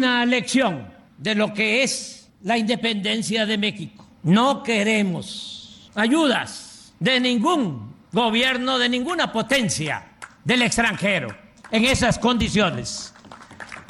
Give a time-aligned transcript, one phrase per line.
[0.00, 4.06] Una lección de lo que es la independencia de México.
[4.22, 10.12] No queremos ayudas de ningún gobierno, de ninguna potencia
[10.42, 11.36] del extranjero
[11.70, 13.12] en esas condiciones,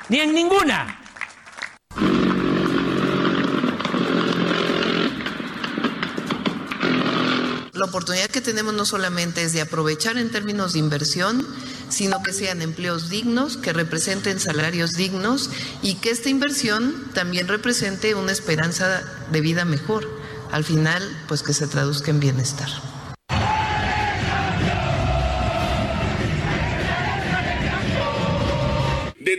[0.08, 0.99] ni en ninguna.
[7.80, 11.46] La oportunidad que tenemos no solamente es de aprovechar en términos de inversión,
[11.88, 15.48] sino que sean empleos dignos, que representen salarios dignos
[15.80, 19.02] y que esta inversión también represente una esperanza
[19.32, 20.06] de vida mejor.
[20.52, 22.68] Al final, pues que se traduzca en bienestar.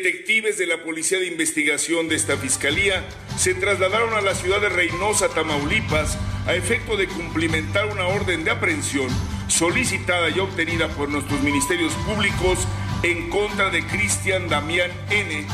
[0.04, 3.04] Detectives de la Policía de Investigación de esta Fiscalía
[3.38, 6.18] se trasladaron a la ciudad de Reynosa, Tamaulipas,
[6.48, 9.10] a efecto de cumplimentar una orden de aprehensión
[9.48, 12.58] solicitada y obtenida por nuestros ministerios públicos
[13.04, 15.46] en contra de Cristian Damián N.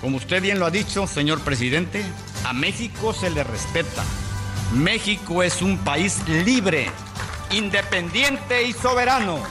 [0.00, 2.02] Como usted bien lo ha dicho, señor presidente,
[2.46, 4.02] a México se le respeta.
[4.72, 6.90] México es un país libre,
[7.50, 9.42] independiente y soberano.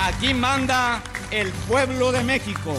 [0.00, 2.74] Aquí manda el pueblo de México.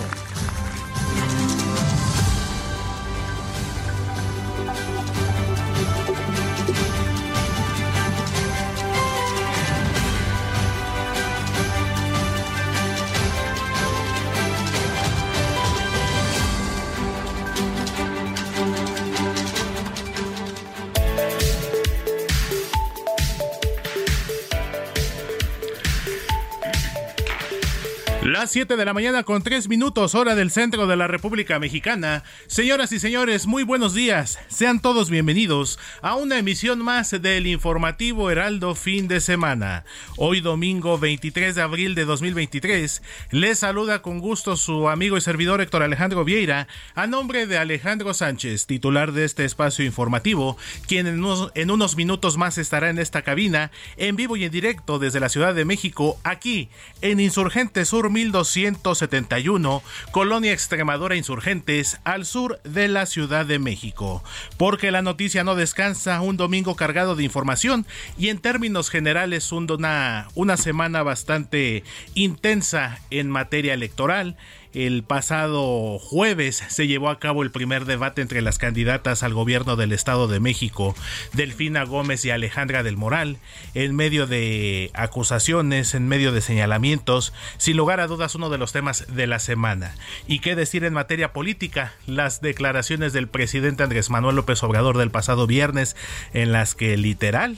[28.39, 32.23] Las 7 de la mañana con 3 minutos hora del centro de la República Mexicana.
[32.45, 34.37] Señoras y señores, muy buenos días.
[34.47, 39.85] Sean todos bienvenidos a una emisión más del informativo Heraldo fin de semana.
[40.17, 45.59] Hoy domingo 23 de abril de 2023 les saluda con gusto su amigo y servidor
[45.59, 51.71] Héctor Alejandro Vieira a nombre de Alejandro Sánchez, titular de este espacio informativo, quien en
[51.71, 55.55] unos, minutos más estará en esta cabina en vivo y en directo desde la Ciudad
[55.55, 56.69] de México aquí
[57.01, 64.23] en Insurgente Sur 1271, Colonia Extremadura Insurgentes, al sur de la Ciudad de México.
[64.57, 67.85] Porque la noticia no descansa, un domingo cargado de información
[68.17, 71.83] y en términos generales una, una semana bastante
[72.13, 74.37] intensa en materia electoral
[74.73, 79.75] el pasado jueves se llevó a cabo el primer debate entre las candidatas al gobierno
[79.75, 80.95] del Estado de México,
[81.33, 83.37] Delfina Gómez y Alejandra del Moral,
[83.73, 88.71] en medio de acusaciones, en medio de señalamientos, sin lugar a dudas uno de los
[88.71, 89.95] temas de la semana.
[90.27, 91.93] ¿Y qué decir en materia política?
[92.05, 95.95] Las declaraciones del presidente Andrés Manuel López Obrador del pasado viernes,
[96.33, 97.57] en las que literal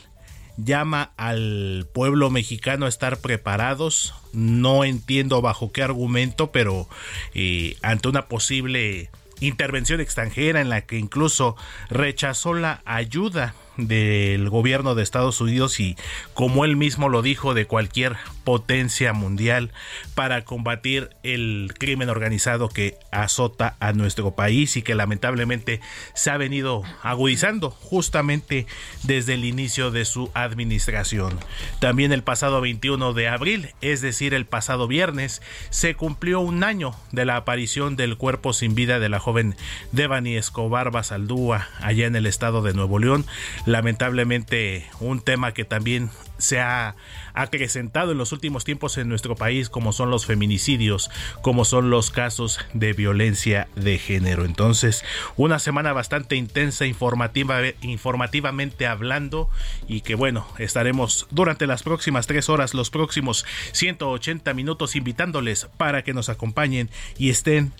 [0.63, 4.13] llama al pueblo mexicano a estar preparados.
[4.33, 6.87] No entiendo bajo qué argumento, pero
[7.33, 9.09] eh, ante una posible
[9.39, 11.55] intervención extranjera en la que incluso
[11.89, 13.53] rechazó la ayuda
[13.87, 15.95] del gobierno de Estados Unidos y,
[16.33, 19.71] como él mismo lo dijo, de cualquier potencia mundial
[20.15, 25.81] para combatir el crimen organizado que azota a nuestro país y que lamentablemente
[26.13, 28.65] se ha venido agudizando justamente
[29.03, 31.37] desde el inicio de su administración.
[31.79, 36.95] También el pasado 21 de abril, es decir, el pasado viernes, se cumplió un año
[37.11, 39.55] de la aparición del cuerpo sin vida de la joven
[39.91, 43.25] Devani Escobar Basaldúa allá en el estado de Nuevo León.
[43.69, 46.95] Lamentablemente un tema que también se ha
[47.35, 51.11] acrecentado en los últimos tiempos en nuestro país, como son los feminicidios,
[51.43, 54.43] como son los casos de violencia de género.
[54.43, 55.05] Entonces,
[55.37, 59.51] una semana bastante intensa informativa, informativamente hablando
[59.87, 66.03] y que bueno, estaremos durante las próximas tres horas, los próximos 180 minutos invitándoles para
[66.03, 66.89] que nos acompañen
[67.19, 67.71] y estén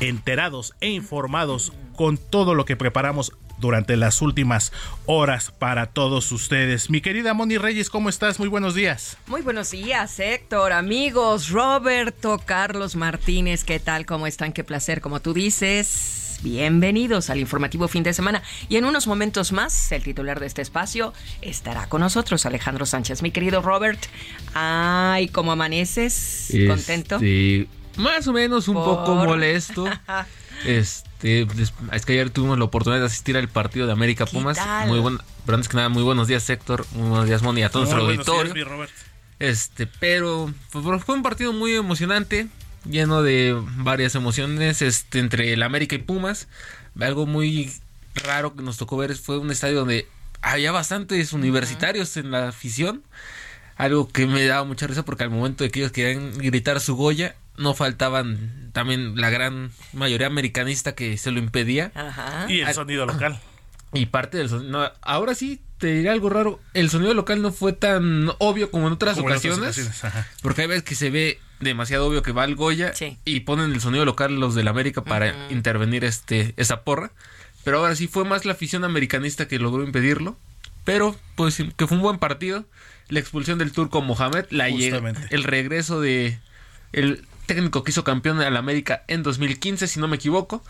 [0.00, 4.72] enterados e informados con todo lo que preparamos durante las últimas
[5.06, 6.90] horas para todos ustedes.
[6.90, 8.38] Mi querida Moni Reyes, ¿cómo estás?
[8.38, 9.16] Muy buenos días.
[9.26, 14.06] Muy buenos días, Héctor, amigos, Roberto, Carlos Martínez, ¿qué tal?
[14.06, 14.52] ¿Cómo están?
[14.52, 16.38] Qué placer, como tú dices.
[16.42, 18.42] Bienvenidos al informativo fin de semana.
[18.68, 23.22] Y en unos momentos más, el titular de este espacio estará con nosotros, Alejandro Sánchez.
[23.22, 23.98] Mi querido Robert,
[24.52, 26.52] ay, ¿cómo amaneces?
[26.68, 27.18] ¿Contento?
[27.18, 27.66] Sí,
[27.96, 29.86] más o menos un poco molesto.
[30.64, 34.58] Este, es que ayer tuvimos la oportunidad de asistir al partido de América Pumas.
[34.86, 36.84] Muy buen, pero antes que nada, muy buenos días, Héctor.
[36.92, 38.54] Muy buenos días, Moni, a todo nuestro auditorio.
[39.38, 42.48] este, pero fue un partido muy emocionante,
[42.84, 46.46] lleno de varias emociones, este, entre el América y Pumas.
[47.00, 47.72] Algo muy
[48.14, 50.06] raro que nos tocó ver fue un estadio donde
[50.42, 53.02] había bastantes universitarios en la afición.
[53.76, 56.94] Algo que me daba mucha risa porque al momento de que ellos querían gritar su
[56.96, 61.92] Goya, no faltaban también la gran mayoría americanista que se lo impedía.
[62.48, 63.38] Y el sonido local.
[63.92, 64.92] Y parte del sonido.
[65.02, 66.60] ahora sí, te diré algo raro.
[66.74, 70.02] El sonido local no fue tan obvio como en otras ocasiones.
[70.42, 72.92] porque hay veces que se ve demasiado obvio que va al Goya
[73.24, 77.12] y ponen el sonido local los del América para intervenir este esa porra.
[77.62, 80.36] Pero ahora sí fue más la afición americanista que logró impedirlo.
[80.84, 82.66] Pero, pues, que fue un buen partido.
[83.08, 86.38] La expulsión del turco Mohamed, la el regreso de
[86.92, 90.62] el técnico que hizo campeón la América en 2015, si no me equivoco.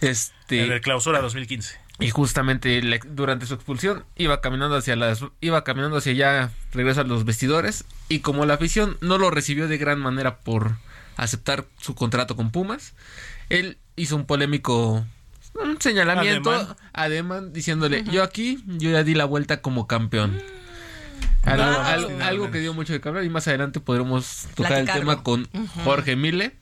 [0.00, 1.78] Este en el clausura 2015.
[2.00, 7.04] Y justamente durante su expulsión iba caminando hacia las iba caminando hacia allá, regreso a
[7.04, 10.76] los vestidores y como la afición no lo recibió de gran manera por
[11.16, 12.94] aceptar su contrato con Pumas,
[13.48, 15.04] él hizo un polémico
[15.54, 20.40] un señalamiento, además diciéndole, "Yo aquí yo ya di la vuelta como campeón."
[21.48, 25.48] Algo, que dio mucho de cabra y más adelante podremos tocar el tema con
[25.84, 26.52] Jorge Mille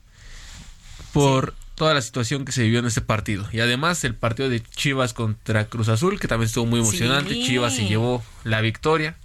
[1.13, 3.47] por toda la situación que se vivió en este partido.
[3.51, 7.33] Y además el partido de Chivas contra Cruz Azul, que también estuvo muy emocionante.
[7.33, 9.15] Chivas se llevó la victoria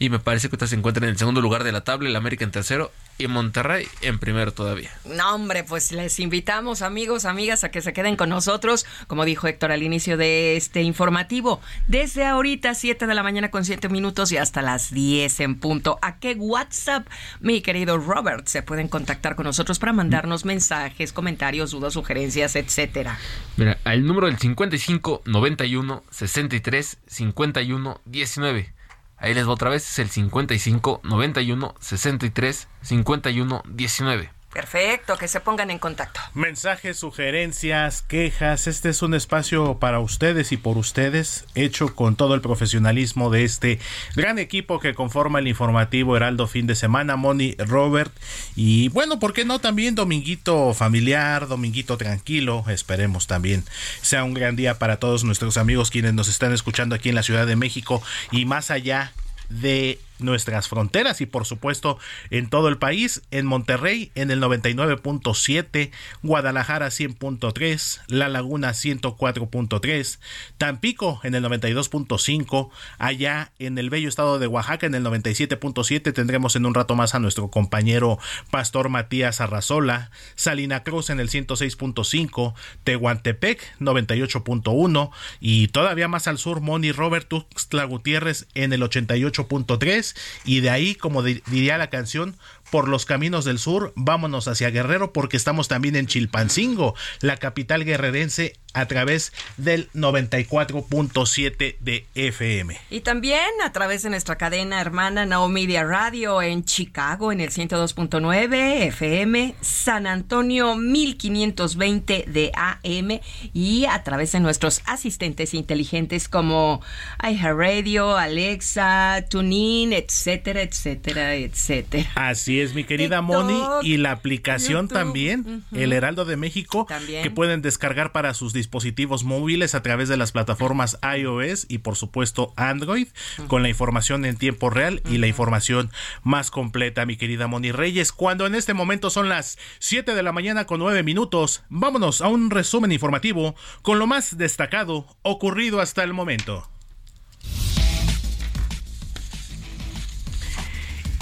[0.00, 2.42] y me parece que se encuentra en el segundo lugar de la tabla, el América
[2.42, 4.90] en tercero y Monterrey en primero todavía.
[5.04, 9.46] No, hombre, pues les invitamos, amigos, amigas, a que se queden con nosotros, como dijo
[9.46, 14.32] Héctor al inicio de este informativo, desde ahorita 7 de la mañana con 7 minutos
[14.32, 15.98] y hasta las 10 en punto.
[16.00, 17.06] ¿A qué WhatsApp,
[17.40, 23.18] mi querido Robert, se pueden contactar con nosotros para mandarnos mensajes, comentarios, dudas, sugerencias, etcétera?
[23.58, 28.79] Mira, el número del 55 91 63 51 19.
[29.20, 34.39] Ahí les va otra vez, es el 55 91 63 51 19.
[34.52, 36.20] Perfecto, que se pongan en contacto.
[36.34, 38.66] Mensajes, sugerencias, quejas.
[38.66, 43.44] Este es un espacio para ustedes y por ustedes, hecho con todo el profesionalismo de
[43.44, 43.78] este
[44.16, 48.12] gran equipo que conforma el informativo Heraldo fin de semana, Moni, Robert.
[48.56, 52.64] Y bueno, ¿por qué no también dominguito familiar, dominguito tranquilo?
[52.68, 53.64] Esperemos también
[54.02, 57.22] sea un gran día para todos nuestros amigos quienes nos están escuchando aquí en la
[57.22, 58.02] Ciudad de México
[58.32, 59.12] y más allá
[59.48, 61.98] de nuestras fronteras y por supuesto
[62.30, 65.90] en todo el país, en Monterrey en el 99.7,
[66.22, 70.18] Guadalajara 100.3, La Laguna 104.3,
[70.58, 76.56] Tampico en el 92.5, allá en el bello estado de Oaxaca en el 97.7 tendremos
[76.56, 78.18] en un rato más a nuestro compañero
[78.50, 85.10] Pastor Matías Arrazola, Salina Cruz en el 106.5, Tehuantepec 98.1
[85.40, 90.09] y todavía más al sur Moni Robert Tuxtla Gutiérrez en el 88.3
[90.44, 92.36] y de ahí, como diría la canción,
[92.70, 97.84] por los caminos del sur, vámonos hacia Guerrero porque estamos también en Chilpancingo, la capital
[97.84, 102.78] guerrerense a través del 94.7 de FM.
[102.90, 107.50] Y también a través de nuestra cadena hermana Now Media Radio en Chicago en el
[107.50, 113.20] 102.9 FM, San Antonio 1520 de AM
[113.52, 116.80] y a través de nuestros asistentes inteligentes como
[117.22, 122.10] iHeartRadio, Alexa, TuneIn, etcétera, etcétera, etcétera.
[122.14, 126.86] Así es, mi querida Moni, y la aplicación también, El Heraldo de México,
[127.22, 131.96] que pueden descargar para sus dispositivos móviles a través de las plataformas iOS y por
[131.96, 133.08] supuesto Android,
[133.48, 135.90] con la información en tiempo real y la información
[136.22, 138.12] más completa, mi querida Moni Reyes.
[138.12, 142.28] Cuando en este momento son las 7 de la mañana con 9 minutos, vámonos a
[142.28, 146.68] un resumen informativo con lo más destacado ocurrido hasta el momento.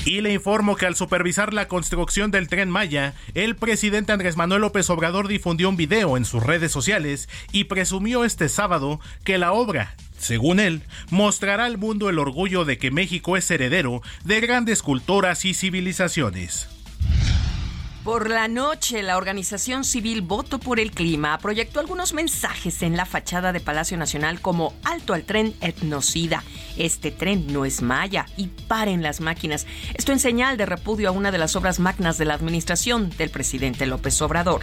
[0.09, 4.63] Y le informo que al supervisar la construcción del tren Maya, el presidente Andrés Manuel
[4.63, 9.53] López Obrador difundió un video en sus redes sociales y presumió este sábado que la
[9.53, 14.83] obra según él, mostrará al mundo el orgullo de que México es heredero de grandes
[14.83, 16.69] culturas y civilizaciones.
[18.05, 23.05] Por la noche, la organización civil Voto por el Clima proyectó algunos mensajes en la
[23.05, 26.43] fachada de Palacio Nacional como alto al tren etnocida.
[26.77, 29.67] Este tren no es maya y paren las máquinas.
[29.95, 33.31] Esto en señal de repudio a una de las obras magnas de la administración del
[33.31, 34.63] presidente López Obrador.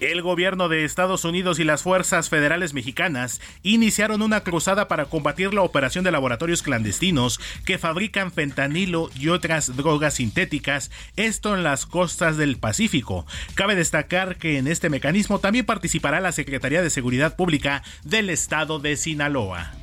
[0.00, 5.52] El gobierno de Estados Unidos y las fuerzas federales mexicanas iniciaron una cruzada para combatir
[5.52, 11.84] la operación de laboratorios clandestinos que fabrican fentanilo y otras drogas sintéticas, esto en las
[11.84, 13.26] costas del Pacífico.
[13.54, 18.78] Cabe destacar que en este mecanismo también participará la Secretaría de Seguridad Pública del Estado
[18.78, 19.77] de Sinaloa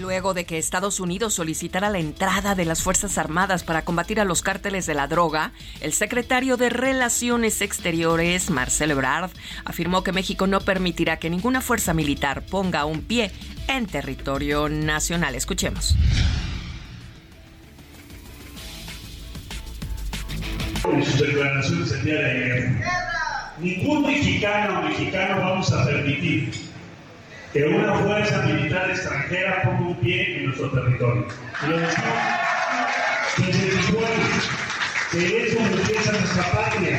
[0.00, 4.24] luego de que Estados Unidos solicitara la entrada de las Fuerzas Armadas para combatir a
[4.24, 9.30] los cárteles de la droga, el secretario de Relaciones Exteriores, Marcelo Ebrard,
[9.64, 13.30] afirmó que México no permitirá que ninguna fuerza militar ponga un pie
[13.68, 15.34] en territorio nacional.
[15.34, 15.96] Escuchemos.
[23.60, 26.69] Ningún mexicano o mexicano vamos a permitir
[27.52, 31.26] que una fuerza militar extranjera ponga un pie en nuestro territorio.
[31.62, 32.14] Y lo decimos
[33.46, 36.98] desde el que es empieza nuestra patria.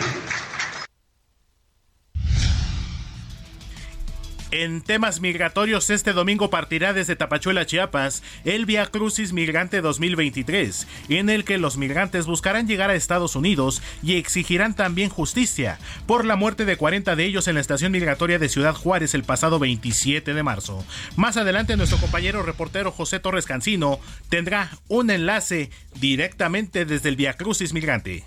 [4.51, 11.29] En temas migratorios, este domingo partirá desde Tapachuela, Chiapas, el Via Crucis Migrante 2023, en
[11.29, 16.35] el que los migrantes buscarán llegar a Estados Unidos y exigirán también justicia por la
[16.35, 20.33] muerte de 40 de ellos en la estación migratoria de Ciudad Juárez el pasado 27
[20.33, 20.83] de marzo.
[21.15, 25.69] Más adelante, nuestro compañero reportero José Torres Cancino tendrá un enlace
[26.01, 28.25] directamente desde el Via Crucis Migrante.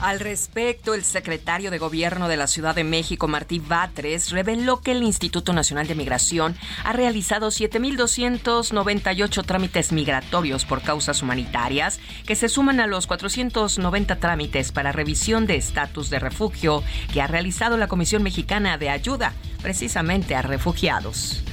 [0.00, 4.92] Al respecto, el secretario de Gobierno de la Ciudad de México, Martí Batres, reveló que
[4.92, 12.48] el Instituto Nacional de Migración ha realizado 7.298 trámites migratorios por causas humanitarias, que se
[12.48, 17.88] suman a los 490 trámites para revisión de estatus de refugio que ha realizado la
[17.88, 21.44] Comisión Mexicana de Ayuda precisamente a refugiados.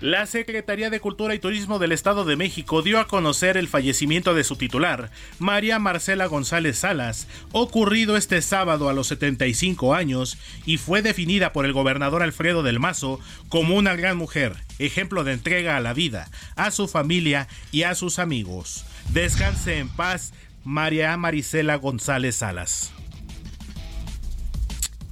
[0.00, 4.32] La Secretaría de Cultura y Turismo del Estado de México dio a conocer el fallecimiento
[4.32, 10.76] de su titular, María Marcela González Salas, ocurrido este sábado a los 75 años y
[10.76, 15.76] fue definida por el gobernador Alfredo del Mazo como una gran mujer, ejemplo de entrega
[15.76, 18.84] a la vida, a su familia y a sus amigos.
[19.12, 22.92] Descanse en paz, María Maricela González Salas.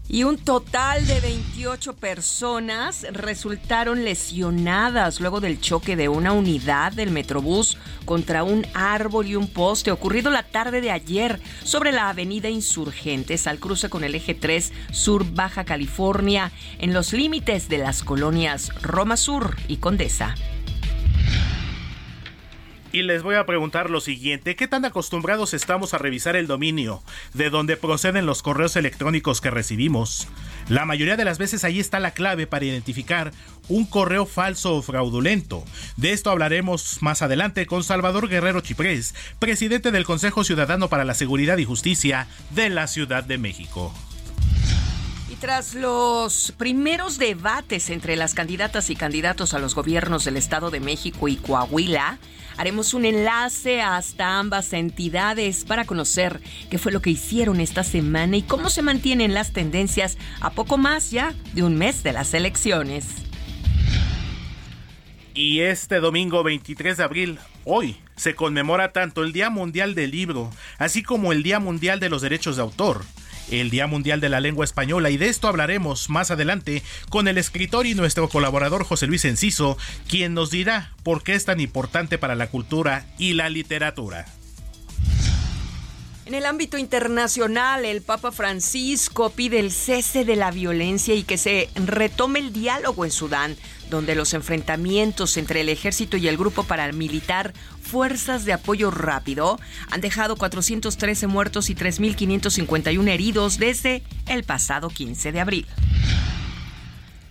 [0.08, 7.10] Y un total de 28 personas resultaron lesionadas luego del choque de una unidad del
[7.10, 12.48] Metrobús contra un árbol y un poste ocurrido la tarde de ayer sobre la avenida
[12.48, 18.04] Insurgentes al cruce con el eje 3 Sur Baja California en los límites de las
[18.04, 20.36] colonias Roma Sur y Condesa.
[22.96, 27.02] Y les voy a preguntar lo siguiente, ¿qué tan acostumbrados estamos a revisar el dominio
[27.34, 30.28] de donde proceden los correos electrónicos que recibimos?
[30.70, 33.32] La mayoría de las veces ahí está la clave para identificar
[33.68, 35.62] un correo falso o fraudulento.
[35.98, 41.12] De esto hablaremos más adelante con Salvador Guerrero Chiprés, presidente del Consejo Ciudadano para la
[41.12, 43.92] Seguridad y Justicia de la Ciudad de México.
[45.46, 50.80] Tras los primeros debates entre las candidatas y candidatos a los gobiernos del Estado de
[50.80, 52.18] México y Coahuila,
[52.56, 58.38] Haremos un enlace hasta ambas entidades para conocer qué fue lo que hicieron esta semana
[58.38, 62.34] y cómo se mantienen las tendencias a poco más ya de un mes de las
[62.34, 63.06] elecciones.
[65.32, 70.50] Y este domingo 23 de abril, hoy, se conmemora tanto el Día Mundial del Libro,
[70.78, 73.04] así como el Día Mundial de los Derechos de Autor.
[73.50, 77.38] El Día Mundial de la Lengua Española y de esto hablaremos más adelante con el
[77.38, 79.76] escritor y nuestro colaborador José Luis Enciso,
[80.08, 84.26] quien nos dirá por qué es tan importante para la cultura y la literatura.
[86.26, 91.38] En el ámbito internacional, el Papa Francisco pide el cese de la violencia y que
[91.38, 93.56] se retome el diálogo en Sudán,
[93.90, 100.00] donde los enfrentamientos entre el ejército y el grupo paramilitar Fuerzas de Apoyo Rápido han
[100.00, 105.66] dejado 413 muertos y 3.551 heridos desde el pasado 15 de abril.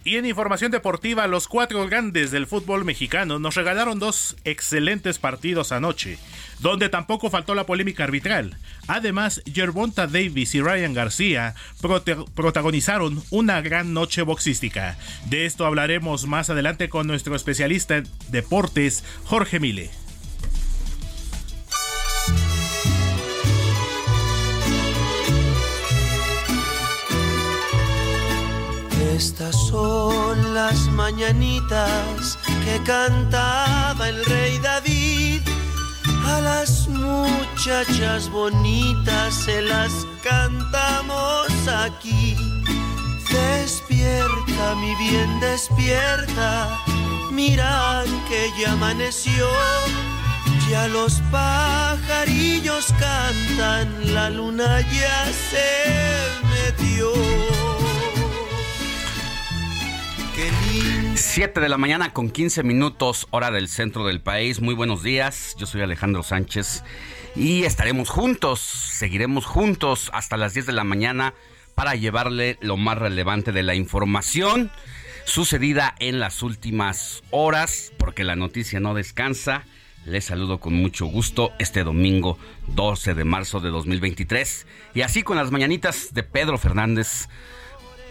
[0.05, 5.71] Y en información deportiva, los cuatro grandes del fútbol mexicano nos regalaron dos excelentes partidos
[5.71, 6.19] anoche,
[6.59, 8.57] donde tampoco faltó la polémica arbitral.
[8.87, 11.55] Además, Gervonta Davis y Ryan García
[12.35, 14.97] protagonizaron una gran noche boxística.
[15.29, 19.91] De esto hablaremos más adelante con nuestro especialista en deportes, Jorge Mile.
[29.15, 35.04] Estas son las mañanitas que cantaba el rey David.
[36.25, 39.91] A las muchachas bonitas se las
[40.23, 42.35] cantamos aquí.
[43.31, 46.77] Despierta, mi bien, despierta.
[47.31, 49.47] Mira que ya amaneció.
[50.69, 55.69] Ya los pajarillos cantan, la luna ya se
[56.49, 57.13] metió.
[61.15, 64.59] 7 de la mañana con 15 minutos, hora del centro del país.
[64.59, 66.83] Muy buenos días, yo soy Alejandro Sánchez
[67.37, 71.33] y estaremos juntos, seguiremos juntos hasta las 10 de la mañana
[71.73, 74.71] para llevarle lo más relevante de la información
[75.23, 79.63] sucedida en las últimas horas, porque la noticia no descansa.
[80.05, 82.37] Les saludo con mucho gusto este domingo
[82.67, 87.29] 12 de marzo de 2023 y así con las mañanitas de Pedro Fernández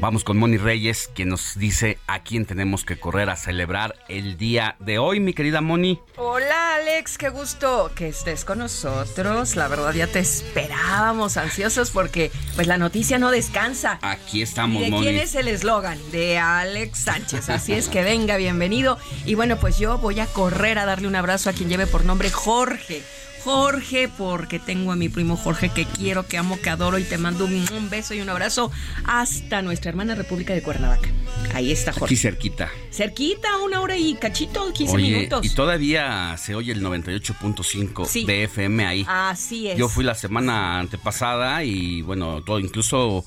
[0.00, 4.36] Vamos con Moni Reyes, quien nos dice a quién tenemos que correr a celebrar el
[4.36, 6.00] día de hoy, mi querida Moni.
[6.16, 9.54] Hola Alex, qué gusto que estés con nosotros.
[9.54, 14.00] La verdad ya te esperábamos ansiosos porque pues la noticia no descansa.
[14.02, 15.98] Aquí estamos, ¿De quién es el eslogan?
[16.10, 17.48] De Alex Sánchez.
[17.48, 18.98] Así es que venga, bienvenido.
[19.24, 22.04] Y bueno, pues yo voy a correr a darle un abrazo a quien lleve por
[22.04, 23.02] nombre Jorge.
[23.44, 27.18] Jorge, porque tengo a mi primo Jorge que quiero, que amo, que adoro y te
[27.18, 28.72] mando un, beso y un abrazo
[29.04, 31.10] hasta nuestra hermana República de Cuernavaca.
[31.52, 32.06] Ahí está Jorge.
[32.06, 32.71] Aquí cerquita.
[32.90, 35.45] Cerquita, una hora y cachito, 15 minutos.
[35.45, 39.04] Y todavía se oye el 98.5 de FM ahí.
[39.06, 39.76] Así es.
[39.76, 43.26] Yo fui la semana antepasada y bueno, todo incluso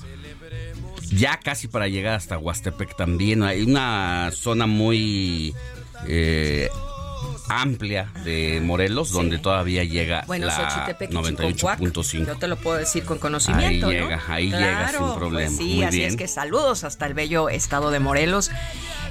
[1.12, 3.44] ya casi para llegar hasta Huastepec también.
[3.44, 5.54] Hay una zona muy
[6.08, 6.68] eh,
[7.48, 12.26] amplia de Morelos, donde todavía llega bueno, la 98.5.
[12.26, 13.88] Yo te lo puedo decir con conocimiento.
[13.88, 15.46] Ahí llega, ahí llega sin problema.
[15.46, 18.50] Pues sí, así es que saludos hasta el bello estado de Morelos.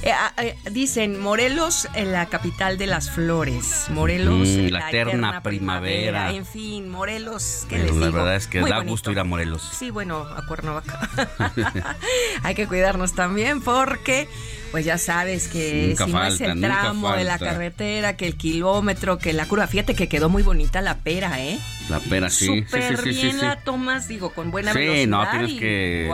[0.03, 3.88] Eh, ah, eh, dicen Morelos, en la capital de las flores.
[3.89, 6.31] Morelos, mm, la, eterna, primavera.
[6.31, 9.69] En fin, Morelos, ¿qué les La verdad es que da gusto ir a Morelos.
[9.77, 11.10] Sí, bueno, a Cuernavaca.
[12.43, 14.27] Hay que cuidarnos también porque
[14.71, 19.17] pues ya sabes que si no es el tramo de la carretera, que el kilómetro,
[19.17, 19.67] que la curva.
[19.67, 21.57] Fíjate que quedó muy bonita la pera, ¿eh?
[21.89, 22.63] La pera, sí.
[22.63, 25.01] Súper sí, bien la tomas, digo, con buena velocidad.
[25.01, 26.12] Sí, no, tienes que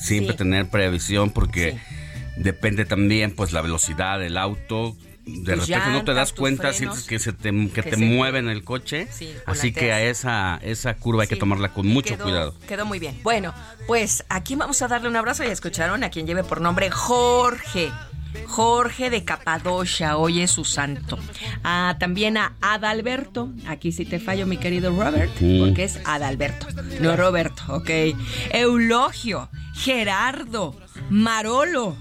[0.00, 1.78] siempre tener previsión porque
[2.38, 4.96] depende también, pues, la velocidad del auto,
[5.28, 9.08] de repente no te das cuenta sientes que se te, que, te mueven el coche.
[9.46, 12.54] Así que a esa esa curva hay que tomarla con mucho cuidado.
[12.66, 13.18] quedó muy bien.
[13.22, 13.54] Bueno
[13.86, 15.44] pues aquí vamos a darle un abrazo.
[15.44, 17.90] Ya escucharon a quien lleve por nombre Jorge.
[18.46, 21.18] Jorge de Capadocia, hoy es su santo.
[21.64, 26.66] Ah, también a Adalberto, aquí sí te fallo mi querido Robert, porque es Adalberto,
[27.00, 27.88] no Roberto, ok.
[28.52, 30.76] Eulogio, Gerardo,
[31.08, 31.96] Marolo,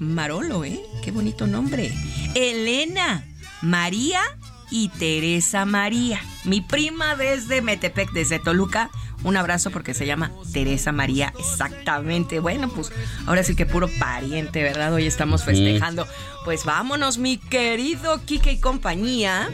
[0.00, 0.80] Marolo, ¿eh?
[1.02, 1.92] Qué bonito nombre.
[2.34, 3.24] Elena,
[3.60, 4.22] María
[4.70, 6.20] y Teresa María.
[6.44, 8.90] Mi prima desde Metepec, desde Toluca.
[9.22, 12.40] Un abrazo porque se llama Teresa María, exactamente.
[12.40, 12.90] Bueno, pues
[13.26, 14.94] ahora sí que puro pariente, ¿verdad?
[14.94, 16.06] Hoy estamos festejando.
[16.46, 19.50] Pues vámonos, mi querido Kike y compañía,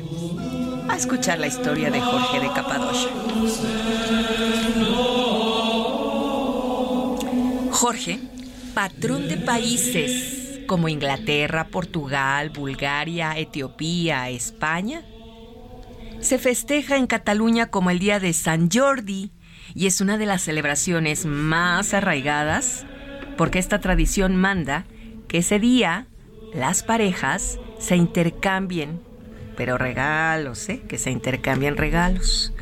[0.89, 3.11] a escuchar la historia de Jorge de Capadocia.
[7.73, 8.21] Jorge,
[8.77, 15.03] patrón de países como Inglaterra, Portugal, Bulgaria, Etiopía, España.
[16.21, 19.31] Se festeja en Cataluña como el Día de San Jordi
[19.75, 22.85] y es una de las celebraciones más arraigadas
[23.39, 24.85] porque esta tradición manda
[25.27, 26.07] que ese día
[26.53, 29.01] las parejas se intercambien,
[29.57, 30.83] pero regalos, ¿eh?
[30.87, 32.53] que se intercambien regalos.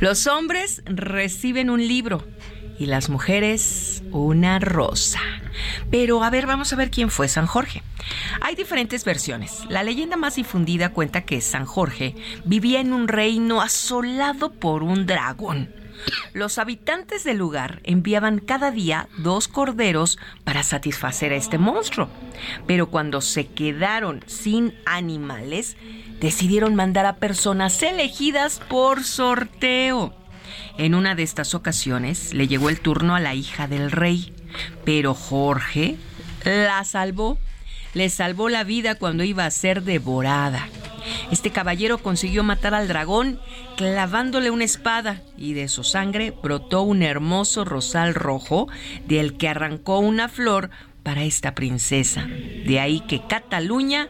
[0.00, 2.24] Los hombres reciben un libro
[2.80, 5.20] y las mujeres una rosa.
[5.90, 7.82] Pero a ver, vamos a ver quién fue San Jorge.
[8.40, 9.66] Hay diferentes versiones.
[9.68, 12.16] La leyenda más difundida cuenta que San Jorge
[12.46, 15.74] vivía en un reino asolado por un dragón.
[16.32, 22.08] Los habitantes del lugar enviaban cada día dos corderos para satisfacer a este monstruo.
[22.66, 25.76] Pero cuando se quedaron sin animales,
[26.18, 30.14] decidieron mandar a personas elegidas por sorteo.
[30.78, 34.32] En una de estas ocasiones le llegó el turno a la hija del rey,
[34.84, 35.96] pero Jorge
[36.44, 37.38] la salvó.
[37.92, 40.68] Le salvó la vida cuando iba a ser devorada.
[41.30, 43.40] Este caballero consiguió matar al dragón
[43.76, 48.68] clavándole una espada y de su sangre brotó un hermoso rosal rojo
[49.06, 50.70] del que arrancó una flor
[51.02, 52.26] para esta princesa.
[52.66, 54.08] De ahí que Cataluña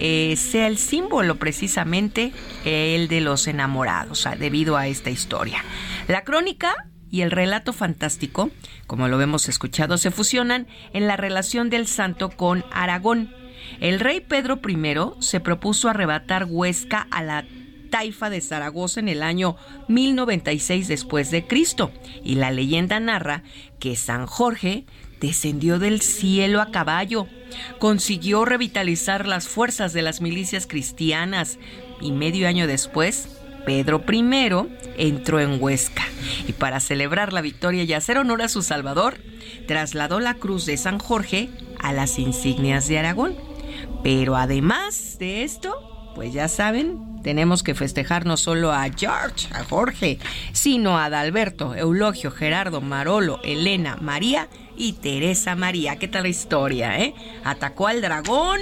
[0.00, 2.32] eh, sea el símbolo precisamente
[2.64, 5.64] el de los enamorados, debido a esta historia.
[6.08, 6.74] La crónica
[7.10, 8.50] y el relato fantástico,
[8.86, 13.34] como lo hemos escuchado, se fusionan en la relación del santo con Aragón.
[13.80, 17.44] El rey Pedro I se propuso arrebatar Huesca a la
[17.90, 19.56] taifa de Zaragoza en el año
[19.88, 21.90] 1096 después de Cristo
[22.24, 23.42] y la leyenda narra
[23.78, 24.86] que San Jorge
[25.20, 27.26] descendió del cielo a caballo,
[27.78, 31.58] consiguió revitalizar las fuerzas de las milicias cristianas.
[32.00, 33.28] Y medio año después,
[33.66, 34.24] Pedro I
[34.96, 36.04] entró en Huesca.
[36.48, 39.18] Y para celebrar la victoria y hacer honor a su Salvador,
[39.66, 43.34] trasladó la cruz de San Jorge a las insignias de Aragón.
[44.02, 49.64] Pero además de esto, pues ya saben, tenemos que festejar no solo a George, a
[49.64, 50.18] Jorge,
[50.52, 54.48] sino a Adalberto, Eulogio, Gerardo, Marolo, Elena, María
[54.80, 55.96] y Teresa María.
[55.96, 57.14] ¿Qué tal la historia, eh?
[57.44, 58.58] Atacó al dragón.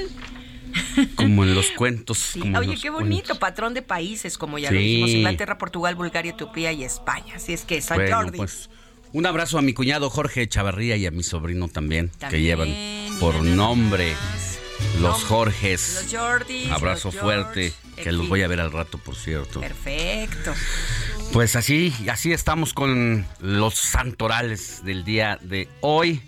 [1.14, 2.34] Como en los cuentos.
[2.58, 6.82] Oye, qué bonito, patrón de países, como ya lo dijimos, Inglaterra, Portugal, Bulgaria, Etiopía y
[6.82, 7.34] España.
[7.36, 8.36] Así es que, San Jordi.
[8.36, 8.68] Pues,
[9.12, 12.74] un abrazo a mi cuñado Jorge Chavarría y a mi sobrino también, que llevan
[13.20, 14.14] por nombre
[15.00, 16.02] los Jorges.
[16.02, 16.70] Los Jordis.
[16.70, 19.60] Abrazo fuerte, que los voy a ver al rato, por cierto.
[19.60, 20.52] Perfecto.
[21.32, 26.22] Pues así, así estamos con los santorales del día de hoy.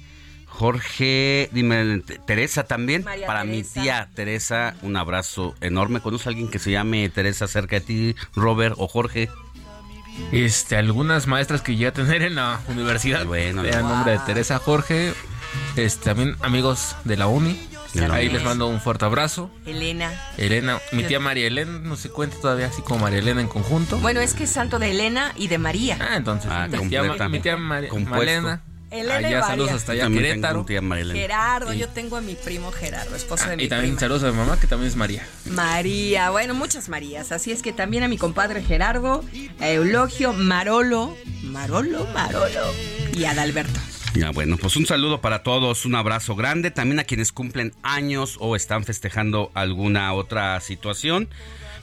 [0.47, 3.05] Jorge, dime, Teresa también.
[3.27, 6.01] Para mi tía Teresa, un abrazo enorme.
[6.01, 9.31] ¿Conoce a alguien que se llame Teresa cerca de ti, Robert o Jorge?
[10.33, 13.25] Este, algunas maestras que ya tener en la universidad.
[13.25, 15.15] Bueno, el nombre de Teresa Jorge.
[15.77, 17.59] Este, también amigos de la uni.
[18.11, 19.51] Ahí les mando un fuerte abrazo.
[19.67, 20.13] Elena.
[20.37, 23.99] Elena, mi tía María Elena, no se cuenta todavía así como María Elena en conjunto.
[23.99, 25.99] Bueno, es que es santo de Elena y de María.
[26.01, 26.51] Ah, entonces.
[26.53, 28.63] Ah, mi, tía, mi tía María Elena.
[28.91, 30.67] Elena allá, saludos hasta allá, Querétaro.
[30.67, 34.01] Gerardo, yo tengo a mi primo Gerardo, esposo ah, de mi Y también prima.
[34.01, 35.25] saludos a mi mamá, que también es María.
[35.45, 37.31] María, bueno, muchas Marías.
[37.31, 39.25] Así es que también a mi compadre Gerardo,
[39.61, 42.73] a Eulogio, Marolo, Marolo, Marolo
[43.15, 43.79] y a Adalberto.
[44.15, 48.37] Ya, bueno, pues un saludo para todos, un abrazo grande, también a quienes cumplen años
[48.41, 51.29] o están festejando alguna otra situación.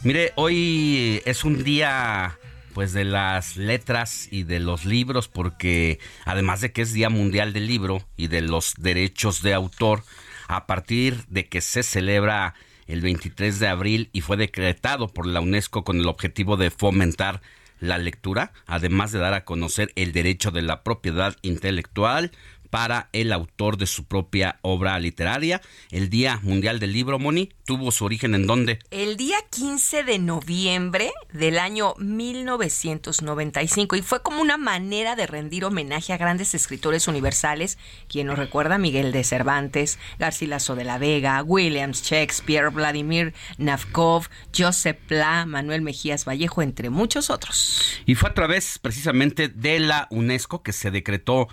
[0.03, 2.37] Mire, hoy es un día
[2.73, 7.53] pues de las letras y de los libros porque además de que es Día Mundial
[7.53, 10.03] del Libro y de los derechos de autor,
[10.49, 12.55] a partir de que se celebra
[12.87, 17.41] el 23 de abril y fue decretado por la UNESCO con el objetivo de fomentar
[17.79, 22.31] la lectura, además de dar a conocer el derecho de la propiedad intelectual,
[22.69, 25.61] para el autor de su propia obra literaria.
[25.91, 28.79] El Día Mundial del Libro, Moni, tuvo su origen en dónde?
[28.91, 35.65] El día 15 de noviembre del año 1995 y fue como una manera de rendir
[35.65, 37.77] homenaje a grandes escritores universales,
[38.07, 44.97] quien nos recuerda Miguel de Cervantes, Garcilaso de la Vega, Williams Shakespeare, Vladimir Navkov, Joseph
[45.07, 48.01] Pla, Manuel Mejías Vallejo, entre muchos otros.
[48.05, 51.47] Y fue a través precisamente de la UNESCO que se decretó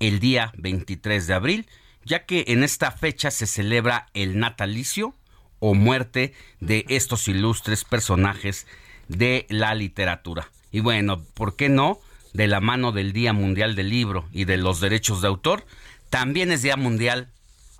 [0.00, 1.66] el día 23 de abril,
[2.04, 5.14] ya que en esta fecha se celebra el natalicio
[5.58, 8.66] o muerte de estos ilustres personajes
[9.08, 10.50] de la literatura.
[10.70, 11.98] Y bueno, ¿por qué no?
[12.32, 15.66] De la mano del Día Mundial del Libro y de los Derechos de Autor,
[16.10, 17.28] también es Día Mundial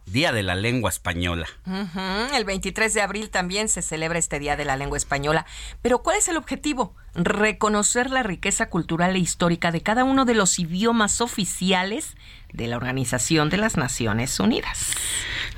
[0.07, 1.47] Día de la Lengua Española.
[2.35, 5.47] El 23 de abril también se celebra este Día de la Lengua Española.
[5.83, 6.95] Pero ¿cuál es el objetivo?
[7.15, 12.17] Reconocer la riqueza cultural e histórica de cada uno de los idiomas oficiales
[12.53, 14.93] de la Organización de las Naciones Unidas.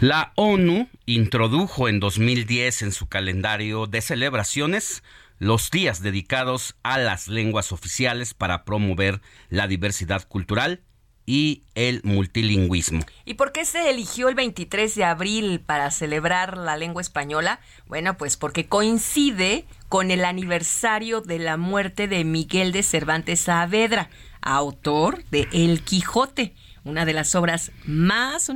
[0.01, 5.03] La ONU introdujo en 2010 en su calendario de celebraciones
[5.39, 10.83] los días dedicados a las lenguas oficiales para promover la diversidad cultural
[11.29, 13.05] y el multilingüismo.
[13.27, 17.61] ¿Y por qué se eligió el 23 de abril para celebrar la lengua española?
[17.87, 24.09] Bueno, pues porque coincide con el aniversario de la muerte de Miguel de Cervantes Saavedra.
[24.41, 28.49] autor de El Quijote, una de las obras más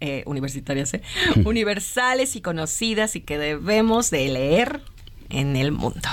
[0.00, 1.02] eh, universitarias, ¿eh?
[1.44, 4.82] universales y conocidas y que debemos de leer
[5.28, 6.08] en el mundo.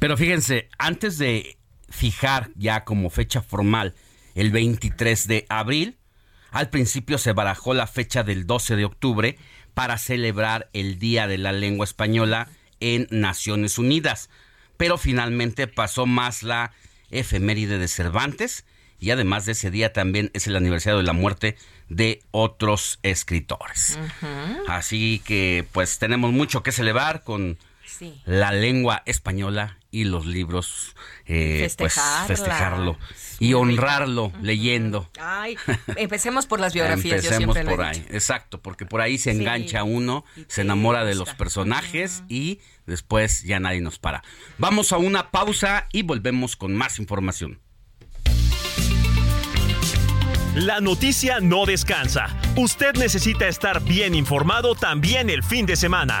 [0.00, 1.56] Pero fíjense, antes de
[1.88, 3.94] fijar ya como fecha formal
[4.36, 5.96] el 23 de abril,
[6.52, 9.38] al principio se barajó la fecha del 12 de octubre
[9.74, 14.30] para celebrar el Día de la Lengua Española en Naciones Unidas,
[14.76, 16.72] pero finalmente pasó más la
[17.10, 18.64] efeméride de Cervantes
[18.98, 21.56] y además de ese día también es el aniversario de la muerte
[21.88, 23.98] de otros escritores.
[24.68, 27.58] Así que pues tenemos mucho que celebrar con
[28.24, 32.98] la lengua española y los libros, eh, pues festejarlo
[33.38, 35.08] y honrarlo leyendo.
[35.18, 35.56] Ay,
[35.96, 37.24] empecemos por las biografías.
[37.24, 42.24] empecemos por ahí, exacto, porque por ahí se engancha uno, se enamora de los personajes
[42.28, 44.22] y después ya nadie nos para.
[44.58, 47.58] Vamos a una pausa y volvemos con más información.
[50.54, 52.28] La noticia no descansa.
[52.56, 56.20] Usted necesita estar bien informado también el fin de semana.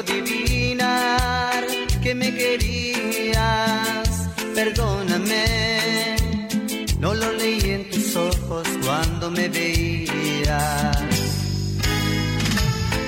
[0.00, 1.64] Adivinar
[2.02, 4.08] que me querías.
[4.54, 6.16] Perdóname,
[6.98, 10.98] no lo leí en tus ojos cuando me veías.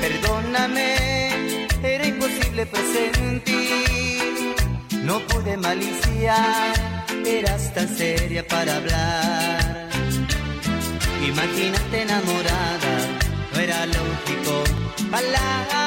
[0.01, 1.49] Perdóname,
[1.83, 4.55] era imposible presentir.
[5.05, 6.75] No pude maliciar,
[7.27, 9.89] eras tan seria para hablar.
[11.27, 12.95] Imagínate enamorada,
[13.53, 14.55] no era lógico.
[15.11, 15.82] Palabra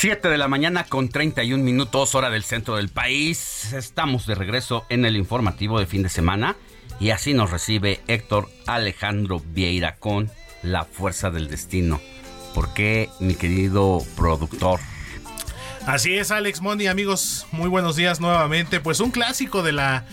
[0.00, 3.72] Siete de la mañana con 31 minutos hora del centro del país.
[3.72, 6.54] Estamos de regreso en el informativo de fin de semana
[7.00, 10.30] y así nos recibe Héctor Alejandro Vieira con
[10.62, 12.00] La Fuerza del Destino.
[12.54, 14.78] ¿Por qué, mi querido productor?
[15.84, 18.78] Así es, Alex Mondi, amigos, muy buenos días nuevamente.
[18.78, 20.06] Pues un clásico de la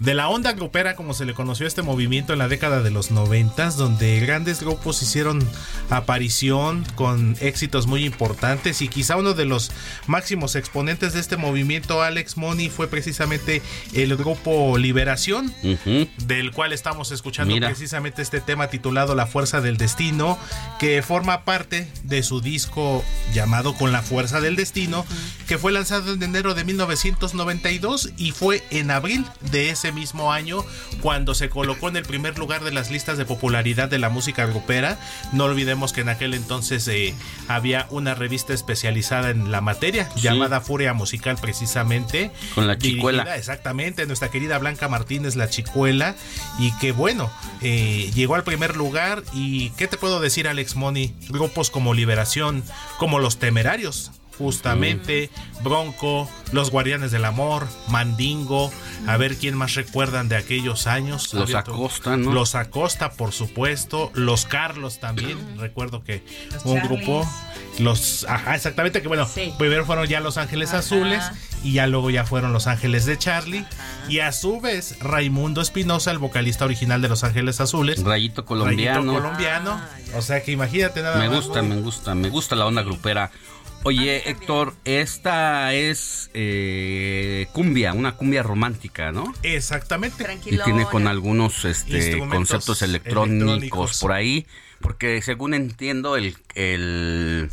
[0.00, 3.10] de la onda grupera como se le conoció este movimiento en la década de los
[3.10, 5.46] noventas donde grandes grupos hicieron
[5.90, 8.80] aparición con éxitos muy importantes.
[8.80, 9.70] Y quizá uno de los
[10.06, 13.60] máximos exponentes de este movimiento Alex Money fue precisamente
[13.92, 15.52] el grupo Liberación
[16.24, 20.38] del cual estamos escuchando precisamente este tema titulado La Fuerza del Destino
[20.78, 25.04] que forma parte de su disco llamado Con la Fuerza del Destino
[25.46, 30.64] que fue lanzado en enero de 1992 y fue en abril de ese mismo año
[31.00, 34.46] cuando se colocó en el primer lugar de las listas de popularidad de la música
[34.46, 34.98] grupera.
[35.32, 37.14] No olvidemos que en aquel entonces eh,
[37.48, 42.30] había una revista especializada en la materia llamada Furia Musical precisamente.
[42.54, 43.36] Con la chicuela.
[43.36, 46.14] Exactamente, nuestra querida Blanca Martínez, la chicuela.
[46.58, 47.30] Y que bueno,
[47.62, 51.14] eh, llegó al primer lugar y ¿qué te puedo decir Alex Money?
[51.28, 52.62] Grupos como Liberación,
[52.98, 55.28] como Los Temerarios, justamente,
[55.62, 58.72] Bronco, Los Guardianes del Amor, Mandingo,
[59.06, 61.34] a ver quién más recuerdan de aquellos años.
[61.34, 62.32] Los Acosta, ¿no?
[62.32, 66.24] Los Acosta, por supuesto, Los Carlos también, recuerdo que
[66.64, 67.30] un grupo,
[67.78, 71.22] los, ajá, exactamente, que bueno, primero fueron ya Los Ángeles Azules
[71.62, 73.66] y ya luego ya fueron Los Ángeles de Charlie
[74.08, 78.02] y a su vez Raimundo Espinosa, el vocalista original de Los Ángeles Azules.
[78.02, 79.00] Rayito colombiano.
[79.00, 79.80] Rayito colombiano.
[80.16, 81.30] O sea que imagínate nada me más.
[81.30, 83.30] Me gusta, me gusta, me gusta la onda grupera.
[83.82, 89.32] Oye, Héctor, esta es eh, cumbia, una cumbia romántica, ¿no?
[89.42, 90.26] Exactamente.
[90.44, 94.46] Y tiene con algunos este, conceptos electrónicos, por ahí,
[94.80, 97.50] porque según entiendo, el, el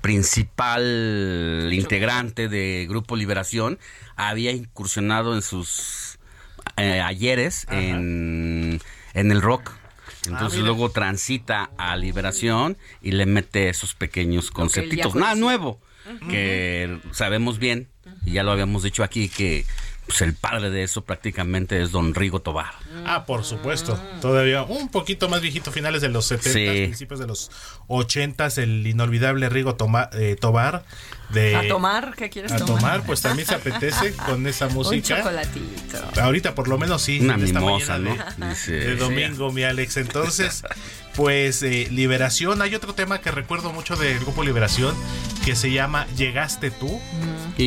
[0.00, 3.78] principal integrante de Grupo Liberación
[4.16, 6.18] había incursionado en sus
[6.76, 8.80] eh, ayeres en,
[9.14, 9.70] en el rock
[10.26, 15.14] entonces ah, luego transita a Liberación y le mete esos pequeños conceptitos.
[15.14, 15.80] Nada nuevo,
[16.28, 17.88] que sabemos bien,
[18.24, 19.64] y ya lo habíamos dicho aquí, que
[20.06, 22.72] pues el padre de eso prácticamente es don Rigo Tobar.
[23.06, 23.98] Ah, por supuesto.
[24.20, 27.50] Todavía un poquito más viejito, finales de los 70, principios de los
[27.86, 29.76] 80, el inolvidable Rigo
[30.12, 30.84] eh, Tobar.
[31.32, 32.14] De, ¿A tomar?
[32.14, 33.02] ¿Qué quieres a tomar?
[33.04, 35.14] pues también se apetece con esa música.
[35.14, 36.20] Un chocolatito.
[36.20, 37.20] Ahorita por lo menos sí.
[37.20, 38.16] Una mimosa, ¿no?
[38.66, 39.96] De, domingo, mi Alex.
[39.96, 40.62] Entonces,
[41.16, 42.62] pues eh, Liberación.
[42.62, 44.94] Hay otro tema que recuerdo mucho del grupo Liberación
[45.44, 47.00] que se llama Llegaste tú.
[47.56, 47.66] Y,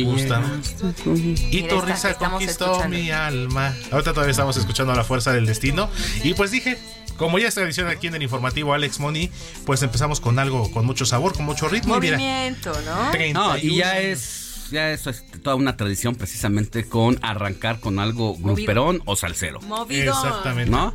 [1.50, 3.74] y tu risa conquistó mi alma.
[3.90, 5.90] Ahorita todavía estamos escuchando La Fuerza del Destino.
[6.22, 6.78] Y pues dije,
[7.16, 9.30] como ya es tradición aquí en el informativo Alex Money,
[9.64, 11.94] pues empezamos con algo con mucho sabor, con mucho ritmo.
[11.94, 13.12] Movimiento, ¿no?
[13.32, 18.36] no y ya es ya eso es toda una tradición precisamente con arrancar con algo
[18.36, 19.60] gruperón o salsero.
[19.60, 20.12] Movido.
[20.12, 20.70] Exactamente.
[20.70, 20.94] ¿No?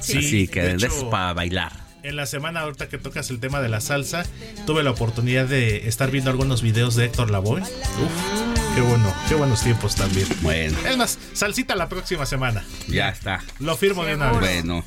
[0.00, 3.68] Sí, sí que de, para bailar en la semana ahorita que tocas el tema de
[3.68, 4.24] la salsa,
[4.64, 7.62] tuve la oportunidad de estar viendo algunos videos de Héctor Lavoe.
[7.62, 10.28] Uf, qué bueno, qué buenos tiempos también.
[10.40, 10.78] Bueno.
[10.88, 12.64] Es más, salsita la próxima semana.
[12.86, 13.42] Ya está.
[13.58, 14.64] Lo firmo de una vez.
[14.64, 14.84] Bueno.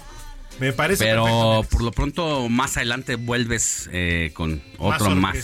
[0.59, 1.05] Me parece.
[1.05, 5.37] Pero por lo pronto más adelante vuelves eh, con otro más,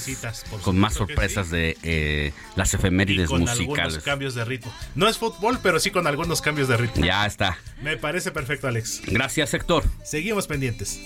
[0.61, 4.03] con más sorpresas de eh, las efemérides con musicales.
[4.03, 4.73] cambios de ritmo.
[4.95, 7.05] No es fútbol, pero sí con algunos cambios de ritmo.
[7.05, 7.57] Ya está.
[7.81, 9.01] Me parece perfecto, Alex.
[9.07, 9.83] Gracias, Héctor.
[10.03, 10.99] Seguimos pendientes.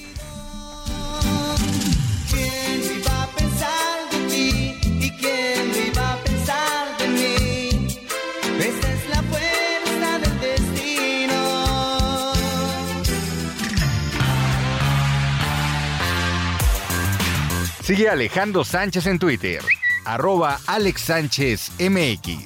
[17.90, 19.64] Sigue Alejandro Sánchez en Twitter,
[20.06, 22.46] arroba Alex Sánchez MX.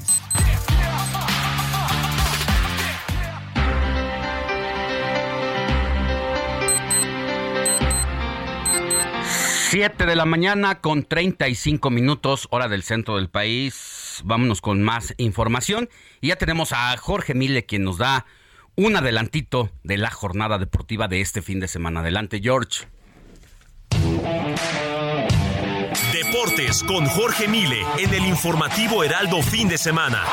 [9.69, 14.21] Siete de la mañana con 35 minutos, hora del centro del país.
[14.23, 15.89] Vámonos con más información.
[16.21, 18.25] Y ya tenemos a Jorge Mille, quien nos da
[18.77, 21.99] un adelantito de la jornada deportiva de este fin de semana.
[21.99, 22.88] Adelante, George.
[26.86, 30.25] Con Jorge Mile en el informativo Heraldo fin de semana.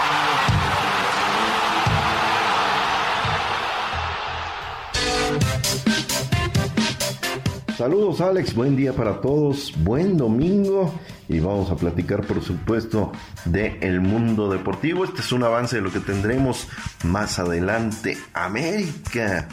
[7.79, 10.93] Saludos Alex, buen día para todos, buen domingo
[11.29, 13.13] y vamos a platicar por supuesto
[13.45, 15.05] de el mundo deportivo.
[15.05, 16.67] Este es un avance de lo que tendremos
[17.05, 18.19] más adelante.
[18.35, 19.47] América,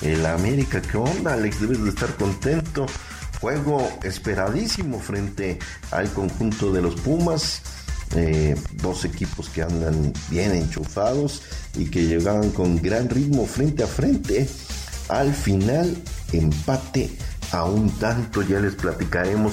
[0.00, 1.60] el América, ¿qué onda Alex?
[1.60, 2.86] Debes de estar contento
[3.44, 5.58] Juego esperadísimo frente
[5.90, 7.60] al conjunto de los Pumas.
[8.16, 11.42] Eh, dos equipos que andan bien enchufados
[11.76, 14.48] y que llegaban con gran ritmo frente a frente.
[15.10, 15.94] Al final,
[16.32, 17.10] empate
[17.52, 18.40] a un tanto.
[18.40, 19.52] Ya les platicaremos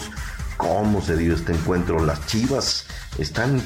[0.56, 2.06] cómo se dio este encuentro.
[2.06, 2.86] Las Chivas
[3.18, 3.62] están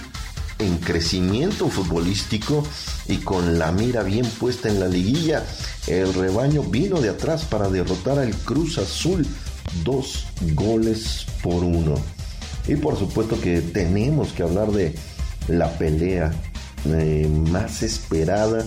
[0.58, 2.66] en crecimiento futbolístico
[3.08, 5.46] y con la mira bien puesta en la liguilla.
[5.86, 9.24] El rebaño vino de atrás para derrotar al Cruz Azul
[9.84, 11.96] dos goles por uno.
[12.68, 14.96] Y por supuesto que tenemos que hablar de
[15.48, 16.34] la pelea
[16.86, 18.66] eh, más esperada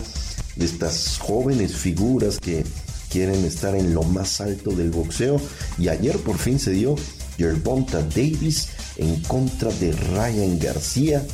[0.57, 2.65] de estas jóvenes figuras que
[3.11, 5.41] quieren estar en lo más alto del boxeo.
[5.79, 6.97] Y ayer por fin se dio
[7.37, 11.25] Gervonta Davis en contra de Ryan García.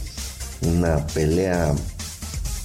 [0.62, 1.74] Una pelea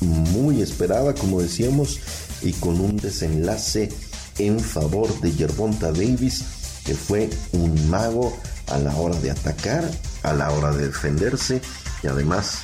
[0.02, 2.00] muy esperada, como decíamos,
[2.42, 3.90] y con un desenlace
[4.38, 6.59] en favor de Gervonta Davis
[6.90, 9.88] que fue un mago a la hora de atacar,
[10.24, 11.62] a la hora de defenderse
[12.02, 12.62] y además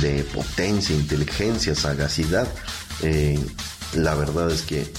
[0.00, 2.48] de potencia, inteligencia, sagacidad.
[3.02, 3.38] Eh,
[3.94, 4.92] la verdad es que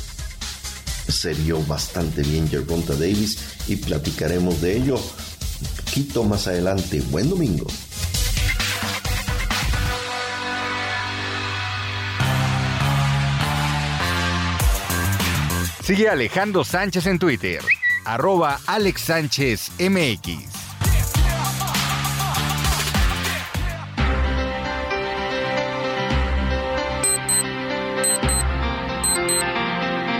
[1.10, 7.02] se vio bastante bien Gervonta Davis y platicaremos de ello un poquito más adelante.
[7.12, 7.68] Buen domingo.
[15.84, 17.62] Sigue Alejandro Sánchez en Twitter
[18.06, 20.54] arroba Alex Sánchez MX.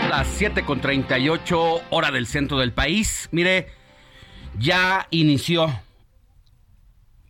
[0.08, 3.28] Las 7 con 38 hora del centro del país.
[3.32, 3.68] Mire,
[4.58, 5.80] ya inició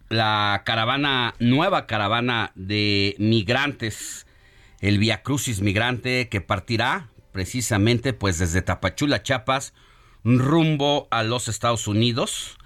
[0.09, 4.27] la caravana, nueva caravana de migrantes,
[4.81, 9.73] el Via Crucis Migrante, que partirá precisamente pues desde Tapachula, Chiapas,
[10.25, 12.57] rumbo a los Estados Unidos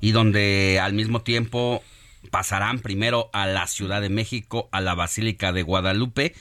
[0.00, 1.82] y donde al mismo tiempo
[2.30, 6.34] pasarán primero a la Ciudad de México, a la Basílica de Guadalupe,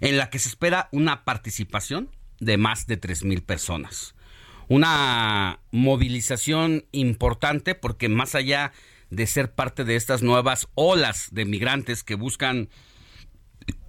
[0.00, 2.10] en la que se espera una participación
[2.40, 4.14] de más de tres mil personas.
[4.68, 8.72] Una movilización importante porque más allá
[9.10, 12.68] de ser parte de estas nuevas olas de migrantes que buscan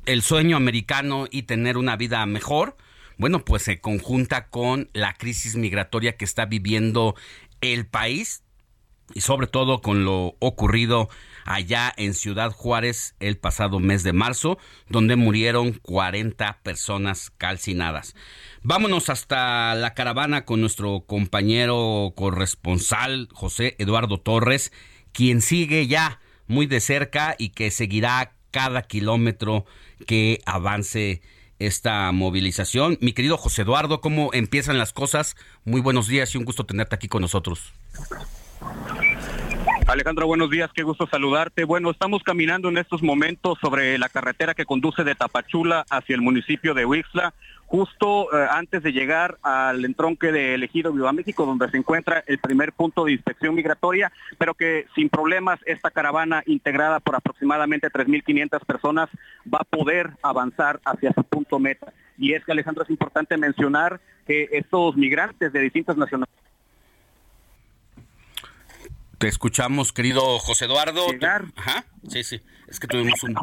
[0.05, 2.75] el sueño americano y tener una vida mejor,
[3.17, 7.15] bueno, pues se conjunta con la crisis migratoria que está viviendo
[7.61, 8.43] el país
[9.13, 11.09] y sobre todo con lo ocurrido
[11.45, 14.57] allá en Ciudad Juárez el pasado mes de marzo,
[14.87, 18.15] donde murieron 40 personas calcinadas.
[18.61, 24.71] Vámonos hasta la caravana con nuestro compañero corresponsal José Eduardo Torres,
[25.11, 29.65] quien sigue ya muy de cerca y que seguirá cada kilómetro
[30.05, 31.21] que avance
[31.65, 32.97] esta movilización.
[33.01, 35.35] Mi querido José Eduardo, ¿cómo empiezan las cosas?
[35.65, 37.73] Muy buenos días y un gusto tenerte aquí con nosotros.
[39.87, 41.65] Alejandro, buenos días, qué gusto saludarte.
[41.65, 46.21] Bueno, estamos caminando en estos momentos sobre la carretera que conduce de Tapachula hacia el
[46.21, 47.33] municipio de Huixla,
[47.67, 52.37] justo eh, antes de llegar al entronque de Elegido Viva México, donde se encuentra el
[52.37, 58.65] primer punto de inspección migratoria, pero que sin problemas esta caravana integrada por aproximadamente 3.500
[58.65, 59.09] personas
[59.51, 61.93] va a poder avanzar hacia su punto meta.
[62.17, 66.43] Y es que, Alejandro, es importante mencionar que estos migrantes de distintas nacionalidades
[69.23, 71.07] te escuchamos, querido José Eduardo.
[71.07, 71.45] Llegar.
[71.55, 72.41] Ajá, sí, sí.
[72.67, 73.37] Es que tuvimos un,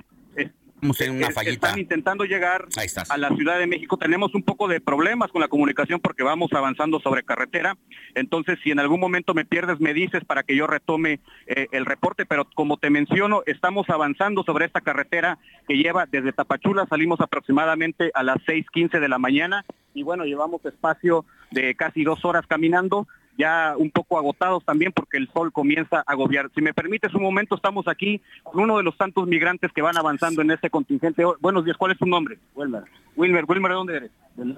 [0.82, 1.68] una fallita.
[1.68, 2.66] Están intentando llegar
[3.08, 3.96] a la Ciudad de México.
[3.96, 7.76] Tenemos un poco de problemas con la comunicación porque vamos avanzando sobre carretera.
[8.14, 11.86] Entonces, si en algún momento me pierdes, me dices para que yo retome eh, el
[11.86, 12.26] reporte.
[12.26, 16.86] Pero como te menciono, estamos avanzando sobre esta carretera que lleva desde Tapachula.
[16.88, 19.64] Salimos aproximadamente a las 6.15 de la mañana.
[19.94, 23.08] Y bueno, llevamos espacio de casi dos horas caminando
[23.40, 26.50] ya un poco agotados también porque el sol comienza a agobiar.
[26.54, 29.96] Si me permites un momento, estamos aquí con uno de los tantos migrantes que van
[29.96, 31.24] avanzando en este contingente.
[31.24, 32.38] Oh, buenos días, ¿cuál es tu nombre?
[32.54, 32.84] Wilmer.
[33.16, 34.10] Wilmer, Wilmer, ¿de dónde eres?
[34.36, 34.54] De.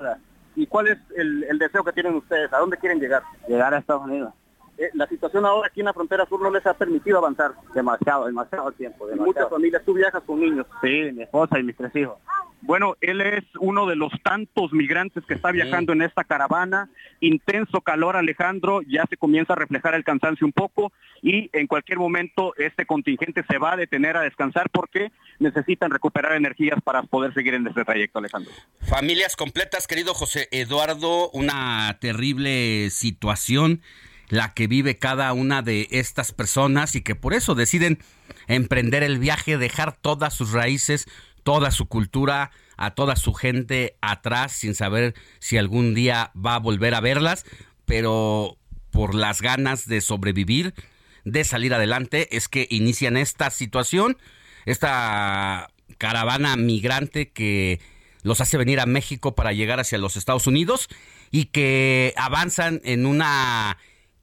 [0.56, 2.52] ¿Y cuál es el, deseo que tienen ustedes?
[2.52, 3.22] ¿A dónde quieren llegar?
[3.48, 4.34] Llegar a Estados Unidos.
[4.78, 7.52] Eh, la situación ahora aquí en la frontera sur no les ha permitido avanzar.
[7.74, 9.06] Demasiado, demasiado tiempo.
[9.16, 10.66] Muchas familias, tú viajas con niños.
[10.82, 12.16] Sí, mi esposa y mis tres hijos.
[12.62, 16.88] Bueno, él es uno de los tantos migrantes que está viajando en esta caravana.
[17.20, 20.92] Intenso calor, Alejandro, ya se comienza a reflejar el cansancio un poco
[21.22, 25.10] y en cualquier momento este contingente se va a detener a descansar porque
[25.40, 28.52] necesitan recuperar energías para poder seguir en este trayecto, Alejandro.
[28.80, 33.82] Familias completas, querido José Eduardo, una terrible situación
[34.32, 37.98] la que vive cada una de estas personas y que por eso deciden
[38.46, 41.06] emprender el viaje, dejar todas sus raíces,
[41.42, 46.60] toda su cultura, a toda su gente atrás sin saber si algún día va a
[46.60, 47.44] volver a verlas,
[47.84, 48.56] pero
[48.90, 50.72] por las ganas de sobrevivir,
[51.26, 54.16] de salir adelante, es que inician esta situación,
[54.64, 55.68] esta
[55.98, 57.80] caravana migrante que
[58.22, 60.88] los hace venir a México para llegar hacia los Estados Unidos
[61.30, 63.76] y que avanzan en una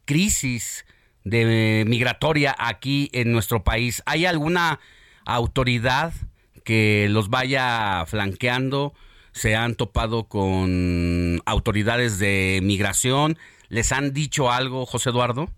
[0.10, 0.88] crisis
[1.24, 4.02] de migratoria aquí en nuestro país.
[4.08, 4.80] ¿Hay alguna
[5.24, 6.14] autoridad
[6.66, 8.96] que los vaya flanqueando,
[9.34, 13.38] se han topado con autoridades de migración,
[13.68, 15.52] ¿les han dicho algo, José Eduardo?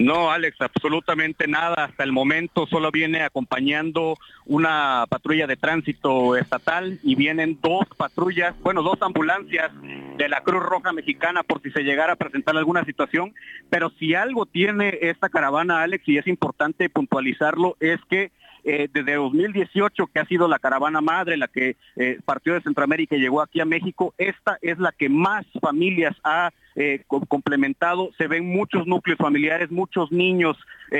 [0.00, 1.84] No, Alex, absolutamente nada.
[1.84, 8.58] Hasta el momento solo viene acompañando una patrulla de tránsito estatal y vienen dos patrullas,
[8.62, 9.70] bueno, dos ambulancias
[10.16, 13.34] de la Cruz Roja Mexicana por si se llegara a presentar alguna situación.
[13.68, 18.32] Pero si algo tiene esta caravana, Alex, y es importante puntualizarlo, es que
[18.72, 23.16] eh, desde 2018, que ha sido la caravana madre, la que eh, partió de Centroamérica
[23.16, 28.10] y llegó aquí a México, esta es la que más familias ha eh, complementado.
[28.16, 30.56] Se ven muchos núcleos familiares, muchos niños,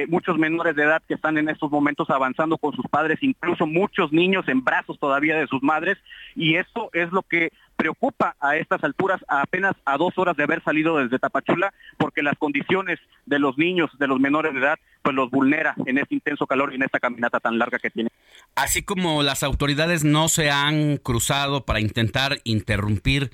[0.08, 4.12] muchos menores de edad que están en estos momentos avanzando con sus padres, incluso muchos
[4.12, 5.96] niños en brazos todavía de sus madres.
[6.34, 10.42] Y eso es lo que preocupa a estas alturas, a apenas a dos horas de
[10.42, 14.78] haber salido desde Tapachula, porque las condiciones de los niños, de los menores de edad,
[15.02, 18.10] pues los vulnera en este intenso calor y en esta caminata tan larga que tiene.
[18.54, 23.30] Así como las autoridades no se han cruzado para intentar interrumpir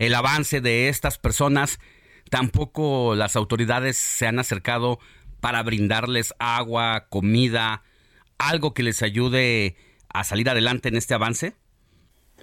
[0.00, 1.78] el avance de estas personas,
[2.30, 4.98] tampoco las autoridades se han acercado
[5.40, 7.84] para brindarles agua, comida,
[8.38, 9.76] algo que les ayude
[10.12, 11.54] a salir adelante en este avance.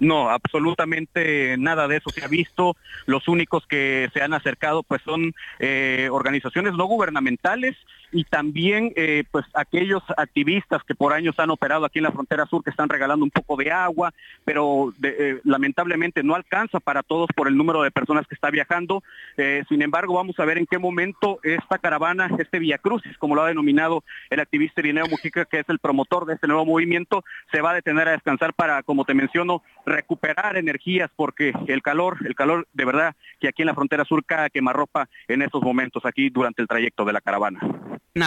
[0.02, 2.76] No, absolutamente nada de eso se ha visto.
[3.06, 7.76] Los únicos que se han acercado pues son eh, organizaciones no gubernamentales
[8.12, 12.46] y también eh, pues aquellos activistas que por años han operado aquí en la frontera
[12.46, 14.12] sur que están regalando un poco de agua,
[14.44, 19.02] pero eh, lamentablemente no alcanza para todos por el número de personas que está viajando.
[19.36, 23.34] Eh, sin embargo, vamos a ver en qué momento esta caravana, este Via Crucis, como
[23.34, 27.24] lo ha denominado el activista Irineo Mujica, que es el promotor de este nuevo movimiento,
[27.50, 32.18] se va a detener a descansar para, como te menciono, recuperar energías, porque el calor,
[32.26, 36.04] el calor de verdad que aquí en la frontera sur cae quemarropa en estos momentos,
[36.04, 37.60] aquí durante el trayecto de la caravana.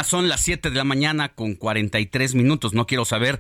[0.03, 2.73] Son las 7 de la mañana con 43 minutos.
[2.73, 3.39] No quiero saber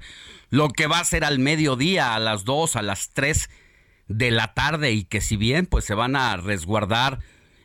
[0.51, 3.49] lo que va a ser al mediodía, a las 2, a las 3
[4.07, 7.19] de la tarde y que si bien pues se van a resguardar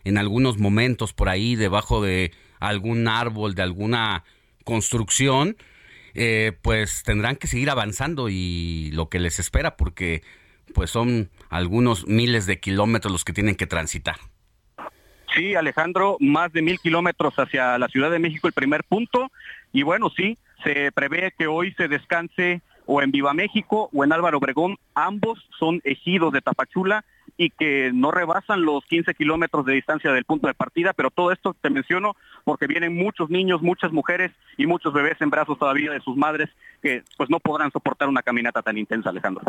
[0.04, 4.24] en algunos momentos por ahí debajo de algún árbol, de alguna
[4.64, 5.58] construcción,
[6.14, 10.22] eh, pues tendrán que seguir avanzando y lo que les espera porque
[10.72, 14.16] pues son algunos miles de kilómetros los que tienen que transitar.
[15.34, 19.30] Sí, Alejandro, más de mil kilómetros hacia la Ciudad de México, el primer punto.
[19.72, 24.12] Y bueno, sí, se prevé que hoy se descanse o en Viva México o en
[24.12, 24.76] Álvaro Obregón.
[24.94, 27.04] Ambos son ejidos de Tapachula
[27.36, 31.30] y que no rebasan los 15 kilómetros de distancia del punto de partida, pero todo
[31.30, 35.92] esto te menciono porque vienen muchos niños, muchas mujeres y muchos bebés en brazos todavía
[35.92, 36.50] de sus madres
[36.82, 39.42] que pues no podrán soportar una caminata tan intensa, Alejandro.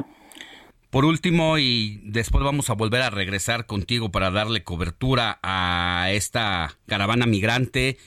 [0.92, 6.78] Por último, y después vamos a volver a regresar contigo para darle cobertura a esta
[6.86, 7.98] caravana migrante,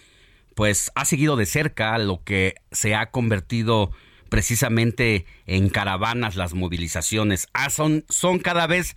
[0.55, 3.91] pues ha seguido de cerca lo que se ha convertido
[4.29, 7.49] precisamente en caravanas las movilizaciones.
[7.55, 8.95] Ah, son, son cada vez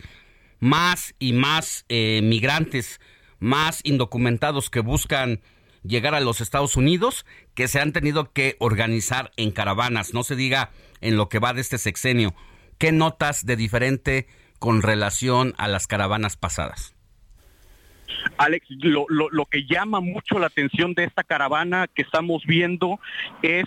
[0.60, 3.00] más y más eh, migrantes,
[3.40, 5.40] más indocumentados que buscan
[5.84, 10.36] llegar a los Estados Unidos, que se han tenido que organizar en caravanas, no se
[10.36, 12.36] diga en lo que va de este sexenio.
[12.78, 14.28] ¿Qué notas de diferente
[14.60, 16.96] con relación a las caravanas pasadas?
[18.38, 23.00] Alex, lo, lo, que llama mucho la atención de esta caravana que estamos viendo
[23.42, 23.66] es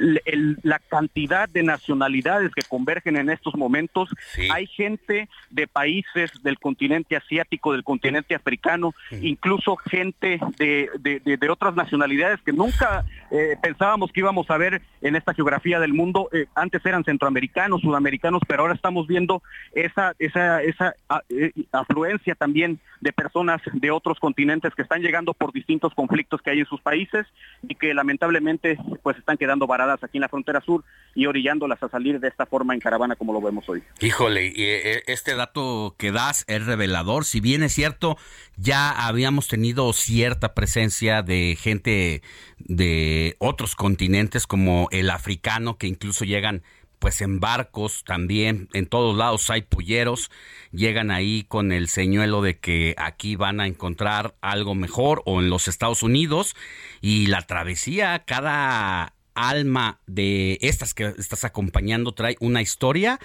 [0.00, 4.08] la cantidad de nacionalidades que convergen en estos momentos.
[4.52, 12.40] Hay gente de países del continente asiático, del continente africano, incluso gente de, otras nacionalidades
[12.42, 16.28] que nunca eh, pensábamos que íbamos a ver en esta geografía del mundo.
[16.32, 19.42] Eh, antes eran centroamericanos, sudamericanos, pero ahora estamos viendo
[19.74, 20.94] esa, esa, esa
[21.28, 26.50] eh, afluencia también de personas de otros continentes que están llegando por distintos conflictos que
[26.50, 27.26] hay en sus países
[27.62, 30.84] y que lamentablemente pues están quedando varadas aquí en la frontera sur
[31.14, 33.82] y orillándolas a salir de esta forma en caravana como lo vemos hoy.
[34.00, 37.24] Híjole, eh, este dato que das es revelador.
[37.24, 38.16] Si bien es cierto,
[38.56, 42.22] ya habíamos tenido cierta presencia de gente
[42.58, 46.62] de otros continentes como el africano que incluso llegan
[47.00, 50.30] pues en barcos también, en todos lados hay pulleros,
[50.70, 55.48] llegan ahí con el señuelo de que aquí van a encontrar algo mejor o en
[55.48, 56.54] los Estados Unidos
[57.00, 59.14] y la travesía cada
[59.48, 63.18] alma de estas que estás acompañando trae una historia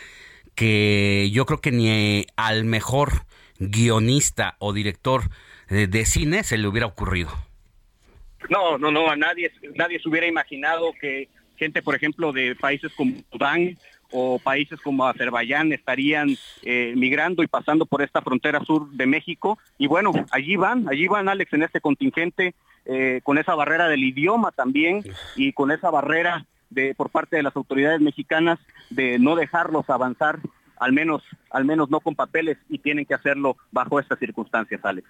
[0.55, 3.26] que yo creo que ni al mejor
[3.59, 5.24] guionista o director
[5.70, 7.30] de, cine se le hubiera ocurrido.
[8.49, 12.93] No, no, no, a nadie, nadie se hubiera imaginado que gente, por ejemplo, de países
[12.93, 13.78] como Sudán
[14.11, 19.57] o países como Azerbaiyán estarían eh, migrando y pasando por esta frontera sur de México.
[19.78, 22.53] Y bueno, allí van, allí van, Alex, en este contingente
[22.86, 25.04] eh, con esa barrera del idioma también
[25.36, 28.60] y con esa barrera de por parte de las autoridades mexicanas
[28.90, 30.40] de no dejarlos avanzar
[30.78, 35.08] al menos al menos no con papeles y tienen que hacerlo bajo estas circunstancias, Alex.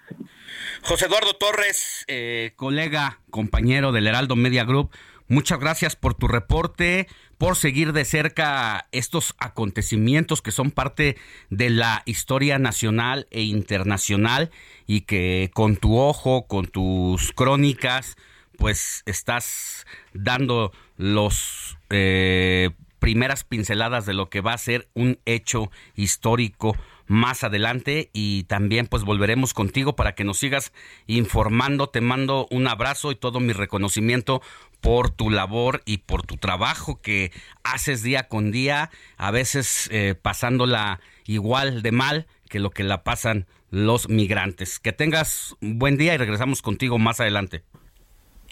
[0.82, 4.90] José Eduardo Torres, eh, colega, compañero del Heraldo Media Group,
[5.28, 7.08] Muchas gracias por tu reporte,
[7.38, 11.16] por seguir de cerca estos acontecimientos que son parte
[11.50, 14.50] de la historia nacional e internacional
[14.86, 18.16] y que con tu ojo, con tus crónicas,
[18.56, 25.70] pues estás dando los eh, primeras pinceladas de lo que va a ser un hecho
[25.94, 26.76] histórico
[27.06, 30.72] más adelante y también pues volveremos contigo para que nos sigas
[31.06, 31.88] informando.
[31.88, 34.42] Te mando un abrazo y todo mi reconocimiento
[34.80, 37.32] por tu labor y por tu trabajo que
[37.64, 43.02] haces día con día, a veces eh, pasándola igual de mal que lo que la
[43.02, 44.78] pasan los migrantes.
[44.78, 47.64] Que tengas un buen día y regresamos contigo más adelante.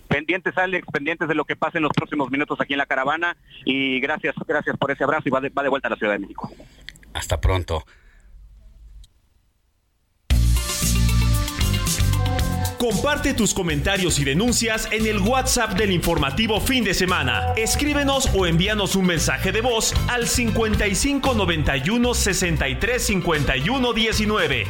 [0.09, 3.37] Pendientes, Alex, pendientes de lo que pase en los próximos minutos aquí en la caravana
[3.65, 6.13] y gracias, gracias por ese abrazo y va de, va de vuelta a la Ciudad
[6.13, 6.53] de México.
[7.15, 7.85] Hasta pronto.
[12.85, 17.55] Comparte tus comentarios y denuncias en el WhatsApp del informativo fin de semana.
[17.57, 24.67] Escríbenos o envíanos un mensaje de voz al 55 91 63 51 19.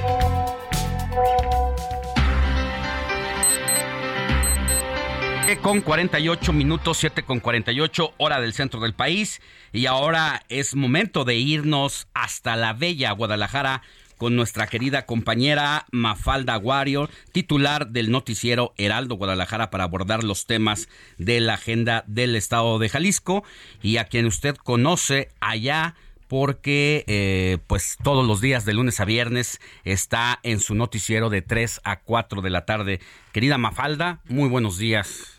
[5.61, 9.41] Con 48 minutos, 7 con 48, hora del centro del país.
[9.73, 13.83] Y ahora es momento de irnos hasta la bella Guadalajara
[14.17, 20.89] con nuestra querida compañera Mafalda Warrior, titular del noticiero Heraldo Guadalajara, para abordar los temas
[21.19, 23.45] de la agenda del estado de Jalisco
[23.83, 25.95] y a quien usted conoce allá
[26.29, 31.43] porque eh, pues todos los días de lunes a viernes está en su noticiero de
[31.43, 33.01] 3 a 4 de la tarde.
[33.33, 35.34] Querida Mafalda, muy buenos días.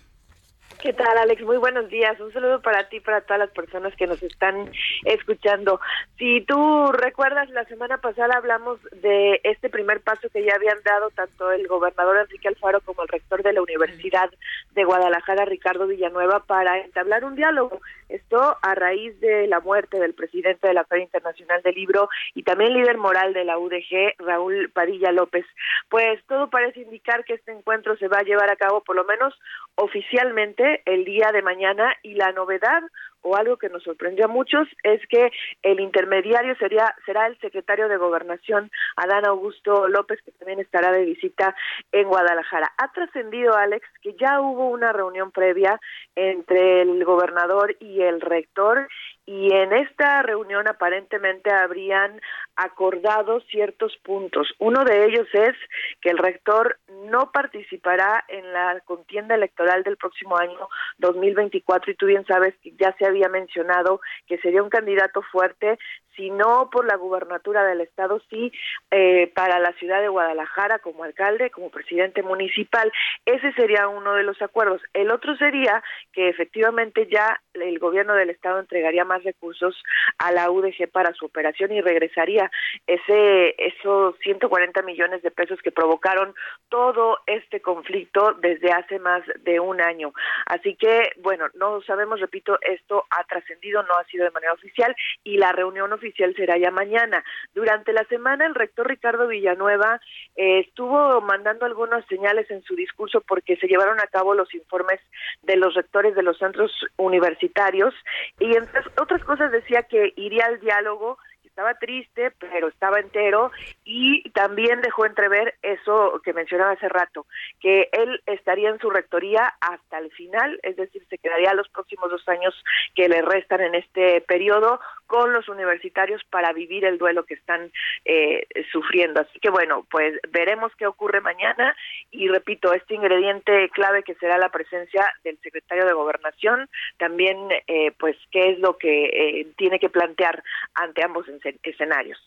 [0.81, 1.41] ¿Qué tal, Alex?
[1.43, 2.19] Muy buenos días.
[2.19, 4.71] Un saludo para ti para todas las personas que nos están
[5.03, 5.79] escuchando.
[6.17, 11.09] Si tú recuerdas, la semana pasada hablamos de este primer paso que ya habían dado
[11.11, 14.29] tanto el gobernador Enrique Alfaro como el rector de la Universidad
[14.73, 17.81] de Guadalajara, Ricardo Villanueva, para entablar un diálogo.
[18.09, 22.43] Esto a raíz de la muerte del presidente de la Feria Internacional del Libro y
[22.43, 25.45] también líder moral de la UDG, Raúl Padilla López.
[25.89, 29.05] Pues todo parece indicar que este encuentro se va a llevar a cabo por lo
[29.05, 29.33] menos
[29.75, 32.81] oficialmente el día de mañana y la novedad
[33.25, 35.31] o algo que nos sorprendió a muchos es que
[35.63, 41.05] el intermediario sería será el secretario de Gobernación Adán Augusto López que también estará de
[41.05, 41.55] visita
[41.91, 42.71] en Guadalajara.
[42.77, 45.79] Ha trascendido Alex que ya hubo una reunión previa
[46.15, 48.87] entre el gobernador y el rector
[49.25, 52.21] y en esta reunión aparentemente habrían
[52.55, 54.53] acordado ciertos puntos.
[54.59, 55.55] Uno de ellos es
[56.01, 60.69] que el rector no participará en la contienda electoral del próximo año
[60.99, 65.77] 2024 y tú bien sabes que ya se había mencionado que sería un candidato fuerte
[66.15, 68.51] si no por la gubernatura del estado, sí
[68.91, 72.91] eh, para la ciudad de Guadalajara como alcalde, como presidente municipal.
[73.25, 74.81] Ese sería uno de los acuerdos.
[74.93, 79.81] El otro sería que efectivamente ya el gobierno del estado entregaría más recursos
[80.17, 82.49] a la UDG para su operación y regresaría
[82.87, 86.33] ese esos 140 millones de pesos que provocaron
[86.69, 90.13] todo este conflicto desde hace más de un año.
[90.45, 94.95] Así que, bueno, no sabemos, repito, esto ha trascendido, no ha sido de manera oficial
[95.23, 97.23] y la reunión oficial oficial será ya mañana.
[97.53, 99.99] Durante la semana el rector Ricardo Villanueva
[100.35, 104.99] eh, estuvo mandando algunas señales en su discurso porque se llevaron a cabo los informes
[105.43, 107.93] de los rectores de los centros universitarios
[108.39, 111.17] y entre otras cosas decía que iría al diálogo
[111.55, 113.49] estaba triste, pero estaba entero
[113.85, 117.25] y también dejó entrever eso que mencionaba hace rato,
[117.61, 122.11] que él estaría en su rectoría hasta el final, es decir, se quedaría los próximos
[122.11, 122.53] dos años
[122.93, 127.71] que le restan en este periodo con los universitarios para vivir el duelo que están
[128.03, 129.21] eh, sufriendo.
[129.21, 131.73] Así que bueno, pues veremos qué ocurre mañana
[132.11, 137.37] y repito, este ingrediente clave que será la presencia del secretario de Gobernación, también
[137.67, 140.43] eh, pues qué es lo que eh, tiene que plantear
[140.73, 141.29] ante ambos
[141.63, 142.17] escenarios.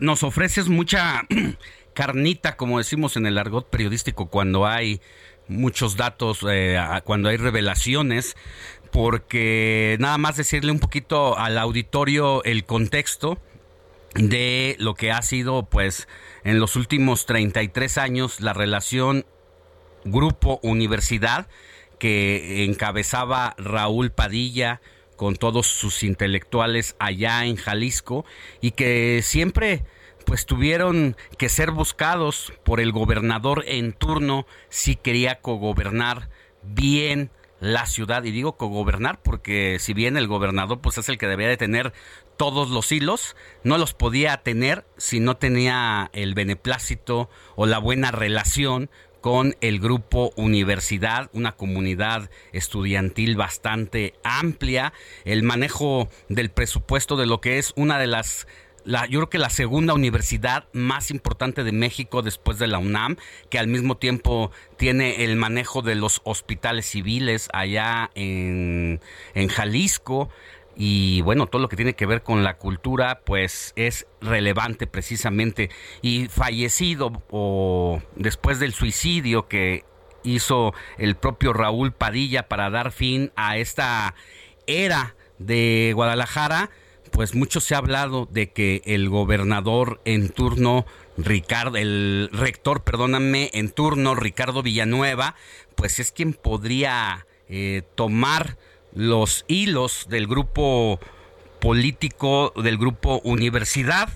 [0.00, 1.22] Nos ofreces mucha
[1.94, 5.00] carnita, como decimos en el argot periodístico, cuando hay
[5.48, 8.36] muchos datos, eh, cuando hay revelaciones,
[8.90, 13.40] porque nada más decirle un poquito al auditorio el contexto
[14.14, 16.08] de lo que ha sido, pues,
[16.44, 19.24] en los últimos 33 años la relación
[20.04, 21.48] grupo-universidad
[21.98, 24.80] que encabezaba Raúl Padilla,
[25.22, 28.24] con todos sus intelectuales allá en Jalisco
[28.60, 29.84] y que siempre
[30.26, 36.28] pues tuvieron que ser buscados por el gobernador en turno si quería cogobernar
[36.64, 38.24] bien la ciudad.
[38.24, 41.92] Y digo cogobernar porque si bien el gobernador pues es el que debía de tener
[42.36, 48.10] todos los hilos, no los podía tener si no tenía el beneplácito o la buena
[48.10, 48.90] relación
[49.22, 54.92] con el grupo Universidad, una comunidad estudiantil bastante amplia,
[55.24, 58.46] el manejo del presupuesto de lo que es una de las
[58.84, 63.16] la, yo creo que la segunda universidad más importante de México después de la UNAM,
[63.48, 69.00] que al mismo tiempo tiene el manejo de los hospitales civiles allá en,
[69.34, 70.30] en Jalisco,
[70.76, 75.70] y bueno, todo lo que tiene que ver con la cultura pues es relevante precisamente.
[76.00, 79.84] Y fallecido o después del suicidio que
[80.24, 84.14] hizo el propio Raúl Padilla para dar fin a esta
[84.66, 86.70] era de Guadalajara,
[87.10, 90.86] pues mucho se ha hablado de que el gobernador en turno
[91.18, 95.34] Ricardo, el rector, perdóname, en turno Ricardo Villanueva,
[95.74, 98.56] pues es quien podría eh, tomar
[98.94, 101.00] los hilos del grupo
[101.60, 104.08] político del grupo Universidad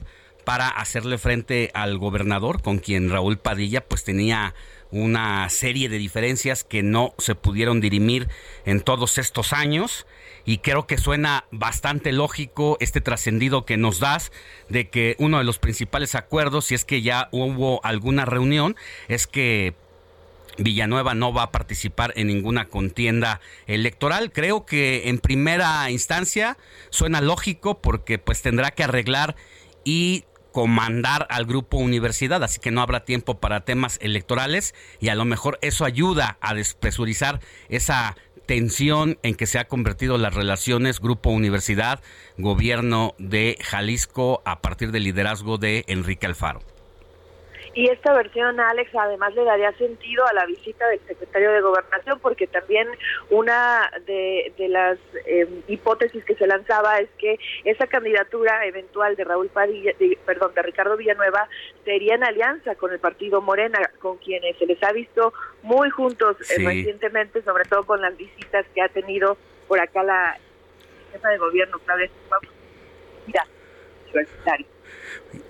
[0.45, 4.55] para hacerle frente al gobernador con quien Raúl Padilla pues tenía
[4.91, 8.29] una serie de diferencias que no se pudieron dirimir
[8.65, 10.07] en todos estos años.
[10.45, 14.31] Y creo que suena bastante lógico este trascendido que nos das
[14.69, 18.77] de que uno de los principales acuerdos, si es que ya hubo alguna reunión,
[19.09, 19.75] es que
[20.59, 24.33] Villanueva no va a participar en ninguna contienda electoral.
[24.33, 26.57] Creo que en primera instancia
[26.91, 29.37] suena lógico porque pues tendrá que arreglar
[29.85, 35.15] y comandar al grupo universidad, así que no habrá tiempo para temas electorales y a
[35.15, 41.01] lo mejor eso ayuda a despresurizar esa tensión en que se ha convertido las relaciones
[41.01, 42.01] grupo universidad
[42.39, 46.76] gobierno de Jalisco a partir del liderazgo de Enrique Alfaro.
[47.77, 52.19] Y esta versión, Alex, además le daría sentido a la visita del secretario de Gobernación,
[52.21, 52.89] porque también
[53.29, 59.49] una de, las em, hipótesis que se lanzaba es que esa candidatura eventual de Raúl
[59.49, 59.93] Padilla,
[60.25, 61.51] perdón, de Ricardo Villanueva,
[61.85, 66.39] sería en alianza con el partido Morena, con quienes se les ha visto muy juntos
[66.51, 69.37] eh, recientemente, sobre todo con las visitas que ha tenido
[69.69, 70.39] por acá la
[71.13, 72.11] jefa de gobierno, Claudia
[73.27, 73.47] Mira,
[74.07, 74.76] universitario.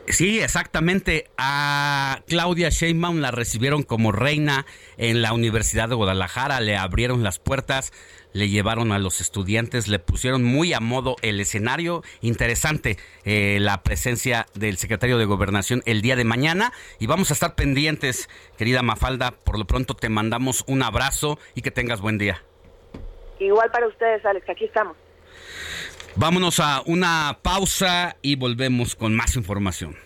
[0.08, 1.28] Sí, exactamente.
[1.36, 4.66] A Claudia Sheinbaum la recibieron como reina
[4.96, 7.92] en la Universidad de Guadalajara, le abrieron las puertas,
[8.32, 12.02] le llevaron a los estudiantes, le pusieron muy a modo el escenario.
[12.20, 17.34] Interesante eh, la presencia del secretario de Gobernación el día de mañana y vamos a
[17.34, 19.32] estar pendientes, querida Mafalda.
[19.32, 22.42] Por lo pronto te mandamos un abrazo y que tengas buen día.
[23.38, 24.96] Igual para ustedes, Alex, aquí estamos.
[26.18, 30.05] Vámonos a una pausa y volvemos con más información.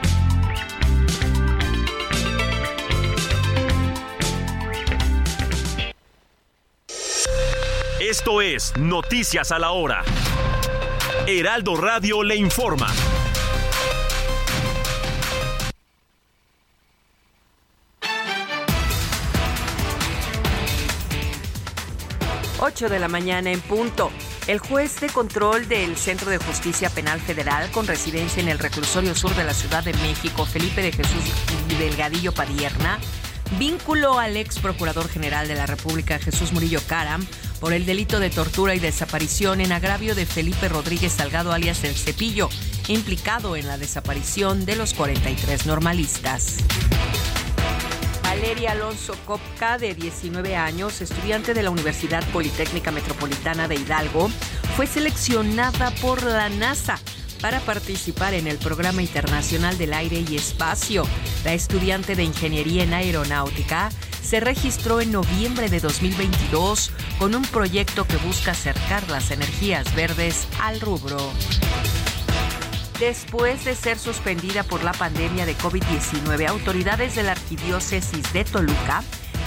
[8.11, 10.03] Esto es Noticias a la Hora.
[11.27, 12.87] Heraldo Radio le informa.
[22.59, 24.11] Ocho de la mañana en punto.
[24.45, 29.15] El juez de control del Centro de Justicia Penal Federal con residencia en el reclusorio
[29.15, 31.31] sur de la Ciudad de México, Felipe de Jesús
[31.79, 32.99] Delgadillo Padierna,
[33.59, 37.25] vinculó al ex procurador general de la República, Jesús Murillo Caram,
[37.59, 41.95] por el delito de tortura y desaparición en agravio de Felipe Rodríguez Salgado alias El
[41.95, 42.49] Cepillo,
[42.87, 46.57] implicado en la desaparición de los 43 normalistas.
[48.23, 54.29] Valeria Alonso Copca, de 19 años, estudiante de la Universidad Politécnica Metropolitana de Hidalgo,
[54.75, 56.97] fue seleccionada por la NASA
[57.41, 61.03] para participar en el Programa Internacional del Aire y Espacio.
[61.43, 63.89] La estudiante de Ingeniería en Aeronáutica
[64.21, 70.47] se registró en noviembre de 2022 con un proyecto que busca acercar las energías verdes
[70.61, 71.17] al rubro.
[72.99, 79.03] Después de ser suspendida por la pandemia de COVID-19, autoridades de la Arquidiócesis de Toluca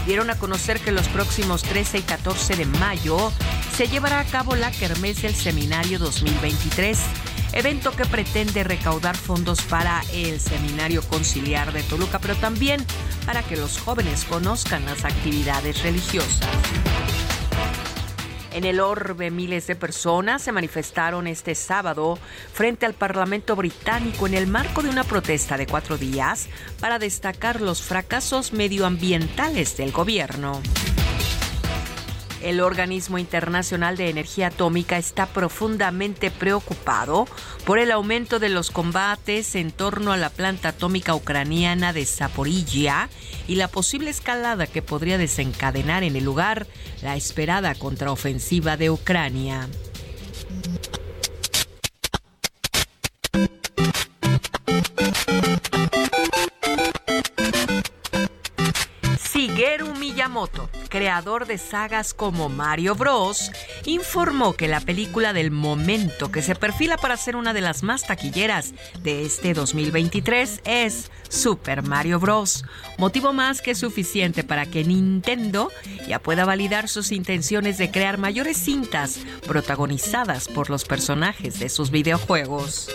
[0.07, 3.33] dieron a conocer que los próximos 13 y 14 de mayo
[3.77, 6.99] se llevará a cabo la Kermés del Seminario 2023
[7.55, 12.85] evento que pretende recaudar fondos para el Seminario Conciliar de Toluca, pero también
[13.25, 16.49] para que los jóvenes conozcan las actividades religiosas.
[18.53, 22.19] En el orbe, miles de personas se manifestaron este sábado
[22.53, 26.49] frente al Parlamento británico en el marco de una protesta de cuatro días
[26.79, 30.61] para destacar los fracasos medioambientales del gobierno.
[32.45, 37.27] El Organismo Internacional de Energía Atómica está profundamente preocupado
[37.65, 43.09] por el aumento de los combates en torno a la planta atómica ucraniana de Zaporilla
[43.49, 46.67] y la posible escalada que podría desencadenar en el lugar
[47.01, 49.67] la esperada contraofensiva de Ucrania.
[60.25, 63.53] Miyamoto, creador de sagas como Mario Bros,
[63.85, 68.05] informó que la película del momento que se perfila para ser una de las más
[68.05, 68.73] taquilleras
[69.03, 72.65] de este 2023 es Super Mario Bros,
[72.97, 75.71] motivo más que suficiente para que Nintendo
[76.09, 81.91] ya pueda validar sus intenciones de crear mayores cintas protagonizadas por los personajes de sus
[81.91, 82.89] videojuegos.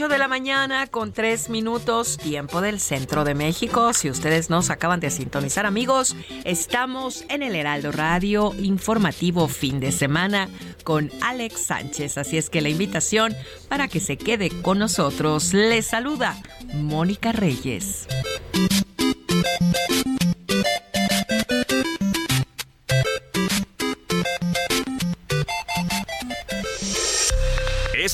[0.00, 3.92] 8 de la mañana con 3 minutos, tiempo del centro de México.
[3.92, 9.92] Si ustedes nos acaban de sintonizar, amigos, estamos en el Heraldo Radio informativo fin de
[9.92, 10.48] semana
[10.84, 12.16] con Alex Sánchez.
[12.16, 13.36] Así es que la invitación
[13.68, 15.52] para que se quede con nosotros.
[15.52, 16.34] Les saluda
[16.72, 18.06] Mónica Reyes.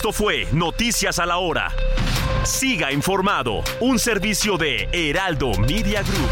[0.07, 1.75] Esto fue Noticias a la Hora.
[2.45, 6.31] Siga informado, un servicio de Heraldo Media Group.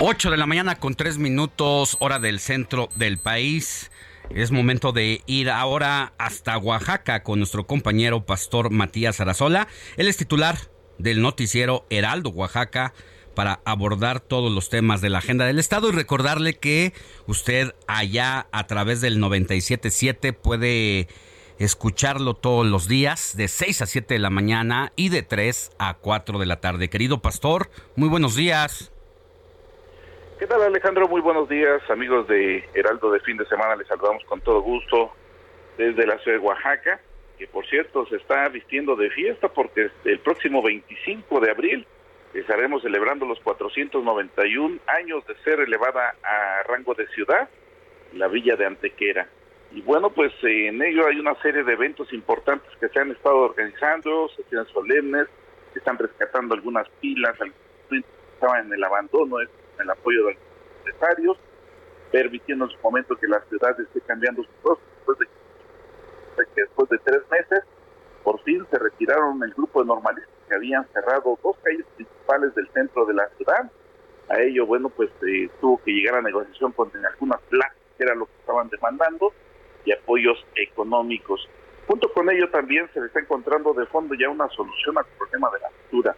[0.00, 3.92] 8 de la mañana con 3 minutos, hora del centro del país.
[4.30, 9.68] Es momento de ir ahora hasta Oaxaca con nuestro compañero pastor Matías Arazola.
[9.96, 10.58] Él es titular
[10.98, 12.92] del noticiero Heraldo Oaxaca
[13.34, 16.92] para abordar todos los temas de la agenda del Estado y recordarle que
[17.26, 21.08] usted allá a través del 977 puede
[21.58, 25.94] escucharlo todos los días de 6 a 7 de la mañana y de 3 a
[25.94, 26.88] 4 de la tarde.
[26.88, 28.92] Querido pastor, muy buenos días.
[30.38, 31.08] ¿Qué tal Alejandro?
[31.08, 33.76] Muy buenos días, amigos de Heraldo de fin de semana.
[33.76, 35.12] Les saludamos con todo gusto
[35.78, 37.00] desde la ciudad de Oaxaca,
[37.38, 41.86] que por cierto se está vistiendo de fiesta porque el próximo 25 de abril
[42.40, 47.48] estaremos celebrando los 491 años de ser elevada a rango de ciudad,
[48.12, 49.28] la villa de Antequera.
[49.72, 53.38] Y bueno, pues en ello hay una serie de eventos importantes que se han estado
[53.38, 55.28] organizando, sesiones solemnes,
[55.72, 57.36] se están rescatando algunas pilas,
[58.34, 60.42] estaban en el abandono, el apoyo de los
[60.78, 61.38] empresarios,
[62.10, 65.26] permitiendo en su momento que la ciudad esté cambiando su rostro después de,
[66.54, 67.64] que después de tres meses
[68.22, 72.68] por fin se retiraron el grupo de normalistas que habían cerrado dos calles principales del
[72.68, 73.70] centro de la ciudad.
[74.28, 78.14] A ello, bueno, pues eh, tuvo que llegar a negociación con algunas plazas, que era
[78.14, 79.32] lo que estaban demandando,
[79.84, 81.48] y apoyos económicos.
[81.86, 85.50] Junto con ello también se le está encontrando de fondo ya una solución al problema
[85.50, 86.16] de la altura.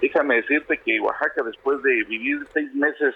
[0.00, 3.14] Déjame decirte que Oaxaca, después de vivir seis meses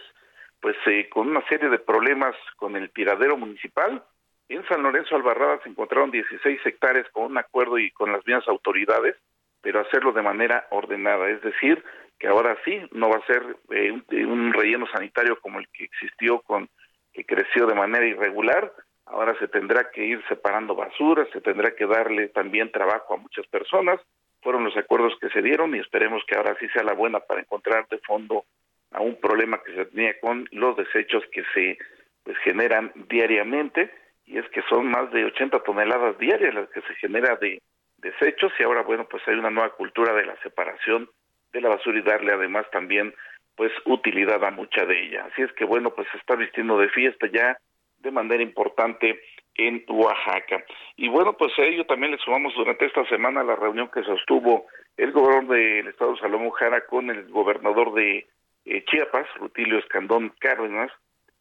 [0.61, 4.05] pues eh, con una serie de problemas con el tiradero municipal,
[4.49, 8.47] en San Lorenzo Albarrada se encontraron 16 hectáreas con un acuerdo y con las mismas
[8.49, 9.17] autoridades,
[9.63, 11.83] pero hacerlo de manera ordenada, es decir,
[12.19, 15.85] que ahora sí no va a ser eh, un, un, relleno sanitario como el que
[15.85, 16.69] existió con
[17.13, 18.73] que creció de manera irregular,
[19.07, 23.47] ahora se tendrá que ir separando basura, se tendrá que darle también trabajo a muchas
[23.49, 24.01] personas,
[24.43, 27.41] fueron los acuerdos que se dieron y esperemos que ahora sí sea la buena para
[27.41, 28.45] encontrar de fondo
[28.93, 31.79] a un problema que se tenía con los desechos que se
[32.25, 33.91] pues, generan diariamente
[34.27, 37.61] y es que son más de 80 toneladas diarias las que se genera de
[38.01, 41.09] desechos y ahora bueno pues hay una nueva cultura de la separación
[41.53, 43.15] de la basura y darle además también
[43.57, 46.89] pues utilidad a mucha de ella así es que bueno pues se está vistiendo de
[46.89, 47.59] fiesta ya
[47.99, 49.21] de manera importante
[49.55, 50.65] en Oaxaca.
[50.97, 54.67] Y bueno, pues a ello también le sumamos durante esta semana la reunión que sostuvo
[54.97, 58.27] el gobernador del estado Salomón Jara con el gobernador de
[58.65, 60.91] eh, Chiapas, Rutilio Escandón Cárdenas,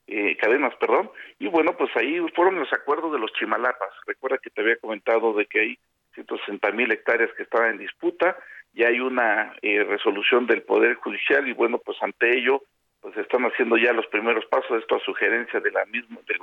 [0.08, 3.92] eh, Cadenas, perdón, y bueno, pues ahí fueron los acuerdos de los Chimalapas.
[4.08, 5.80] Recuerda que te había comentado de que hay
[6.26, 8.38] 160 mil hectáreas que estaban en disputa,
[8.74, 12.64] ya hay una eh, resolución del Poder Judicial y bueno, pues ante ello,
[13.02, 16.40] pues están haciendo ya los primeros pasos, esto a sugerencia de la misma, del,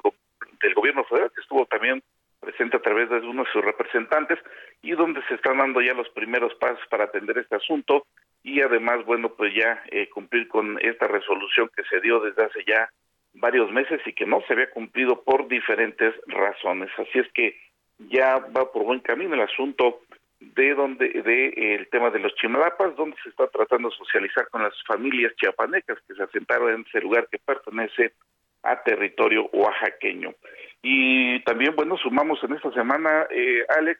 [0.61, 2.03] del gobierno federal, que estuvo también
[2.41, 4.39] presente a través de uno de sus representantes,
[4.83, 8.07] y donde se están dando ya los primeros pasos para atender este asunto
[8.43, 12.64] y además, bueno, pues ya eh, cumplir con esta resolución que se dio desde hace
[12.64, 12.89] ya
[13.35, 16.89] varios meses y que no se había cumplido por diferentes razones.
[16.97, 17.59] Así es que
[17.99, 20.03] ya va por buen camino el asunto
[20.40, 24.49] de donde de eh, el tema de los chimalapas, donde se está tratando de socializar
[24.49, 28.12] con las familias chiapanecas que se asentaron en ese lugar que pertenece
[28.62, 30.34] a territorio oaxaqueño.
[30.82, 33.99] Y también, bueno, sumamos en esta semana, eh, Alex,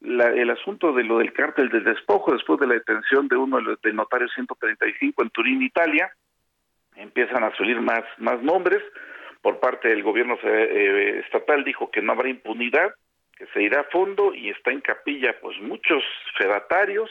[0.00, 3.62] el asunto de lo del cártel del despojo, después de la detención de uno de
[3.62, 6.12] los, del notario 135 en Turín, Italia,
[6.94, 8.82] empiezan a salir más, más nombres.
[9.40, 12.94] Por parte del gobierno eh, estatal, dijo que no habrá impunidad,
[13.36, 16.02] que se irá a fondo y está en capilla pues muchos
[16.38, 17.10] fedatarios,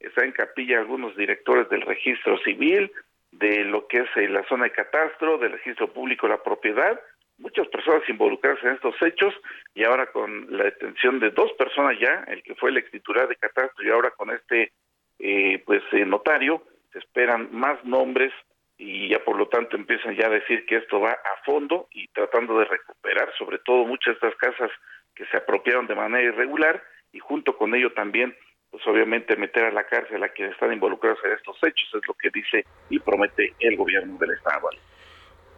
[0.00, 2.92] está en capilla algunos directores del registro civil,
[3.30, 7.00] de lo que es eh, la zona de catastro, del registro público de la propiedad,
[7.38, 9.34] muchas personas involucradas en estos hechos
[9.74, 13.36] y ahora con la detención de dos personas ya, el que fue el ex de
[13.36, 14.72] catastro y ahora con este
[15.18, 16.62] eh, pues eh, notario,
[16.92, 18.32] se esperan más nombres
[18.76, 22.08] y ya por lo tanto empiezan ya a decir que esto va a fondo y
[22.08, 24.70] tratando de recuperar sobre todo muchas de estas casas
[25.14, 26.82] que se apropiaron de manera irregular
[27.12, 28.36] y junto con ello también
[28.72, 32.14] pues obviamente meter a la cárcel a quienes están involucrados en estos hechos, es lo
[32.14, 34.70] que dice y promete el gobierno del Estado.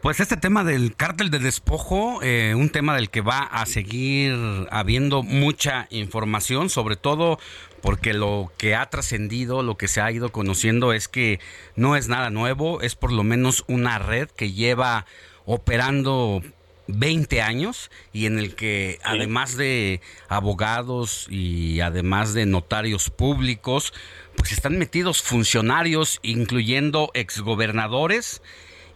[0.03, 4.35] Pues este tema del cártel de despojo, eh, un tema del que va a seguir
[4.71, 7.39] habiendo mucha información, sobre todo
[7.81, 11.39] porque lo que ha trascendido, lo que se ha ido conociendo es que
[11.77, 15.07] no es nada nuevo, es por lo menos una red que lleva
[15.47, 16.43] operando
[16.87, 23.93] 20 años y en el que además de abogados y además de notarios públicos,
[24.37, 28.43] pues están metidos funcionarios, incluyendo exgobernadores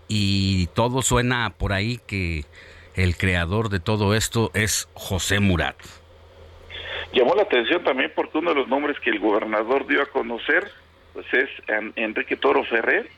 [0.09, 2.45] y todo suena por ahí que
[2.95, 5.76] el creador de todo esto es José Murat.
[7.12, 10.70] Llamó la atención también porque uno de los nombres que el gobernador dio a conocer
[11.18, 11.49] pues es
[11.97, 13.09] Enrique Toro Ferrer,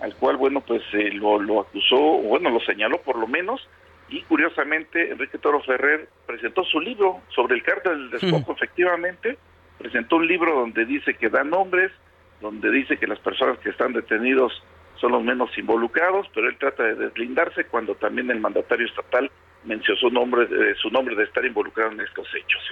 [0.00, 3.68] al cual, bueno, pues eh, lo, lo acusó, bueno, lo señaló por lo menos,
[4.08, 9.38] y curiosamente Enrique Toro Ferrer presentó su libro sobre el cártel del despojo, efectivamente,
[9.78, 11.90] presentó un libro donde dice que da nombres,
[12.40, 14.52] donde dice que las personas que están detenidos
[15.00, 19.30] son los menos involucrados, pero él trata de deslindarse cuando también el mandatario estatal
[19.64, 22.62] mencionó su nombre, de, su nombre de estar involucrado en estos hechos.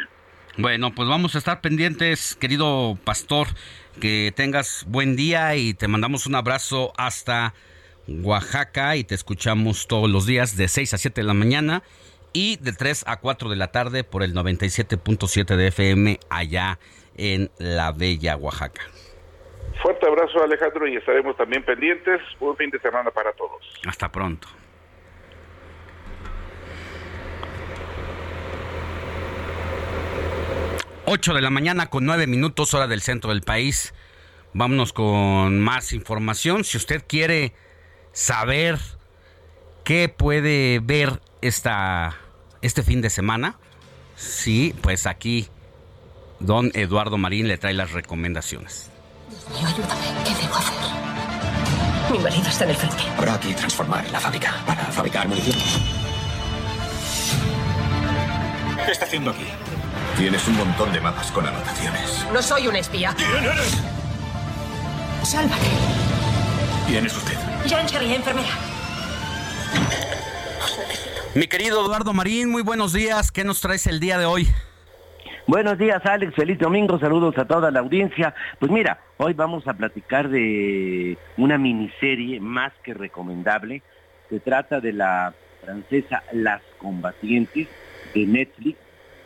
[0.58, 3.46] Bueno, pues vamos a estar pendientes, querido pastor,
[4.00, 7.54] que tengas buen día y te mandamos un abrazo hasta
[8.08, 11.82] Oaxaca y te escuchamos todos los días de 6 a 7 de la mañana
[12.32, 16.78] y de 3 a 4 de la tarde por el 97.7 de FM allá
[17.16, 18.82] en la Bella Oaxaca.
[19.82, 22.20] Fuerte abrazo Alejandro y estaremos también pendientes.
[22.38, 23.60] Buen fin de semana para todos.
[23.86, 24.48] Hasta pronto.
[31.04, 33.92] Ocho de la mañana con nueve minutos hora del centro del país.
[34.54, 36.64] Vámonos con más información.
[36.64, 37.52] Si usted quiere
[38.12, 38.78] saber
[39.84, 42.16] qué puede ver esta,
[42.60, 43.56] este fin de semana,
[44.16, 45.48] sí, pues aquí
[46.40, 48.90] don Eduardo Marín le trae las recomendaciones.
[49.28, 50.24] Dios mío, ayúdame.
[50.24, 52.12] ¿Qué debo hacer?
[52.12, 53.02] Mi marido está en el frente.
[53.16, 55.56] Habrá que transformar la fábrica para fabricar munición.
[58.84, 59.46] ¿Qué está haciendo aquí?
[60.16, 62.26] Tienes un montón de mapas con anotaciones.
[62.32, 63.14] No soy un espía.
[63.16, 63.78] ¿Quién eres?
[65.22, 66.11] Sálvate.
[66.92, 67.32] ¿Quién es usted?
[67.70, 68.50] Jan Cherry, enfermera.
[71.34, 73.32] Mi querido Eduardo Marín, muy buenos días.
[73.32, 74.46] ¿Qué nos traes el día de hoy?
[75.46, 76.34] Buenos días, Alex.
[76.34, 76.98] Feliz domingo.
[76.98, 78.34] Saludos a toda la audiencia.
[78.58, 83.80] Pues mira, hoy vamos a platicar de una miniserie más que recomendable.
[84.28, 85.32] Se trata de la
[85.64, 87.68] francesa Las Combatientes
[88.14, 88.76] de Netflix,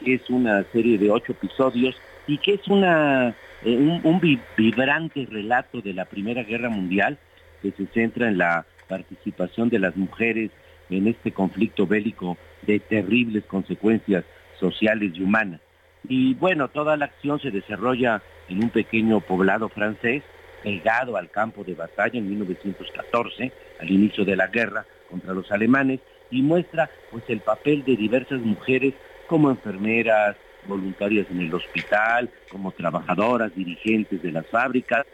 [0.04, 1.96] que es una serie de ocho episodios
[2.28, 3.30] y que es una
[3.64, 7.18] eh, un, un vi- vibrante relato de la Primera Guerra Mundial
[7.62, 10.50] que se centra en la participación de las mujeres
[10.90, 14.24] en este conflicto bélico de terribles consecuencias
[14.58, 15.60] sociales y humanas.
[16.08, 20.22] Y bueno, toda la acción se desarrolla en un pequeño poblado francés
[20.62, 26.00] pegado al campo de batalla en 1914, al inicio de la guerra contra los alemanes,
[26.30, 28.94] y muestra pues el papel de diversas mujeres
[29.28, 30.36] como enfermeras,
[30.66, 35.06] voluntarias en el hospital, como trabajadoras, dirigentes de las fábricas,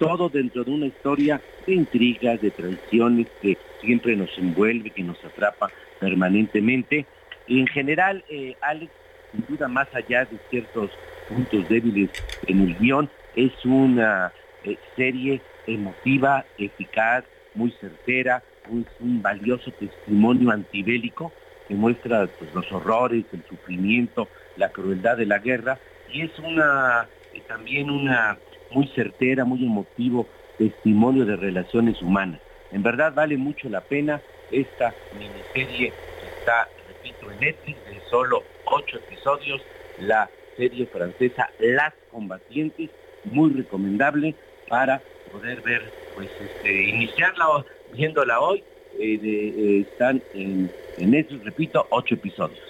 [0.00, 5.22] todo dentro de una historia de intrigas, de traiciones que siempre nos envuelve, que nos
[5.22, 5.70] atrapa
[6.00, 7.04] permanentemente.
[7.46, 8.90] Y en general, eh, Alex,
[9.30, 10.90] sin duda más allá de ciertos
[11.28, 12.10] puntos débiles
[12.46, 14.32] en el guion, es una
[14.64, 17.24] eh, serie emotiva, eficaz,
[17.54, 21.30] muy certera, es un valioso testimonio antibélico
[21.68, 25.78] que muestra pues, los horrores, el sufrimiento, la crueldad de la guerra
[26.10, 28.38] y es una eh, también una
[28.70, 30.26] muy certera, muy emotivo
[30.58, 32.40] testimonio de relaciones humanas.
[32.72, 38.42] En verdad vale mucho la pena esta miniserie que está, repito, en Netflix de solo
[38.66, 39.60] ocho episodios,
[39.98, 42.90] la serie francesa Las Combatientes,
[43.24, 44.34] muy recomendable
[44.68, 45.00] para
[45.32, 45.82] poder ver,
[46.14, 48.62] pues, este, iniciarla viéndola hoy.
[48.98, 52.60] eh, eh, están en, en Netflix, repito, ocho episodios.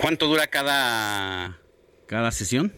[0.00, 1.58] ¿Cuánto dura cada,
[2.06, 2.72] cada sesión?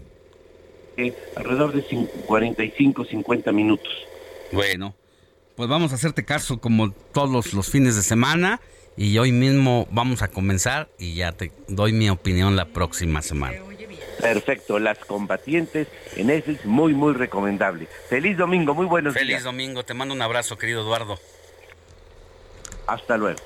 [1.37, 3.93] Alrededor de cin- 45, 50 minutos.
[4.53, 4.95] Bueno,
[5.57, 8.61] pues vamos a hacerte caso como todos los, fines de semana
[8.97, 13.59] y hoy mismo vamos a comenzar y ya te doy mi opinión la próxima semana.
[14.21, 15.87] Perfecto, Las Combatientes
[16.17, 17.87] en Netflix, muy, muy recomendable.
[18.09, 19.45] Feliz domingo, muy buenos Feliz días.
[19.45, 21.19] domingo, te mando un abrazo, querido Eduardo.
[22.89, 23.39] Hasta luego.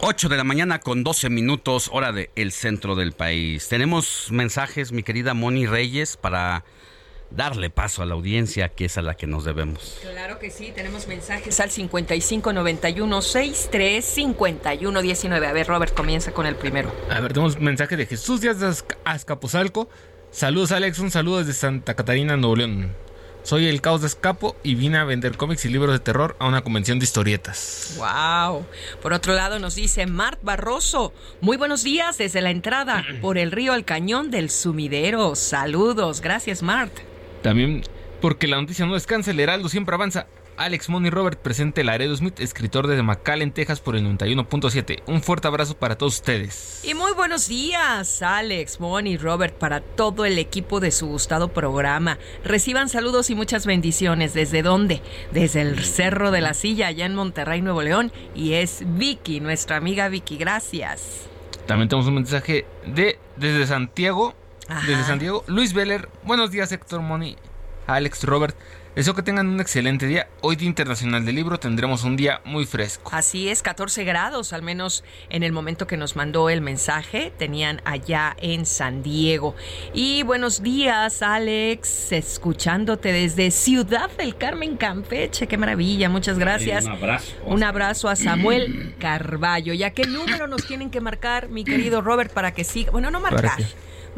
[0.00, 3.68] 8 de la mañana con 12 minutos, hora del el centro del país.
[3.68, 6.64] Tenemos mensajes, mi querida Moni Reyes, para
[7.30, 9.98] darle paso a la audiencia, que es a la que nos debemos.
[10.00, 15.46] Claro que sí, tenemos mensajes al 5591 63 51 19.
[15.46, 16.94] A ver, Robert, comienza con el primero.
[17.10, 19.88] A ver, tenemos mensaje de Jesús Díaz de Azca- Azcapotzalco.
[20.30, 21.00] Saludos, Alex.
[21.00, 22.92] Un saludo desde Santa Catarina, Nuevo León.
[23.48, 26.46] Soy el Caos de Escapo y vine a vender cómics y libros de terror a
[26.46, 27.96] una convención de historietas.
[27.96, 28.66] Wow.
[29.00, 31.14] Por otro lado nos dice Mart Barroso.
[31.40, 35.34] Muy buenos días desde la entrada por el río al cañón del sumidero.
[35.34, 36.20] Saludos.
[36.20, 36.92] Gracias, Mart.
[37.40, 37.84] También
[38.20, 40.26] Porque la noticia no descansa, el Heraldo siempre avanza.
[40.58, 45.02] Alex Money Robert presente Laredo Smith, escritor de McAllen, Texas por el 91.7.
[45.06, 46.80] Un fuerte abrazo para todos ustedes.
[46.84, 52.18] Y muy buenos días, Alex, Moni, Robert, para todo el equipo de su gustado programa.
[52.44, 54.34] Reciban saludos y muchas bendiciones.
[54.34, 55.00] ¿Desde dónde?
[55.32, 58.12] Desde el Cerro de la Silla, allá en Monterrey, Nuevo León.
[58.34, 60.36] Y es Vicky, nuestra amiga Vicky.
[60.36, 61.28] Gracias.
[61.66, 64.34] También tenemos un mensaje de desde Santiago.
[64.86, 66.10] Desde Santiago, Luis Veller.
[66.24, 67.36] Buenos días, Héctor Moni,
[67.86, 68.54] Alex, Robert.
[68.98, 70.26] Deseo que tengan un excelente día.
[70.40, 73.12] Hoy Día Internacional del Libro tendremos un día muy fresco.
[73.14, 77.80] Así es, 14 grados, al menos en el momento que nos mandó el mensaje, tenían
[77.84, 79.54] allá en San Diego.
[79.94, 85.46] Y buenos días, Alex, escuchándote desde Ciudad del Carmen, Campeche.
[85.46, 86.86] Qué maravilla, muchas gracias.
[86.86, 87.32] un abrazo.
[87.46, 89.74] Un abrazo a Samuel Carballo.
[89.74, 92.90] ¿Ya qué número nos tienen que marcar, mi querido Robert, para que siga?
[92.90, 93.60] Bueno, no marcar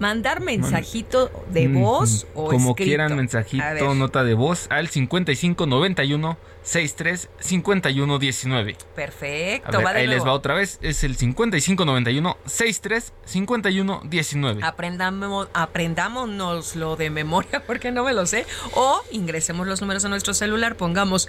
[0.01, 2.89] mandar mensajito de voz o como escrito.
[2.89, 10.33] quieran mensajito nota de voz al 5591 63 51 19 perfecto ver, ahí les va
[10.33, 18.05] otra vez es el 5591 63 51 19 aprendamos aprendámonos lo de memoria porque no
[18.05, 21.29] me lo sé o ingresemos los números a nuestro celular pongamos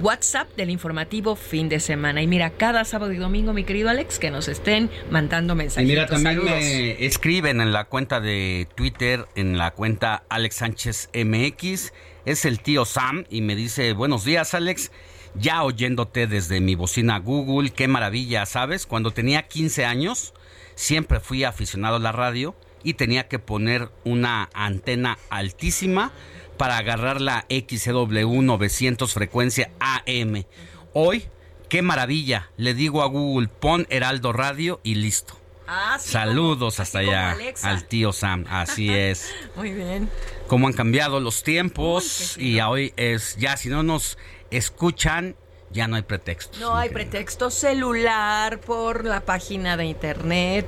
[0.00, 2.22] WhatsApp del informativo fin de semana.
[2.22, 5.86] Y mira cada sábado y domingo mi querido Alex que nos estén mandando mensajes y
[5.86, 11.92] mira también me escriben en la cuenta de Twitter, en la cuenta Alex Sánchez MX.
[12.24, 14.92] Es el tío Sam y me dice, buenos días Alex,
[15.34, 18.86] ya oyéndote desde mi bocina Google, qué maravilla, ¿sabes?
[18.86, 20.32] Cuando tenía 15 años,
[20.76, 22.54] siempre fui aficionado a la radio
[22.84, 26.12] y tenía que poner una antena altísima
[26.56, 30.44] para agarrar la XCW 900 frecuencia AM.
[30.92, 31.26] Hoy,
[31.68, 35.38] qué maravilla, le digo a Google, pon Heraldo Radio y listo.
[35.66, 39.32] Ah, sí, Saludos como, hasta allá al tío Sam, así es.
[39.56, 40.08] Muy bien.
[40.52, 44.18] Cómo han cambiado los tiempos Uy, y hoy es ya si no nos
[44.50, 45.34] escuchan
[45.70, 46.58] ya no hay pretexto.
[46.60, 50.66] No hay pretexto celular por la página de internet.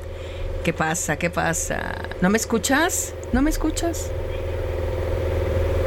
[0.64, 1.18] ¿Qué pasa?
[1.18, 1.96] ¿Qué pasa?
[2.22, 3.12] ¿No me escuchas?
[3.34, 4.10] ¿No me escuchas?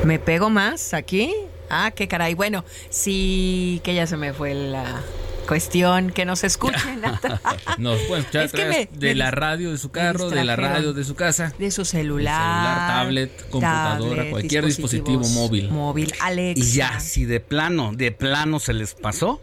[0.03, 1.33] ¿Me pego más aquí?
[1.67, 2.35] Ah, qué caray.
[2.35, 5.01] Bueno, sí que ya se me fue la
[5.47, 7.01] cuestión que nos escuchen.
[7.79, 10.43] nos pueden escuchar es a través me, de me, la radio de su carro, de
[10.43, 15.69] la radio de su casa, de su celular, celular tablet, computadora, tablet, cualquier dispositivo móvil.
[15.69, 16.63] Móvil, Alexa.
[16.63, 19.41] Y ya, si de plano, de plano se les pasó,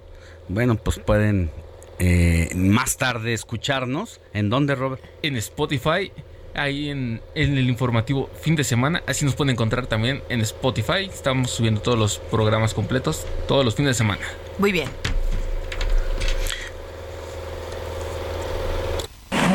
[0.48, 1.50] bueno, pues pueden
[1.98, 4.20] eh, más tarde escucharnos.
[4.32, 5.02] ¿En dónde, Robert?
[5.22, 6.12] En Spotify.
[6.56, 9.02] Ahí en, en, el informativo fin de semana.
[9.08, 11.10] Así nos pueden encontrar también en Spotify.
[11.12, 14.22] Estamos subiendo todos los programas completos todos los fines de semana.
[14.58, 14.88] Muy bien.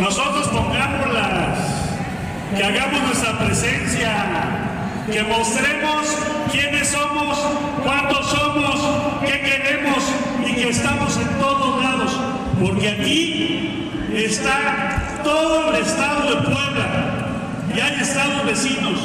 [0.02, 1.60] Nosotros pongámoslas,
[2.56, 6.08] que hagamos nuestra presencia, que mostremos
[6.52, 7.40] quiénes somos,
[7.84, 8.76] cuántos somos,
[9.22, 10.04] qué queremos
[10.46, 12.20] y que estamos en todos lados,
[12.60, 16.88] porque aquí está todo el estado de Puebla
[17.76, 19.00] y hay estados vecinos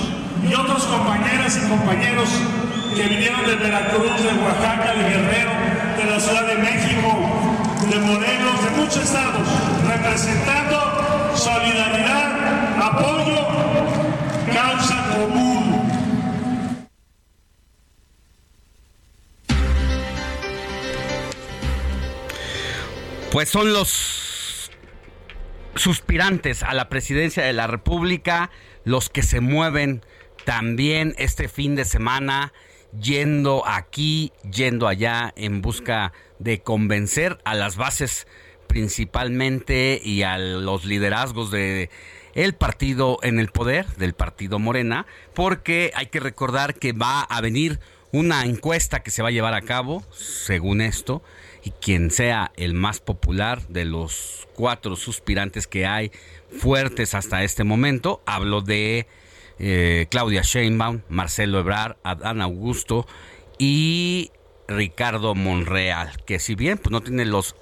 [0.49, 2.29] y otros compañeras y compañeros
[2.95, 5.51] que vinieron de Veracruz, de Oaxaca, de Guerrero,
[5.97, 7.19] de la Ciudad de México,
[7.91, 9.49] de Morelos, de muchos estados,
[9.89, 12.33] representando solidaridad,
[12.79, 13.49] apoyo,
[14.53, 15.54] causa común.
[23.35, 24.71] Pues son los
[25.75, 28.53] suspirantes a la presidencia de la República
[28.85, 30.05] los que se mueven
[30.45, 32.53] también este fin de semana
[32.97, 38.29] yendo aquí, yendo allá en busca de convencer a las bases
[38.69, 41.91] principalmente y a los liderazgos de
[42.35, 47.41] el partido en el poder, del partido Morena, porque hay que recordar que va a
[47.41, 47.81] venir
[48.13, 51.25] una encuesta que se va a llevar a cabo, según esto,
[51.65, 56.13] y quien sea el más popular de los cuatro suspirantes que hay
[56.59, 59.07] fuertes hasta este momento, hablo de
[59.59, 63.07] eh, Claudia Sheinbaum, Marcelo Ebrard, Adán Augusto
[63.59, 64.31] y
[64.69, 67.57] Ricardo Monreal, que si bien pues, no tiene los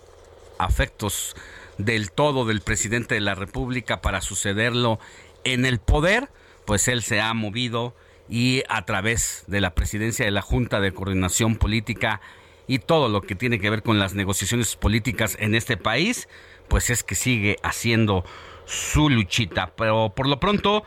[0.59, 1.37] afectos
[1.79, 4.99] del todo del presidente de la República para sucederlo
[5.45, 6.29] en el poder,
[6.65, 7.95] pues él se ha movido
[8.29, 12.21] y a través de la presidencia de la Junta de Coordinación Política
[12.67, 16.29] y todo lo que tiene que ver con las negociaciones políticas en este país,
[16.69, 18.25] pues es que sigue haciendo
[18.65, 19.75] su luchita.
[19.77, 20.85] Pero por lo pronto,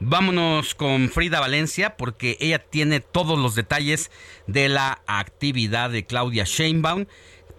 [0.00, 4.10] vámonos con Frida Valencia porque ella tiene todos los detalles
[4.46, 7.06] de la actividad de Claudia Sheinbaum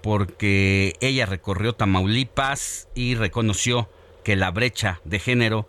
[0.01, 3.89] porque ella recorrió Tamaulipas y reconoció
[4.23, 5.67] que la brecha de género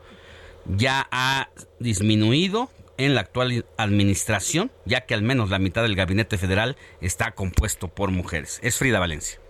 [0.67, 1.49] ya ha
[1.79, 2.71] disminuido
[3.01, 7.89] en la actual administración, ya que al menos la mitad del gabinete federal está compuesto
[7.89, 8.61] por mujeres.
[8.63, 9.41] Es Frida Valencia.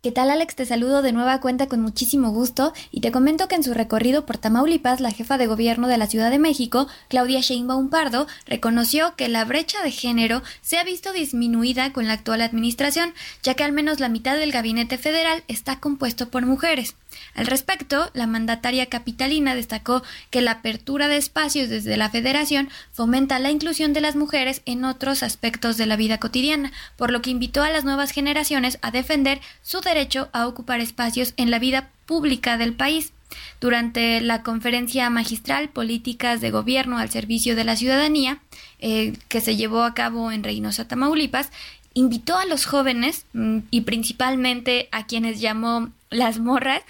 [0.00, 0.54] ¿Qué tal Alex?
[0.54, 4.26] Te saludo de nueva cuenta con muchísimo gusto y te comento que en su recorrido
[4.26, 9.16] por Tamaulipas, la jefa de gobierno de la Ciudad de México, Claudia Sheinbaum Pardo, reconoció
[9.16, 13.12] que la brecha de género se ha visto disminuida con la actual administración,
[13.42, 16.94] ya que al menos la mitad del gabinete federal está compuesto por mujeres.
[17.34, 23.38] Al respecto, la mandataria capitalina destacó que la apertura de espacios desde la federación fomenta
[23.38, 27.30] la inclusión de las mujeres en otros aspectos de la vida cotidiana, por lo que
[27.30, 31.90] invitó a las nuevas generaciones a defender su derecho a ocupar espacios en la vida
[32.06, 33.12] pública del país.
[33.60, 38.38] Durante la conferencia magistral Políticas de Gobierno al Servicio de la Ciudadanía,
[38.78, 41.50] eh, que se llevó a cabo en Reynosa, Tamaulipas,
[41.94, 46.82] invitó a los jóvenes mm, y principalmente a quienes llamó las morras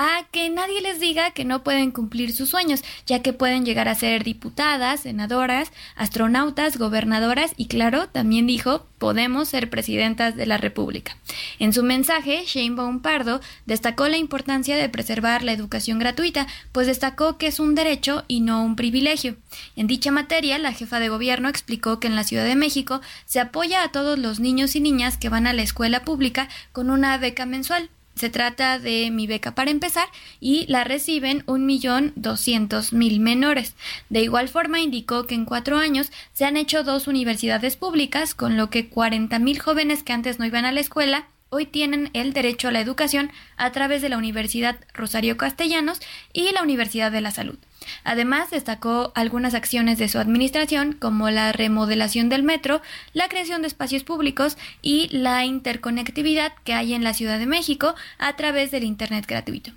[0.00, 3.88] a que nadie les diga que no pueden cumplir sus sueños, ya que pueden llegar
[3.88, 10.56] a ser diputadas, senadoras, astronautas, gobernadoras y claro, también dijo, podemos ser presidentas de la
[10.56, 11.16] República.
[11.58, 17.36] En su mensaje, Shane Pardo destacó la importancia de preservar la educación gratuita, pues destacó
[17.36, 19.34] que es un derecho y no un privilegio.
[19.74, 23.40] En dicha materia, la jefa de gobierno explicó que en la Ciudad de México se
[23.40, 27.18] apoya a todos los niños y niñas que van a la escuela pública con una
[27.18, 30.08] beca mensual se trata de mi beca para empezar
[30.40, 33.74] y la reciben un millón doscientos mil menores.
[34.08, 38.56] De igual forma indicó que en cuatro años se han hecho dos universidades públicas, con
[38.56, 42.32] lo que cuarenta mil jóvenes que antes no iban a la escuela hoy tienen el
[42.32, 46.00] derecho a la educación a través de la Universidad Rosario Castellanos
[46.32, 47.58] y la Universidad de la Salud.
[48.04, 52.80] Además, destacó algunas acciones de su administración, como la remodelación del metro,
[53.12, 57.94] la creación de espacios públicos y la interconectividad que hay en la Ciudad de México
[58.18, 59.70] a través del Internet gratuito.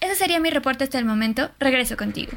[0.00, 1.50] Ese sería mi reporte hasta el momento.
[1.58, 2.32] Regreso contigo.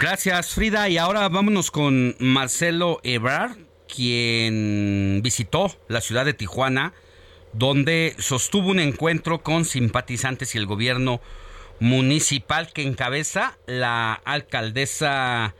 [0.00, 0.88] Gracias, Frida.
[0.88, 3.58] Y ahora vámonos con Marcelo Ebrard,
[3.94, 6.94] quien visitó la ciudad de Tijuana,
[7.52, 11.20] donde sostuvo un encuentro con simpatizantes y el gobierno
[11.80, 15.54] municipal que encabeza la alcaldesa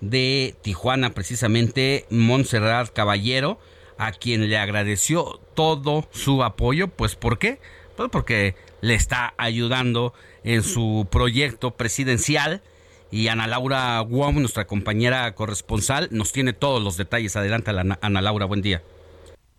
[0.00, 3.58] de Tijuana, precisamente Montserrat Caballero,
[3.98, 6.88] a quien le agradeció todo su apoyo.
[6.88, 7.60] Pues ¿por qué?
[7.96, 10.12] Pues porque le está ayudando
[10.44, 12.62] en su proyecto presidencial.
[13.10, 17.36] Y Ana Laura Guam, nuestra compañera corresponsal, nos tiene todos los detalles.
[17.36, 18.82] Adelante, Ana Laura, buen día.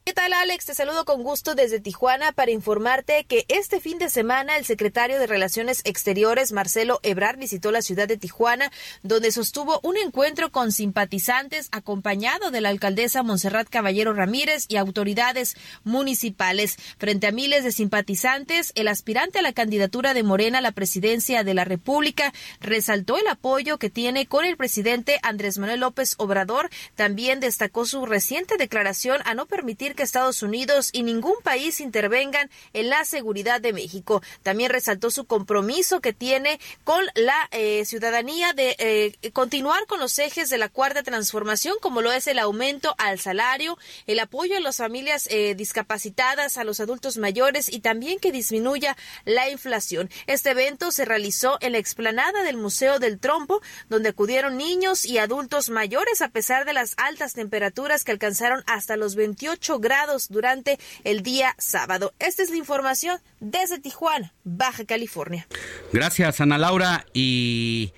[0.07, 0.63] ¿Qué tal Alex?
[0.63, 5.19] Te saludo con gusto desde Tijuana para informarte que este fin de semana el secretario
[5.19, 8.71] de Relaciones Exteriores Marcelo Ebrard visitó la ciudad de Tijuana
[9.03, 15.57] donde sostuvo un encuentro con simpatizantes acompañado de la alcaldesa Montserrat Caballero Ramírez y autoridades
[15.83, 16.77] municipales.
[16.97, 21.43] Frente a miles de simpatizantes, el aspirante a la candidatura de Morena a la presidencia
[21.43, 26.69] de la República resaltó el apoyo que tiene con el presidente Andrés Manuel López Obrador.
[26.95, 32.49] También destacó su reciente declaración a no permitir que Estados Unidos y ningún país intervengan
[32.71, 34.21] en la seguridad de México.
[34.43, 40.17] También resaltó su compromiso que tiene con la eh, ciudadanía de eh, continuar con los
[40.19, 44.61] ejes de la cuarta transformación, como lo es el aumento al salario, el apoyo a
[44.61, 48.95] las familias eh, discapacitadas, a los adultos mayores y también que disminuya
[49.25, 50.09] la inflación.
[50.27, 55.17] Este evento se realizó en la explanada del Museo del Trompo, donde acudieron niños y
[55.17, 60.27] adultos mayores a pesar de las altas temperaturas que alcanzaron hasta los 28 grados grados
[60.27, 62.13] durante el día sábado.
[62.19, 65.47] Esta es la información desde Tijuana, Baja California.
[65.93, 67.05] Gracias, Ana Laura.
[67.13, 67.93] Y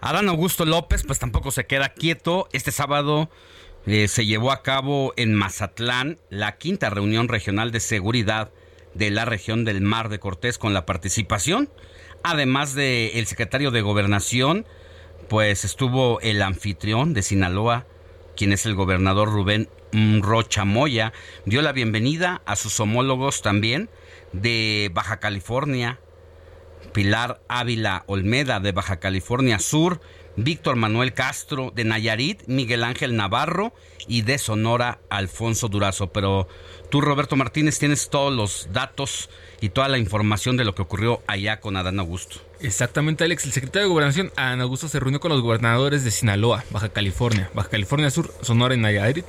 [0.00, 2.48] Adán Augusto López, pues tampoco se queda quieto.
[2.54, 3.28] Este sábado
[3.84, 8.50] eh, se llevó a cabo en Mazatlán la quinta reunión regional de seguridad
[8.94, 11.68] de la región del Mar de Cortés con la participación,
[12.22, 14.64] además del el secretario de Gobernación,
[15.28, 17.86] pues estuvo el anfitrión de Sinaloa,
[18.36, 19.68] quien es el gobernador Rubén
[20.20, 21.12] Rocha Moya,
[21.44, 23.88] dio la bienvenida a sus homólogos también
[24.32, 26.00] de Baja California,
[26.92, 30.00] Pilar Ávila Olmeda de Baja California Sur,
[30.36, 33.72] Víctor Manuel Castro de Nayarit, Miguel Ángel Navarro
[34.08, 36.12] y de Sonora Alfonso Durazo.
[36.12, 36.48] Pero
[36.90, 39.30] tú, Roberto Martínez, tienes todos los datos
[39.60, 42.36] y toda la información de lo que ocurrió allá con Adán Augusto.
[42.60, 43.44] Exactamente, Alex.
[43.44, 47.50] El secretario de Gobernación, Adán Augusto, se reunió con los gobernadores de Sinaloa, Baja California,
[47.54, 49.24] Baja California Sur, Sonora y Nayarit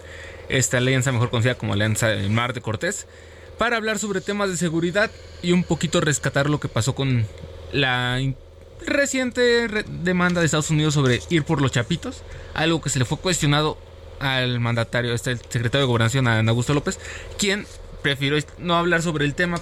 [0.49, 3.07] esta alianza mejor conocida como Alianza del Mar de Cortés,
[3.57, 5.10] para hablar sobre temas de seguridad
[5.41, 7.26] y un poquito rescatar lo que pasó con
[7.72, 8.19] la
[8.86, 9.68] reciente
[10.03, 13.78] demanda de Estados Unidos sobre ir por los chapitos, algo que se le fue cuestionado
[14.20, 16.99] al mandatario, este el secretario de Gobernación, Ana Augusto López,
[17.38, 17.66] quien
[18.02, 19.57] prefirió no hablar sobre el tema,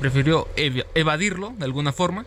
[0.00, 0.46] prefirió
[0.94, 2.24] evadirlo de alguna forma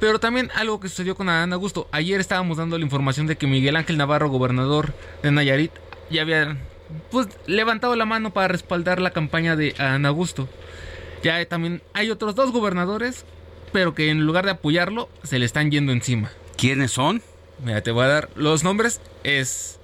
[0.00, 1.86] Pero también algo que sucedió con Adán Augusto.
[1.92, 5.72] Ayer estábamos dando la información de que Miguel Ángel Navarro, gobernador de Nayarit,
[6.10, 6.56] ya había
[7.10, 10.48] pues, levantado la mano para respaldar la campaña de Adán Augusto.
[11.22, 13.24] Ya también hay otros dos gobernadores,
[13.76, 16.30] pero que en lugar de apoyarlo, se le están yendo encima.
[16.56, 17.20] ¿Quiénes son?
[17.62, 19.02] Mira, te voy a dar los nombres.
[19.22, 19.78] Es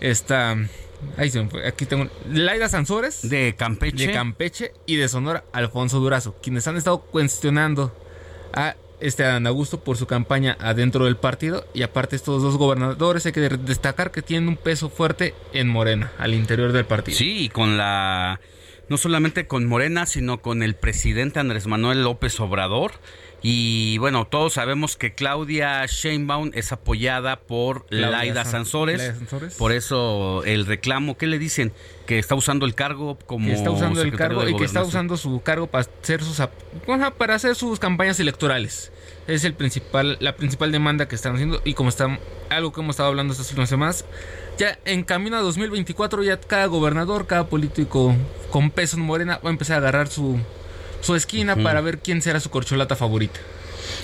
[0.00, 0.54] esta.
[1.16, 1.66] Ahí se me fue.
[1.66, 2.10] Aquí tengo.
[2.30, 3.26] Laida Sansores.
[3.26, 4.08] De Campeche.
[4.08, 4.74] De Campeche.
[4.84, 6.36] Y de Sonora, Alfonso Durazo.
[6.42, 7.96] Quienes han estado cuestionando
[8.52, 11.66] a este Adán Augusto por su campaña adentro del partido.
[11.72, 16.12] Y aparte, estos dos gobernadores hay que destacar que tienen un peso fuerte en Morena,
[16.18, 17.16] al interior del partido.
[17.16, 18.40] Sí, y con la.
[18.90, 22.92] No solamente con Morena, sino con el presidente Andrés Manuel López Obrador
[23.40, 29.12] y bueno, todos sabemos que Claudia Sheinbaum es apoyada por Laida Sansores,
[29.58, 31.72] Por eso el reclamo, ¿qué le dicen?
[32.06, 33.46] Que está usando el cargo como.
[33.46, 36.42] Que está usando el cargo y que está usando su cargo para hacer sus,
[37.16, 38.90] para hacer sus campañas electorales.
[39.28, 41.60] Es el principal, la principal demanda que están haciendo.
[41.64, 44.04] Y como está algo que hemos estado hablando estas últimas semanas,
[44.58, 48.16] ya en camino a 2024, ya cada gobernador, cada político
[48.50, 50.40] con peso en morena va a empezar a agarrar su
[51.00, 53.40] su esquina para ver quién será su corcholata favorita.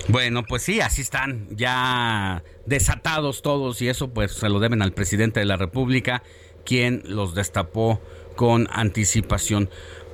[0.09, 4.93] Bueno, pues sí, así están ya desatados todos y eso pues se lo deben al
[4.93, 6.23] presidente de la República,
[6.65, 8.01] quien los destapó
[8.37, 9.71] con anticipación.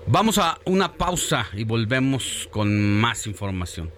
[0.07, 3.91] Vamos a una pausa y volvemos con más información.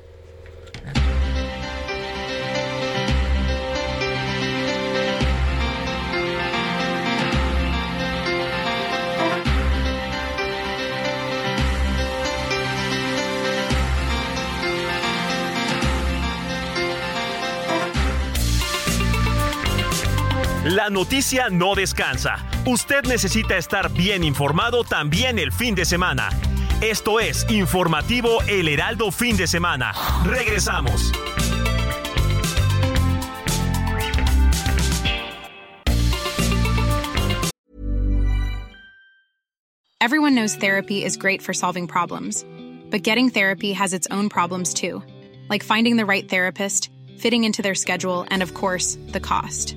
[20.73, 22.47] La noticia no descansa.
[22.65, 26.31] Usted necesita estar bien informado también el fin de semana.
[26.81, 29.93] Esto es Informativo El Heraldo Fin de Semana.
[30.24, 31.12] Regresamos.
[40.01, 42.47] Everyone knows therapy is great for solving problems,
[42.90, 45.03] but getting therapy has its own problems too,
[45.51, 46.89] like finding the right therapist,
[47.19, 49.77] fitting into their schedule, and of course, the cost.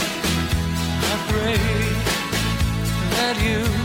[1.11, 1.59] I pray
[3.15, 3.76] that you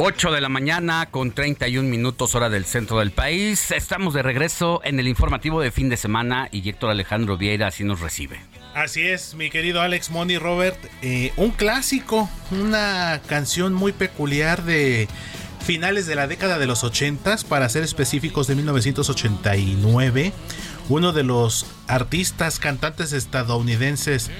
[0.00, 3.72] 8 de la mañana con 31 minutos hora del centro del país.
[3.72, 7.82] Estamos de regreso en el informativo de fin de semana y Héctor Alejandro Vieira así
[7.82, 8.38] nos recibe.
[8.74, 10.78] Así es, mi querido Alex Money Robert.
[11.02, 15.08] eh, un clásico, una canción muy peculiar de
[15.64, 20.32] finales de la década de los 80, para ser específicos de 1989.
[20.88, 24.30] Uno de los artistas, cantantes estadounidenses,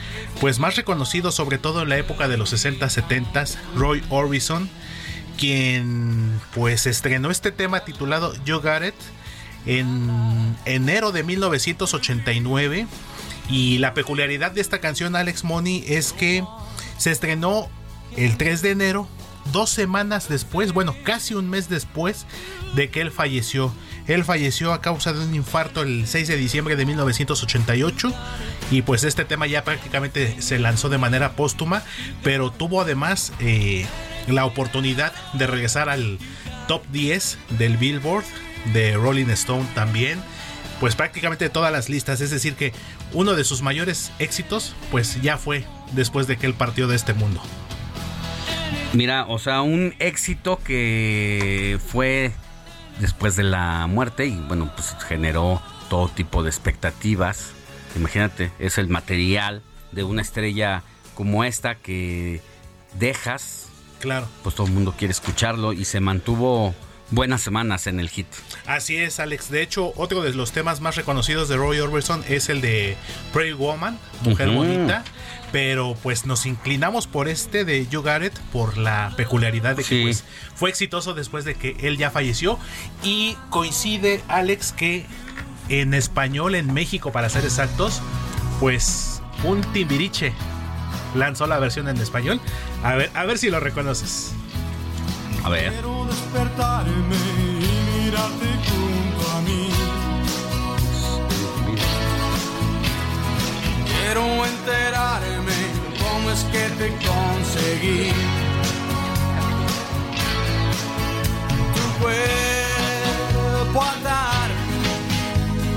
[0.40, 3.44] pues más reconocidos, sobre todo en la época de los 60, 70,
[3.74, 4.70] Roy Orbison,
[5.39, 8.94] quien pues estrenó este tema titulado You Got It
[9.66, 12.86] en enero de 1989
[13.48, 16.44] y la peculiaridad de esta canción Alex Money es que
[16.98, 17.69] se estrenó
[18.16, 19.09] el 3 de enero,
[19.52, 22.27] dos semanas después, bueno, casi un mes después
[22.74, 23.73] de que él falleció.
[24.06, 28.12] Él falleció a causa de un infarto el 6 de diciembre de 1988
[28.70, 31.82] y pues este tema ya prácticamente se lanzó de manera póstuma,
[32.23, 33.86] pero tuvo además eh,
[34.28, 36.18] la oportunidad de regresar al
[36.66, 38.24] top 10 del Billboard,
[38.72, 40.20] de Rolling Stone también,
[40.80, 42.72] pues prácticamente todas las listas, es decir que
[43.12, 47.14] uno de sus mayores éxitos pues ya fue después de que él partió de este
[47.14, 47.42] mundo.
[48.92, 52.32] Mira, o sea, un éxito que fue
[53.00, 55.60] después de la muerte y bueno, pues generó
[55.90, 57.52] todo tipo de expectativas.
[57.96, 60.82] Imagínate, es el material de una estrella
[61.14, 62.40] como esta que
[62.98, 63.68] dejas.
[64.01, 64.29] Claro.
[64.43, 66.75] Pues todo el mundo quiere escucharlo y se mantuvo
[67.11, 68.27] buenas semanas en el hit.
[68.66, 69.51] Así es, Alex.
[69.51, 72.97] De hecho, otro de los temas más reconocidos de Roy Orbison es el de
[73.33, 74.51] Pretty Woman, Mujer.
[74.51, 75.05] Bonita.
[75.51, 79.89] Pero pues nos inclinamos por este de You Got It por la peculiaridad de que
[79.89, 80.03] Sí.
[80.03, 82.59] pues, fue exitoso después de que él ya falleció.
[83.03, 85.07] Y coincide, Alex, que
[85.70, 88.03] en español, en México, para ser exactos,
[88.61, 90.35] pues un Timbiriche
[91.14, 92.40] lanzó la versión en español.
[92.82, 94.32] A ver, a ver si lo reconoces.
[95.44, 95.72] A ver.
[95.72, 99.68] Quiero despertarme y mirarte junto a mí.
[103.86, 105.55] Quiero enterarme
[105.98, 108.12] cómo es que te conseguí.
[111.74, 114.51] Tu cuerpo a dar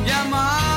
[0.06, 0.71] y amarte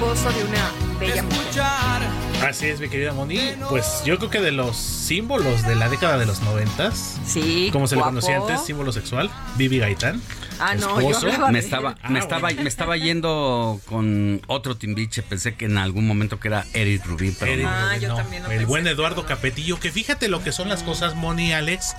[0.00, 2.48] Esposo de una bella mujer.
[2.48, 3.38] Así es, mi querida Moni.
[3.68, 7.86] Pues yo creo que de los símbolos de la década de los noventas, Sí, como
[7.86, 8.12] se le guapo.
[8.14, 10.22] conocía antes, símbolo sexual, Vivi Gaitán.
[10.58, 11.20] Ah, no, yo
[11.50, 12.10] Me estaba, él.
[12.10, 12.62] me Ah, estaba, bueno.
[12.62, 15.22] me estaba yendo con otro timbiche.
[15.22, 17.70] Pensé que en algún momento que era Eric Rubin, pero Eric no.
[17.70, 18.14] Ah, Rubin, yo no.
[18.16, 18.66] también lo El pensé.
[18.66, 21.94] buen Eduardo Capetillo, que fíjate lo que son las cosas, Moni y Alex.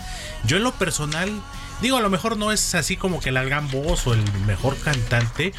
[0.45, 1.29] Yo en lo personal,
[1.83, 4.75] digo, a lo mejor no es así como que la gran voz o el mejor
[4.79, 5.53] cantante.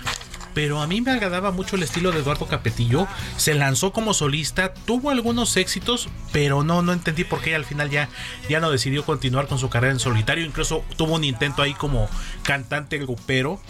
[0.55, 3.07] Pero a mí me agradaba mucho el estilo de Eduardo Capetillo.
[3.37, 7.91] Se lanzó como solista, tuvo algunos éxitos, pero no, no entendí por qué al final
[7.91, 8.09] ya,
[8.49, 10.45] ya no decidió continuar con su carrera en solitario.
[10.45, 12.09] Incluso tuvo un intento ahí como
[12.43, 13.61] cantante grupero.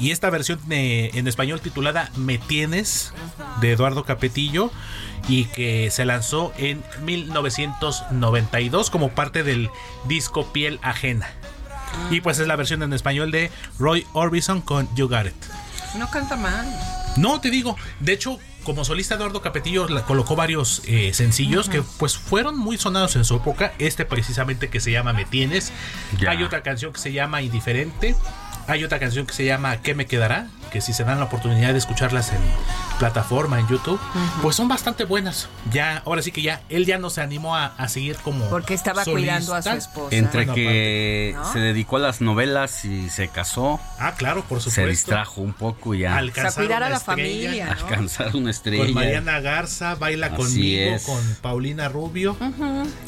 [0.00, 3.12] Y esta versión eh, en español titulada Me Tienes
[3.60, 4.70] de Eduardo Capetillo
[5.28, 9.70] y que se lanzó en 1992 como parte del
[10.06, 11.28] disco Piel Ajena.
[12.10, 15.34] Y pues es la versión en español de Roy Orbison con You Got It.
[15.96, 16.66] No canta mal.
[17.16, 21.82] No, te digo, de hecho, como solista Eduardo Capetillo la- colocó varios eh, sencillos que
[21.98, 23.72] pues fueron muy sonados en su época.
[23.78, 25.72] Este precisamente que se llama Me Tienes.
[26.20, 26.30] Ya.
[26.30, 28.14] Hay otra canción que se llama Indiferente.
[28.66, 30.48] Hay otra canción que se llama ¿Qué me quedará?
[30.70, 32.38] Que si se dan la oportunidad de escucharlas en
[32.98, 34.00] plataforma, en YouTube,
[34.42, 35.48] pues son bastante buenas.
[35.72, 38.44] Ya, ahora sí que ya, él ya no se animó a, a seguir como.
[38.48, 40.14] Porque estaba cuidando a su esposa.
[40.16, 41.52] Entre Bueno, que aparte, ¿no?
[41.52, 44.70] se dedicó a las novelas y se casó, Ah, claro, por supuesto.
[44.82, 47.16] se distrajo un poco y ya Alcanzar O sea, cuidar a una la estrella.
[47.22, 47.72] familia, ¿no?
[47.72, 48.84] alcanzar una estrella.
[48.84, 51.02] Con Mariana Garza, Baila Así conmigo, es.
[51.04, 52.36] con Paulina Rubio.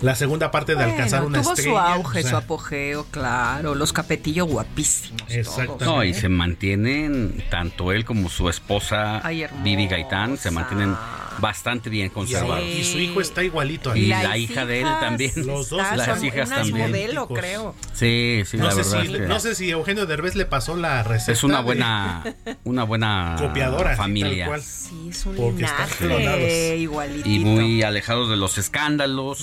[0.03, 1.71] La segunda parte de Bueno, alcanzar una tuvo estrella.
[1.71, 3.75] su auge, o sea, su apogeo, claro.
[3.75, 5.23] Los capetillos guapísimos.
[5.29, 5.85] Exactamente.
[5.85, 9.47] No, y se mantienen, tanto él como su esposa Ay.
[9.63, 10.95] Vivi Gaitán, se mantienen
[11.39, 12.65] bastante bien conservados.
[12.65, 13.95] y su hijo está igualito.
[13.97, 15.33] Y la hija de él también.
[15.47, 16.89] Los dos Están, las son hijas también.
[16.89, 17.75] modelo, creo.
[17.93, 20.45] Sí, sí, no, la sé verdad si, es que no sé si Eugenio Derbez le
[20.47, 21.33] pasó la receta.
[21.33, 22.25] es una de- buena,
[22.65, 24.47] una buena copiadora, sí, tal familia.
[24.47, 24.63] cual.
[24.63, 26.51] Sí, es un Porque están linaje clonados.
[26.79, 27.29] igualitito.
[27.29, 29.43] y muy alejados de los escándalos,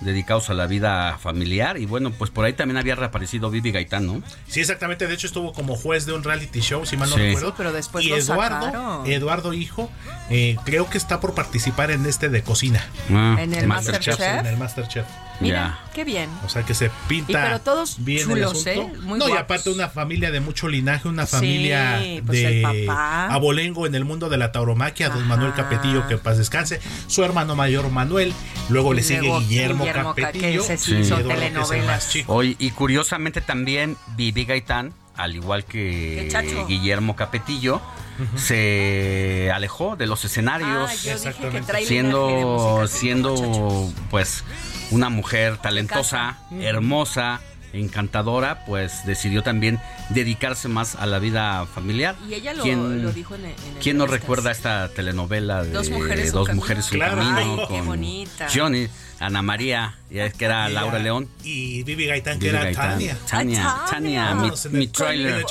[0.00, 1.78] dedicados a la vida familiar.
[1.78, 4.22] Y bueno, pues por ahí también había reaparecido Vivi Gaitán, ¿no?
[4.46, 5.06] Sí, exactamente.
[5.06, 7.22] De hecho, estuvo como juez de un reality show, si mal no Sí.
[7.22, 7.48] recuerdo.
[7.48, 9.06] Sí, pero después y lo Eduardo, sacaron.
[9.10, 9.90] Eduardo Hijo,
[10.30, 12.84] eh, creo que está por participar en este de cocina.
[13.10, 14.20] Ah, En el Masterchef.
[14.20, 15.06] En el Masterchef.
[15.40, 16.28] Mira, qué bien.
[16.44, 18.78] O sea que se pinta Y pero todos bien chulos, el.
[18.78, 18.92] ¿eh?
[19.02, 22.86] Muy no, y aparte una familia de mucho linaje, una Sí, familia pues de el
[22.86, 23.26] papá.
[23.32, 25.26] abolengo en el mundo de la tauromaquia, don Ajá.
[25.28, 28.32] Manuel Capetillo, que en paz descanse, su hermano mayor Manuel,
[28.68, 32.10] luego le sigue luego Guillermo, Guillermo Ca- Capetillo, que ese sí y hizo telenovelas.
[32.10, 32.34] chico.
[32.34, 36.28] Hoy, y curiosamente también Vivi Gaitán, al igual que.
[36.68, 37.80] Guillermo Capetillo,
[38.36, 40.90] se alejó de los escenarios.
[40.90, 40.94] Ah,
[41.86, 44.44] siendo siendo pues
[44.90, 47.40] una mujer talentosa, hermosa,
[47.72, 49.78] encantadora, pues decidió también
[50.10, 52.16] dedicarse más a la vida familiar.
[52.28, 55.90] Y ella lo, ¿Quién, lo dijo en, en quién no recuerda esta telenovela de Dos
[55.90, 56.62] mujeres, un Dos camino?
[56.62, 57.16] mujeres un Claro.
[57.18, 58.46] camino Ay, qué con bonita.
[58.54, 58.88] Johnny,
[59.20, 61.28] Ana María, y es que era Laura León?
[61.44, 62.92] Y Vivi Gaitán, que era Gaitán.
[62.92, 63.16] Tania.
[63.28, 64.52] Tania, Ay, Tania, Tania.
[64.70, 65.44] mi, trailer.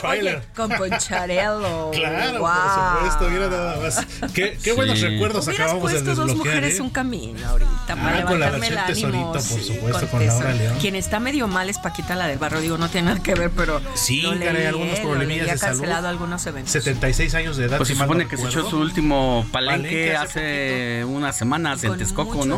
[0.55, 1.91] con Poncharello.
[1.97, 2.49] Claro, Wow.
[2.49, 4.05] por supuesto, mira nada más.
[4.33, 6.55] Qué, qué buenos recuerdos acabamos de puesto dos desbloquear.
[6.55, 6.81] mujeres ¿eh?
[6.81, 9.31] un camino ahorita para Ah, con la levantarme el ánimo.
[9.33, 10.77] Por supuesto, con Laura León.
[10.79, 13.51] Quien está medio mal es Paquita la del barrio, digo, no tiene nada que ver,
[13.51, 15.79] pero Sí, leí, algunos problemillas de salud.
[15.79, 16.71] cancelado algunos eventos.
[16.71, 17.77] 76 años de edad.
[17.77, 22.45] Pues se supone que se echó su último palenque, Palenque hace unas semanas en Texcoco,
[22.45, 22.57] ¿no?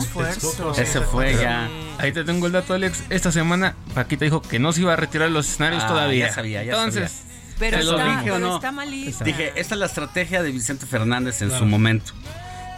[0.77, 1.69] Ese fue ya.
[1.99, 3.03] Ahí te tengo el dato, Alex.
[3.09, 6.27] Esta semana Paquita dijo que no se iba a retirar de los escenarios Ah, todavía.
[6.27, 7.23] ya sabía, ya Entonces,
[7.59, 8.55] Pero ¿Te lo está, dije o pero no?
[8.55, 9.23] está malita.
[9.25, 11.63] Dije, esta es la estrategia de Vicente Fernández en Claro.
[11.63, 12.13] su momento.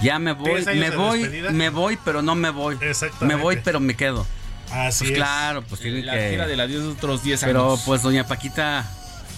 [0.01, 1.51] Ya me voy, me de voy, despedida.
[1.51, 2.77] me voy, pero no me voy.
[2.81, 3.35] Exactamente.
[3.35, 4.25] Me voy, pero me quedo.
[4.71, 5.17] Así pues es.
[5.17, 6.29] claro, pues tiene La que...
[6.31, 7.83] gira del adiós de otros 10 Pero años.
[7.85, 8.89] pues doña Paquita,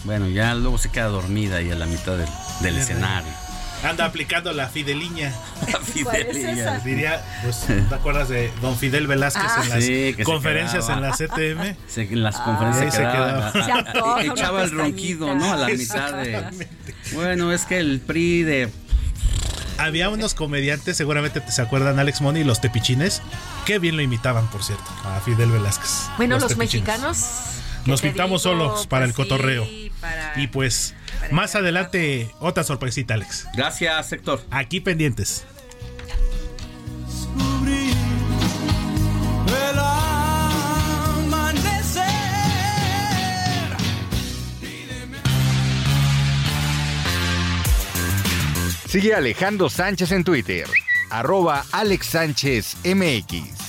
[0.05, 2.29] bueno, ya luego se queda dormida ahí a la mitad del,
[2.61, 3.29] del escenario.
[3.83, 5.33] Anda aplicando la fideliña.
[5.71, 6.79] La fideliña.
[6.79, 9.61] Diría, pues, ¿te acuerdas de don Fidel Velázquez Ah.
[9.63, 11.75] en las Sí, que conferencias en la CTM?
[11.87, 15.51] Se- en las Ah, conferencias se quedaba, echaba el ronquido, ¿no?
[15.53, 16.67] A la mitad de...
[17.13, 18.69] Bueno, es que el PRI de...
[19.77, 23.21] Había unos comediantes, seguramente te se acuerdan, Alex Moni, los tepichines.
[23.65, 26.07] Qué bien lo imitaban, por cierto, a Fidel Velázquez.
[26.17, 27.17] Bueno, los, mexicanos.
[27.85, 28.55] ¿Qué Nos pintamos digo?
[28.55, 29.65] solos para Pues el cotorreo.
[29.65, 30.95] sí, para- Y pues,
[31.31, 33.47] más adelante, otra sorpresita, Alex.
[33.55, 34.41] Gracias, Héctor.
[34.51, 35.45] Aquí pendientes.
[48.87, 50.67] Sigue Alejandro Sánchez en Twitter,
[51.09, 53.62] arroba Alex Sánchez MX.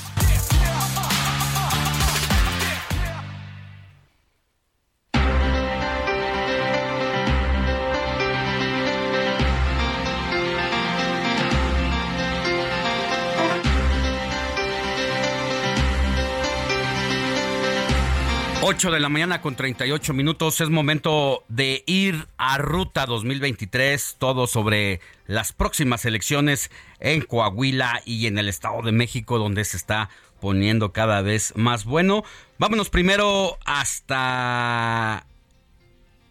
[18.66, 20.58] Ocho de la mañana con 38 minutos.
[20.62, 24.16] Es momento de ir a Ruta 2023.
[24.18, 29.76] Todo sobre las próximas elecciones en Coahuila y en el Estado de México, donde se
[29.76, 30.08] está
[30.40, 32.24] poniendo cada vez más bueno.
[32.56, 35.26] Vámonos primero hasta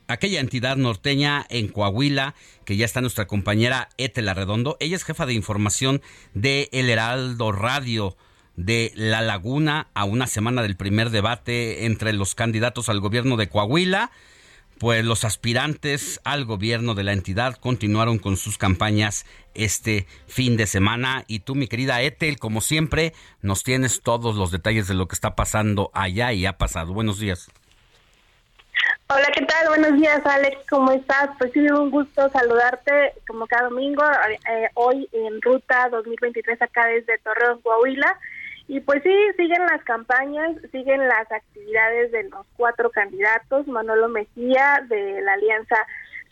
[0.07, 2.33] aquella entidad norteña en Coahuila,
[2.65, 4.75] que ya está nuestra compañera Etela Redondo.
[4.79, 6.01] Ella es jefa de información
[6.33, 8.17] de El Heraldo Radio
[8.55, 13.49] de La Laguna a una semana del primer debate entre los candidatos al gobierno de
[13.49, 14.11] Coahuila.
[14.79, 20.67] Pues los aspirantes al gobierno de la entidad continuaron con sus campañas este fin de
[20.67, 21.23] semana.
[21.27, 25.15] Y tú, mi querida Etel, como siempre, nos tienes todos los detalles de lo que
[25.15, 26.93] está pasando allá y ha pasado.
[26.93, 27.49] Buenos días.
[29.07, 29.67] Hola, ¿qué tal?
[29.67, 30.57] Buenos días, Alex.
[30.69, 31.29] ¿Cómo estás?
[31.37, 37.19] Pues sí, un gusto saludarte como cada domingo, eh, hoy en Ruta 2023 acá desde
[37.19, 38.17] Torreón, Coahuila.
[38.67, 44.83] Y pues sí, siguen las campañas, siguen las actividades de los cuatro candidatos, Manolo Mejía
[44.87, 45.75] de la Alianza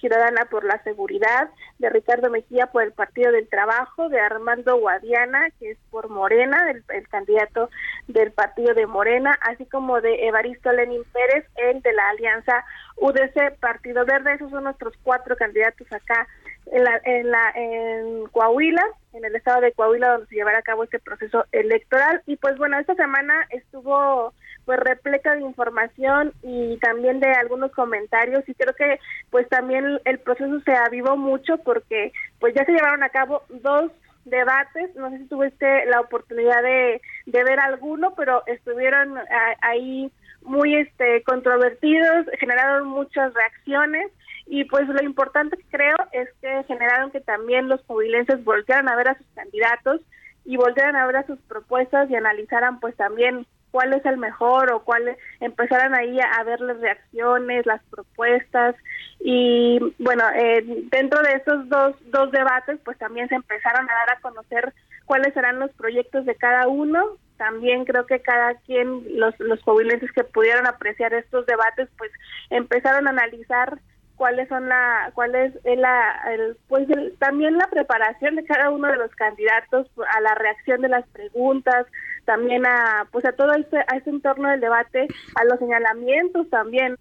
[0.02, 5.50] Ciudadana por la Seguridad, de Ricardo Mejía por el Partido del Trabajo, de Armando Guadiana,
[5.60, 7.70] que es por Morena, el, candidato
[8.08, 12.66] del Partido de Morena, así como de Evaristo Lenin Pérez, el de la Alianza
[12.98, 14.34] UDC Partido Verde.
[14.34, 16.28] Esos son nuestros cuatro candidatos acá
[16.72, 18.84] en, la, en, la, en Coahuila,
[19.14, 22.22] en el estado de Coahuila, donde se llevará a cabo este proceso electoral.
[22.26, 24.34] Y pues bueno, esta semana estuvo
[24.66, 28.48] pues repleta de información y también de algunos comentarios.
[28.48, 33.04] Y creo que pues también el proceso se avivó mucho porque pues ya se llevaron
[33.04, 33.92] a cabo dos
[34.26, 40.12] debates, no sé si tuviste la oportunidad de, de ver alguno, pero estuvieron ah, ahí
[40.44, 44.12] muy este controvertidos, generaron muchas reacciones
[44.54, 49.08] y pues lo importante creo es que generaron que también los coahuilenses voltearan a ver
[49.08, 50.02] a sus candidatos
[50.44, 54.74] y voltearan a ver a sus propuestas y analizaran pues también cuál es el mejor
[54.74, 58.76] o cuál empezaran ahí a ver las reacciones, las propuestas
[59.22, 64.18] y bueno, eh, dentro de estos dos, dos debates pues también se empezaron a dar
[64.18, 64.74] a conocer
[65.06, 67.18] cuáles serán los proyectos de cada uno.
[67.38, 72.12] También creo que cada quien, los, los coahuilenses que pudieron apreciar estos debates pues
[72.50, 73.80] empezaron a analizar
[74.22, 78.88] cuáles son la cuál es la el, pues el, también la preparación de cada uno
[78.88, 81.88] de los candidatos a la reacción de las preguntas
[82.24, 86.98] también a pues a todo este a este entorno del debate a los señalamientos también.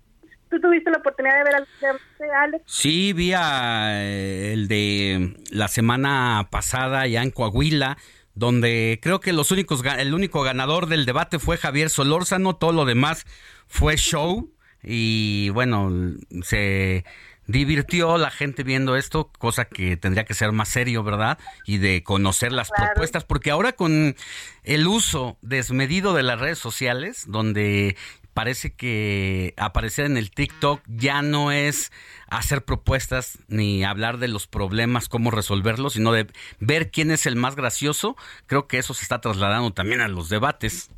[0.48, 5.34] Tú tuviste la oportunidad de ver al debate Alex Sí, vi a, eh, el de
[5.52, 7.98] la semana pasada ya en Coahuila
[8.34, 12.86] donde creo que los únicos el único ganador del debate fue Javier Solórzano, todo lo
[12.86, 13.26] demás
[13.66, 14.48] fue show
[14.82, 15.90] y bueno,
[16.42, 17.04] se
[17.46, 21.38] divirtió la gente viendo esto, cosa que tendría que ser más serio, ¿verdad?
[21.64, 22.92] Y de conocer las Claro.
[22.92, 24.14] propuestas, porque ahora con
[24.62, 27.96] el uso desmedido de las redes sociales, donde
[28.34, 31.90] parece que aparecer en el TikTok ya no es
[32.28, 36.28] hacer propuestas ni hablar de los problemas, cómo resolverlos, sino de
[36.60, 38.16] ver quién es el más gracioso,
[38.46, 40.90] creo que eso se está trasladando también a los debates.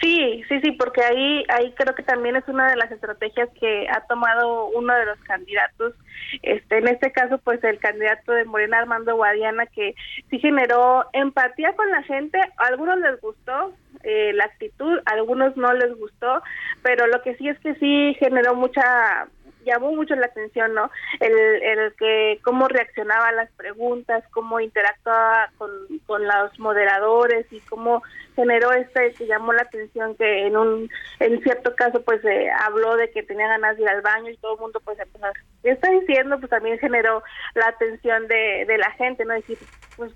[0.00, 3.86] Sí, sí, sí, porque ahí, ahí creo que también es una de las estrategias que
[3.88, 5.94] ha tomado uno de los candidatos,
[6.42, 9.94] este, en este caso, pues el candidato de Morena, Armando Guadiana, que
[10.30, 15.56] sí generó empatía con la gente, a algunos les gustó eh, la actitud, a algunos
[15.56, 16.42] no les gustó,
[16.82, 19.28] pero lo que sí es que sí generó mucha
[19.64, 20.90] llamó mucho la atención, ¿no?
[21.20, 25.70] El, el que cómo reaccionaba a las preguntas, cómo interactuaba con,
[26.06, 28.02] con los moderadores y cómo
[28.36, 30.88] generó este que llamó la atención que en un
[31.18, 34.36] en cierto caso pues eh, habló de que tenía ganas de ir al baño y
[34.38, 35.26] todo el mundo pues empezó
[35.62, 36.38] ¿qué está diciendo?
[36.38, 37.22] Pues también generó
[37.54, 39.34] la atención de, de la gente, ¿no?
[39.34, 39.58] decir,
[39.96, 40.12] pues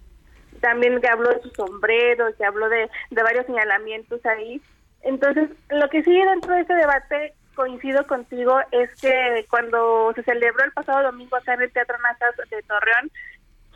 [0.61, 4.63] también que habló de su sombrero, que habló de, de varios señalamientos ahí.
[5.03, 10.65] Entonces, lo que sigue dentro de este debate coincido contigo es que cuando se celebró
[10.65, 13.11] el pasado domingo acá en el Teatro Nazas de Torreón,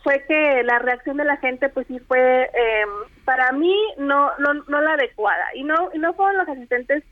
[0.03, 2.85] fue que la reacción de la gente pues sí fue eh,
[3.25, 5.47] para mí no, no no la adecuada.
[5.55, 7.05] Y no y no fueron los asistentes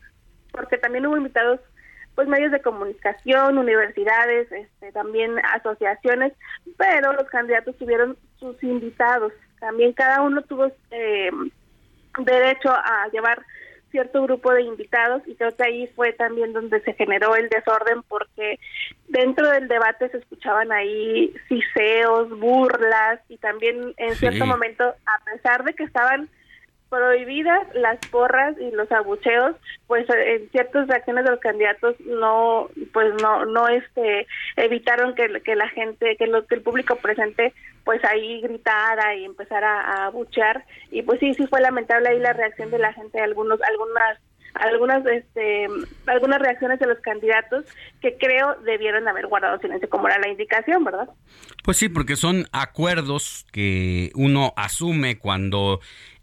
[0.52, 1.60] porque también hubo invitados
[2.14, 6.32] pues medios de comunicación universidades este, también asociaciones
[6.78, 9.32] pero los candidatos tuvieron sus invitados.
[9.60, 11.30] También cada uno tuvo eh,
[12.18, 13.42] derecho a llevar
[13.96, 18.02] cierto grupo de invitados y creo que ahí fue también donde se generó el desorden
[18.06, 18.60] porque
[19.08, 25.64] dentro del debate se escuchaban ahí ciseos, burlas y también en cierto momento, a pesar
[25.64, 26.28] de que estaban
[26.90, 29.56] prohibidas las porras y los abucheos,
[29.86, 35.56] pues en ciertas reacciones de los candidatos no, pues no, no este, evitaron que, que
[35.56, 37.54] la gente, que, lo, que el público presente,
[37.86, 42.32] pues ahí gritara y empezara a abuchear y pues sí, sí fue lamentable ahí la
[42.32, 44.18] reacción de la gente, algunos, algunas
[44.54, 45.66] algunas este
[46.06, 47.64] algunas reacciones de los candidatos
[48.00, 51.08] que creo debieron haber guardado silencio como era la indicación, ¿verdad?
[51.62, 55.80] Pues sí, porque son acuerdos que uno asume cuando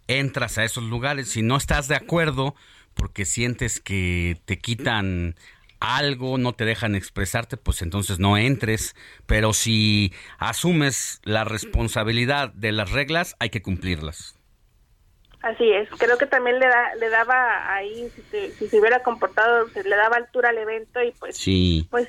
[0.07, 1.30] entras a esos lugares.
[1.30, 2.56] Si no estás de acuerdo
[2.94, 5.35] porque sientes que te quitan
[5.84, 8.95] algo, no te dejan expresarte, pues entonces no entres.
[9.26, 14.39] Pero si asumes la responsabilidad de las reglas, hay que cumplirlas.
[15.41, 19.68] Así es, creo que también le, da, le daba ahí, si, si se hubiera comportado,
[19.72, 21.85] se le daba altura al evento y pues, sí.
[21.91, 22.07] pues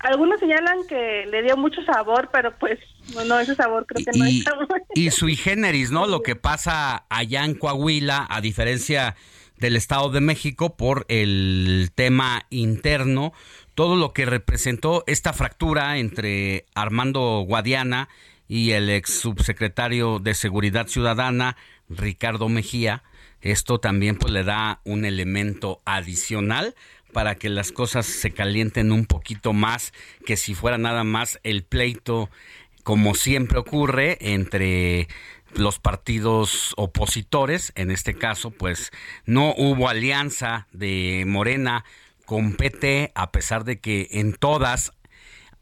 [0.00, 2.80] algunos señalan que le dio mucho sabor, pero pues
[3.26, 4.84] no, ese sabor creo que no y, está bueno.
[4.94, 6.08] Y sui generis, ¿no?
[6.08, 9.14] Lo que pasa allá en Coahuila, a diferencia
[9.64, 13.32] del Estado de México, por el tema interno,
[13.74, 18.10] todo lo que representó esta fractura entre Armando Guadiana
[18.46, 21.56] y el ex subsecretario de Seguridad Ciudadana,
[21.88, 23.04] Ricardo Mejía,
[23.40, 26.74] esto también pues le da un elemento adicional
[27.14, 29.94] para que las cosas se calienten un poquito más
[30.26, 32.28] que si fuera nada más el pleito
[32.82, 35.08] como siempre ocurre entre
[35.56, 38.90] los partidos opositores, en este caso, pues
[39.24, 41.84] no hubo alianza de Morena
[42.24, 44.92] con PT, a pesar de que en todas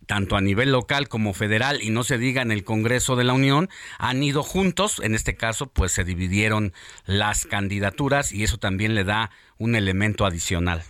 [0.06, 3.32] tanto a nivel local como federal y no se diga en el Congreso de la
[3.32, 5.00] Unión, han ido juntos.
[5.00, 6.72] En este caso, pues se dividieron
[7.06, 10.82] las candidaturas y eso también le da un elemento adicional.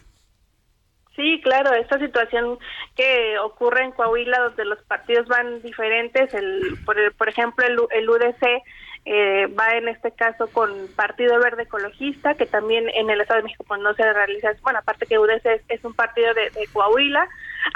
[1.14, 2.58] Sí, claro, esta situación
[2.96, 8.08] que ocurre en Coahuila, donde los partidos van diferentes, el, por, por ejemplo, el, el
[8.08, 8.62] UDC
[9.04, 13.44] eh, va en este caso con Partido Verde Ecologista, que también en el Estado de
[13.44, 17.28] México pues, no se realiza, bueno, aparte que UDC es, un partido de, Coahuila,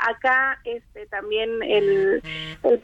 [0.07, 2.23] acá este también el,
[2.63, 2.81] el,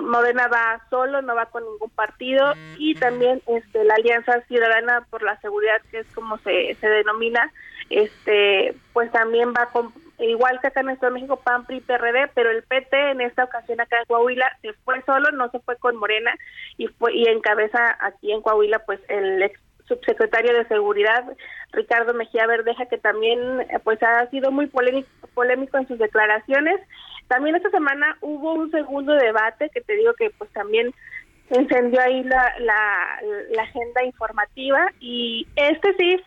[0.00, 5.22] Morena va solo, no va con ningún partido, y también este la Alianza Ciudadana por
[5.22, 7.52] la Seguridad, que es como se, se denomina,
[7.88, 12.30] este pues también va con igual que acá en Estado de México PAN PRI PRD
[12.34, 15.76] pero el PT en esta ocasión acá en Coahuila se fue solo no se fue
[15.76, 16.34] con Morena
[16.78, 21.24] y fue y encabeza aquí en Coahuila pues el ex subsecretario de seguridad
[21.72, 26.80] Ricardo Mejía Verdeja que también pues ha sido muy polémico, polémico en sus declaraciones.
[27.28, 30.92] También esta semana hubo un segundo debate que te digo que pues también
[31.50, 33.20] encendió ahí la, la,
[33.50, 36.20] la agenda informativa y este sí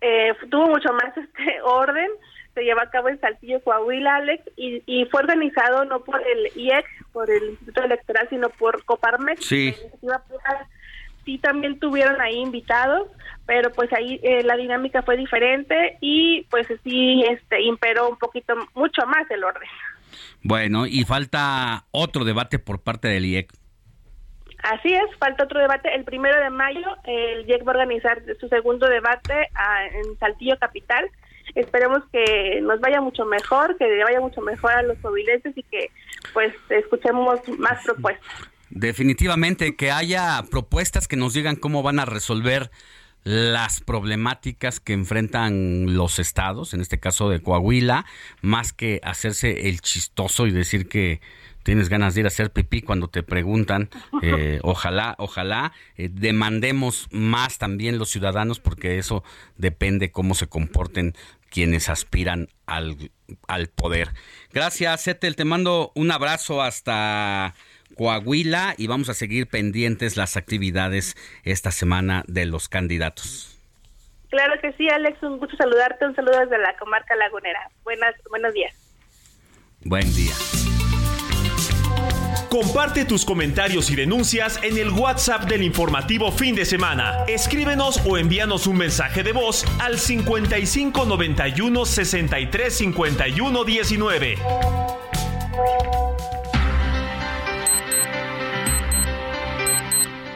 [0.00, 2.08] eh, tuvo mucho más este orden,
[2.54, 6.50] se lleva a cabo en Saltillo, Coahuila, Alex, y, y fue organizado no por el
[6.56, 9.44] IEX, por el Instituto Electoral, sino por Coparmex.
[9.44, 9.74] Sí.
[11.24, 13.08] Sí, también tuvieron ahí invitados,
[13.46, 18.54] pero pues ahí eh, la dinámica fue diferente y pues sí este imperó un poquito,
[18.74, 19.68] mucho más el orden.
[20.42, 23.52] Bueno, y falta otro debate por parte del IEC.
[24.62, 25.94] Así es, falta otro debate.
[25.94, 30.58] El primero de mayo, el IEC va a organizar su segundo debate ah, en Saltillo
[30.58, 31.10] Capital.
[31.54, 35.62] Esperemos que nos vaya mucho mejor, que le vaya mucho mejor a los mobilenses y
[35.62, 35.90] que
[36.32, 38.26] pues escuchemos más propuestas.
[38.70, 42.70] Definitivamente, que haya propuestas que nos digan cómo van a resolver
[43.22, 48.04] las problemáticas que enfrentan los estados, en este caso de Coahuila,
[48.42, 51.20] más que hacerse el chistoso y decir que
[51.62, 53.88] tienes ganas de ir a hacer pipí cuando te preguntan.
[54.22, 59.24] Eh, ojalá, ojalá eh, demandemos más también los ciudadanos porque eso
[59.56, 61.14] depende cómo se comporten
[61.54, 63.12] quienes aspiran al,
[63.46, 64.08] al poder.
[64.52, 65.36] Gracias, Etel.
[65.36, 67.54] Te mando un abrazo hasta
[67.96, 73.56] Coahuila y vamos a seguir pendientes las actividades esta semana de los candidatos.
[74.30, 77.70] Claro que sí, Alex, un gusto saludarte, un saludo desde la comarca lagunera.
[77.84, 78.74] Buenas, buenos días.
[79.84, 80.34] Buen día.
[82.54, 87.24] Comparte tus comentarios y denuncias en el WhatsApp del informativo fin de semana.
[87.26, 94.38] Escríbenos o envíanos un mensaje de voz al 55 91 63 51 19.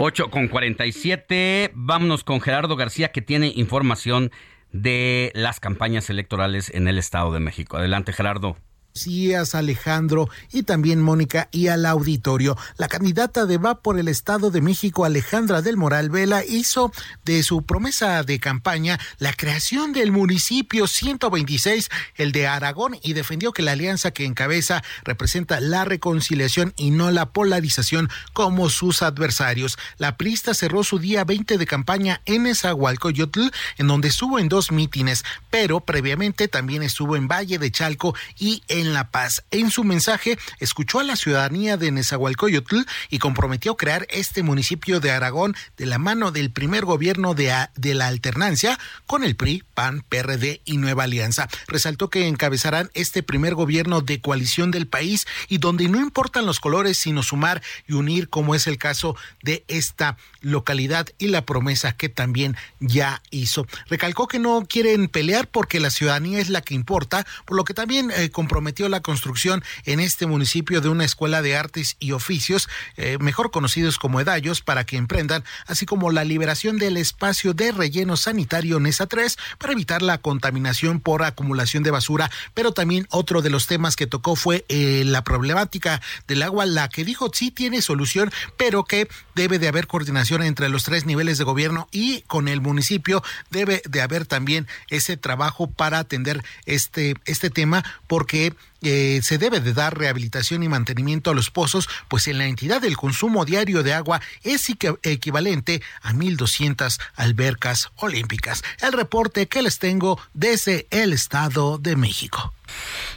[0.01, 1.70] 8 con 47.
[1.74, 4.32] Vámonos con Gerardo García que tiene información
[4.73, 7.77] de las campañas electorales en el Estado de México.
[7.77, 8.57] Adelante, Gerardo.
[8.94, 12.56] Días, Alejandro y también Mónica y al auditorio.
[12.77, 16.93] La candidata de Va por el Estado de México, Alejandra del Moral Vela, hizo
[17.24, 23.52] de su promesa de campaña la creación del municipio 126, el de Aragón, y defendió
[23.52, 29.78] que la alianza que encabeza representa la reconciliación y no la polarización como sus adversarios.
[29.98, 34.73] La prista cerró su día 20 de campaña en Esahualcoyotl, en donde estuvo en dos
[34.73, 39.44] mítines, pero previamente también estuvo en Valle de Chalco y en La Paz.
[39.50, 42.80] En su mensaje, escuchó a la ciudadanía de Nezahualcóyotl
[43.10, 47.94] y comprometió crear este municipio de Aragón de la mano del primer gobierno de, de
[47.94, 51.48] la alternancia con el PRI, PAN, PRD y Nueva Alianza.
[51.66, 56.60] Resaltó que encabezarán este primer gobierno de coalición del país y donde no importan los
[56.60, 61.96] colores, sino sumar y unir, como es el caso de esta localidad y la promesa
[61.96, 63.66] que también ya hizo.
[63.88, 67.74] Recalcó que no quieren pelear porque la ciudadanía es la que importa, por lo que
[67.74, 72.69] también eh, comprometió la construcción en este municipio de una escuela de artes y oficios,
[72.97, 77.73] eh, mejor conocidos como edallos, para que emprendan, así como la liberación del espacio de
[77.73, 83.43] relleno sanitario NESA 3 para evitar la contaminación por acumulación de basura, pero también otro
[83.43, 87.51] de los temas que tocó fue eh, la problemática del agua, la que dijo sí
[87.51, 92.20] tiene solución, pero que debe de haber coordinación entre los tres niveles de gobierno y
[92.23, 93.23] con el municipio.
[93.51, 99.60] Debe de haber también ese trabajo para atender este, este tema porque eh, se debe
[99.60, 103.82] de dar rehabilitación y mantenimiento a los pozos, pues en la entidad el consumo diario
[103.82, 104.68] de agua es
[105.02, 108.62] equivalente a 1.200 albercas olímpicas.
[108.80, 112.55] El reporte que les tengo desde el Estado de México.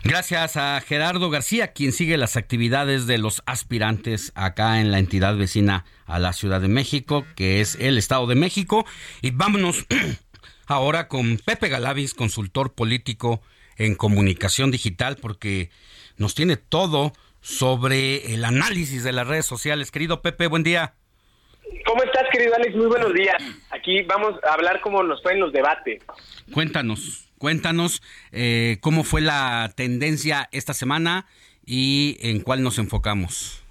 [0.04, 5.36] Gracias a Gerardo García, quien sigue las actividades de los aspirantes acá en la entidad
[5.36, 8.86] vecina a la Ciudad de México, que es el Estado de México.
[9.22, 9.86] Y vámonos
[10.66, 13.42] ahora con Pepe Galavis, consultor político
[13.86, 15.70] en comunicación digital, porque
[16.18, 19.90] nos tiene todo sobre el análisis de las redes sociales.
[19.90, 20.94] Querido Pepe, buen día.
[21.86, 22.76] ¿Cómo estás, querido Alex?
[22.76, 23.42] Muy buenos días.
[23.72, 26.04] Aquí vamos a hablar cómo nos fue en los debates.
[26.54, 31.26] Cuéntanos, cuéntanos eh, cómo fue la tendencia esta semana
[31.66, 33.64] y en cuál nos enfocamos.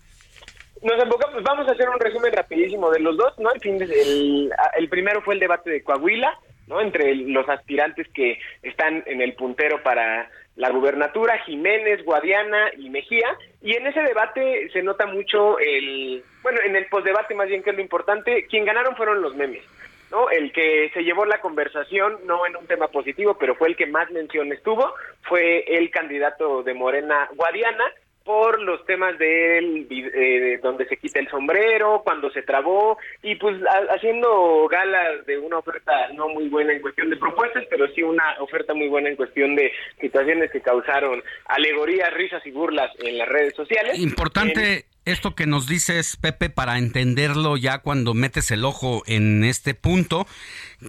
[0.83, 3.53] Nos enfocamos, vamos a hacer un resumen rapidísimo de los dos, ¿no?
[3.53, 6.37] El, fin de, el, el primero fue el debate de Coahuila,
[6.71, 6.81] ¿no?
[6.81, 13.37] Entre los aspirantes que están en el puntero para la gubernatura, Jiménez, Guadiana y Mejía,
[13.61, 17.71] y en ese debate se nota mucho el, bueno, en el postdebate más bien que
[17.71, 19.65] es lo importante, quien ganaron fueron los memes.
[20.13, 20.31] ¿no?
[20.31, 23.87] El que se llevó la conversación, no en un tema positivo, pero fue el que
[23.87, 27.85] más menciones tuvo, fue el candidato de Morena Guadiana,
[28.31, 33.35] por los temas de él, eh, donde se quita el sombrero, cuando se trabó, y
[33.35, 33.61] pues
[33.93, 38.37] haciendo gala de una oferta no muy buena en cuestión de propuestas, pero sí una
[38.39, 43.29] oferta muy buena en cuestión de situaciones que causaron alegorías, risas y burlas en las
[43.29, 43.99] redes sociales.
[43.99, 49.75] Importante esto que nos dices, Pepe, para entenderlo ya cuando metes el ojo en este
[49.75, 50.29] punto,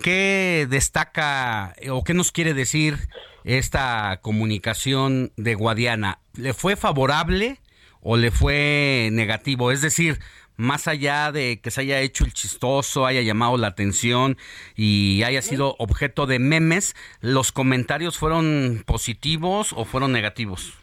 [0.03, 2.97] ¿qué destaca o qué nos quiere decir
[3.45, 6.20] esta comunicación de Guadiana?
[6.37, 7.57] ¿Le fue favorable
[8.01, 9.71] o le fue negativo?
[9.71, 10.19] Es decir,
[10.57, 14.37] más allá de que se haya hecho el chistoso, haya llamado la atención
[14.75, 20.77] y haya sido objeto de memes, ¿los comentarios fueron positivos o fueron negativos?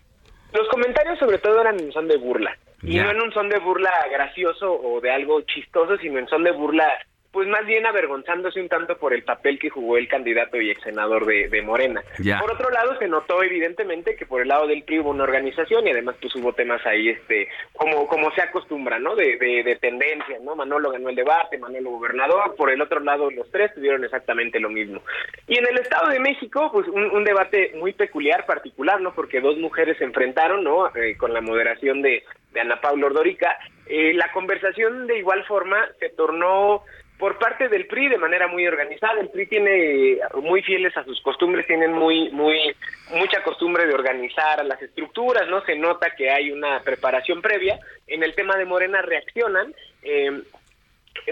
[0.52, 2.56] Los comentarios sobre todo eran en son de burla.
[2.82, 6.44] Y no en un son de burla gracioso o de algo chistoso, sino en son
[6.44, 6.86] de burla
[7.32, 10.82] pues más bien avergonzándose un tanto por el papel que jugó el candidato y ex
[10.82, 12.02] senador de, de Morena.
[12.40, 15.86] Por otro lado, se notó evidentemente que por el lado del PRI hubo una organización
[15.86, 19.14] y además pues hubo temas ahí, este, como, como se acostumbra, ¿no?
[19.14, 20.56] De, de, de tendencia, ¿no?
[20.56, 24.70] Manolo ganó el debate, Manolo gobernador, por el otro lado los tres tuvieron exactamente lo
[24.70, 25.02] mismo.
[25.46, 29.14] Y en el Estado de México, pues un, un debate muy peculiar, particular, ¿no?
[29.14, 30.94] Porque dos mujeres se enfrentaron, ¿no?
[30.96, 33.56] Eh, con la moderación de, de Ana Paula Ordorica.
[33.86, 36.82] Eh, la conversación de igual forma se tornó
[37.18, 39.20] por parte del PRI de manera muy organizada.
[39.20, 42.74] El PRI tiene muy fieles a sus costumbres, tienen muy, muy,
[43.10, 45.60] mucha costumbre de organizar las estructuras, ¿no?
[45.62, 47.78] Se nota que hay una preparación previa.
[48.06, 49.74] En el tema de Morena reaccionan.
[50.02, 50.42] Eh,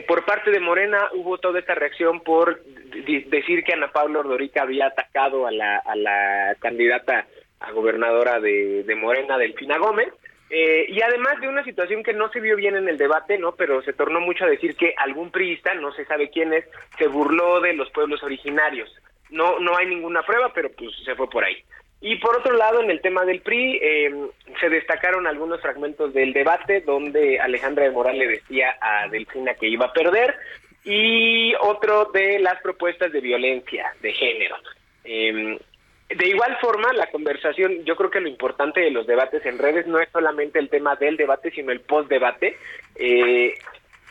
[0.08, 4.86] por parte de Morena hubo toda esta reacción por decir que Ana Paula Ordorica había
[4.86, 7.26] atacado a la, a la candidata
[7.60, 10.08] a gobernadora de, de Morena, Delfina Gómez.
[10.48, 13.56] Eh, y además de una situación que no se vio bien en el debate, ¿no?
[13.56, 16.64] Pero se tornó mucho a decir que algún priista, no se sabe quién es,
[16.98, 18.88] se burló de los pueblos originarios.
[19.30, 21.56] No, no hay ninguna prueba, pero pues se fue por ahí.
[22.00, 24.14] Y por otro lado, en el tema del PRI, eh,
[24.60, 29.66] se destacaron algunos fragmentos del debate donde Alejandra de Moral le decía a Delfina que
[29.66, 30.36] iba a perder
[30.84, 34.56] y otro de las propuestas de violencia de género.
[35.04, 35.58] Eh,
[36.08, 39.86] de igual forma, la conversación, yo creo que lo importante de los debates en redes
[39.86, 42.56] no es solamente el tema del debate, sino el post-debate.
[42.94, 43.54] Eh,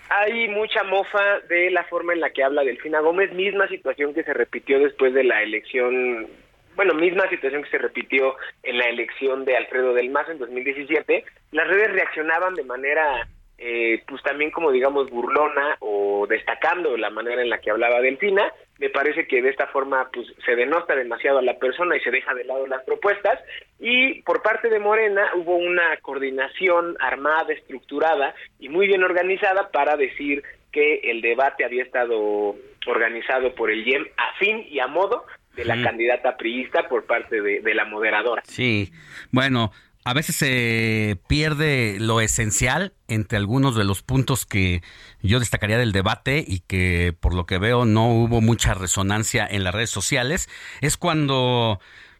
[0.10, 4.24] hay mucha mofa de la forma en la que habla Delfina Gómez, misma situación que
[4.24, 6.28] se repitió después de la elección,
[6.76, 11.24] bueno, misma situación que se repitió en la elección de Alfredo del Mazo en 2017.
[11.52, 13.26] Las redes reaccionaban de manera
[13.58, 18.52] eh, pues también como digamos burlona o destacando la manera en la que hablaba Delfina,
[18.80, 22.12] me parece que de esta forma pues se denota demasiado a la persona y se
[22.12, 23.40] deja de lado las propuestas.
[23.80, 29.96] Y por parte de Morena hubo una coordinación armada, estructurada y muy bien organizada para
[29.96, 32.56] decir que el debate había estado
[32.86, 35.26] organizado por el IEM a fin y a modo
[35.56, 38.42] de la candidata priista por parte de, de la moderadora.
[38.46, 38.92] Sí,
[39.32, 39.72] bueno,
[40.06, 44.84] a veces se pierde lo esencial entre algunos de los puntos que
[45.24, 49.64] yo destacaría del debate y que por lo que veo no hubo mucha resonancia en
[49.64, 50.48] las redes sociales,
[50.82, 51.80] es cuando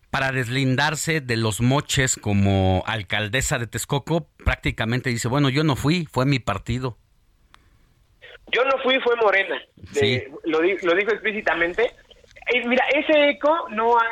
[0.10, 6.08] para deslindarse de los moches como alcaldesa de Texcoco, prácticamente dice, bueno, yo no fui,
[6.12, 6.98] fue mi partido.
[8.52, 9.62] Yo no fui, fue Morena.
[10.46, 11.92] lo, lo dijo explícitamente.
[12.66, 14.06] mira, ese eco no ha,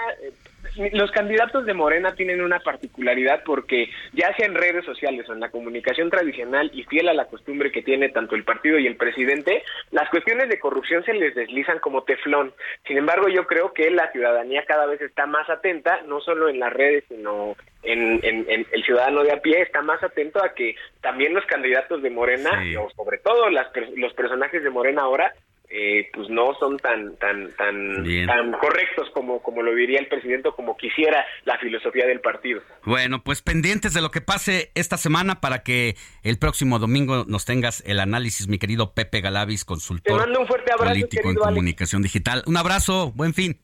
[0.75, 5.39] los candidatos de Morena tienen una particularidad porque ya sea en redes sociales o en
[5.39, 8.95] la comunicación tradicional y fiel a la costumbre que tiene tanto el partido y el
[8.95, 12.53] presidente, las cuestiones de corrupción se les deslizan como teflón.
[12.87, 16.59] Sin embargo, yo creo que la ciudadanía cada vez está más atenta, no solo en
[16.59, 21.33] las redes, sino en, el ciudadano de a pie está más atento a que también
[21.33, 25.33] los candidatos de Morena, o sobre todo las, los personajes de Morena ahora,
[25.75, 30.49] eh, pues no son tan tan tan tan correctos como como lo diría el presidente
[30.55, 32.61] como quisiera la filosofía del partido.
[32.85, 37.45] Bueno, pues pendientes de lo que pase esta semana para que el próximo domingo nos
[37.45, 41.35] tengas el análisis, mi querido Pepe Galavis, consultor Te mando un fuerte abrazo, político en
[41.37, 42.43] comunicación digital.
[42.45, 43.59] Un abrazo, buen fin.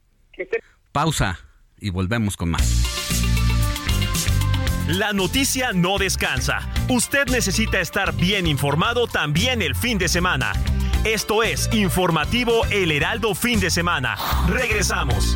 [0.92, 1.38] Pausa
[1.80, 2.90] y volvemos con más.
[4.88, 6.68] La noticia no descansa.
[6.90, 10.54] Usted necesita estar bien informado también el fin de semana.
[11.06, 14.18] Esto es Informativo El Heraldo Fin de Semana.
[14.50, 15.34] Regresamos.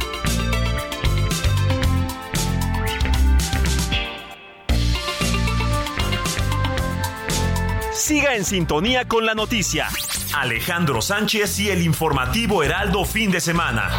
[7.94, 9.88] Siga en sintonía con la noticia.
[10.34, 13.90] Alejandro Sánchez y el informativo Heraldo Fin de Semana.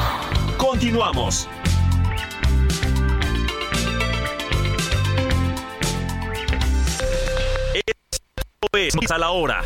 [0.59, 1.49] Continuamos.
[8.75, 9.63] Esto es a la hora.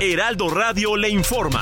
[0.00, 1.60] Heraldo Radio le informa.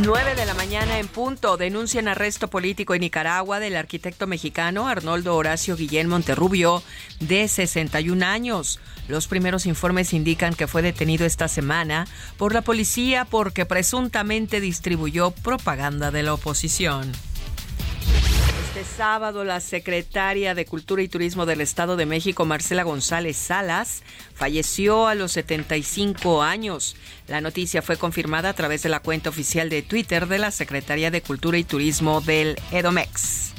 [0.00, 5.36] 9 de la mañana en punto denuncian arresto político en Nicaragua del arquitecto mexicano Arnoldo
[5.36, 6.82] Horacio Guillén Monterrubio,
[7.20, 8.80] de 61 años.
[9.06, 15.30] Los primeros informes indican que fue detenido esta semana por la policía porque presuntamente distribuyó
[15.30, 17.12] propaganda de la oposición.
[18.82, 24.02] Este sábado, la secretaria de Cultura y Turismo del Estado de México, Marcela González Salas,
[24.34, 26.96] falleció a los 75 años.
[27.28, 31.12] La noticia fue confirmada a través de la cuenta oficial de Twitter de la Secretaría
[31.12, 33.51] de Cultura y Turismo del Edomex.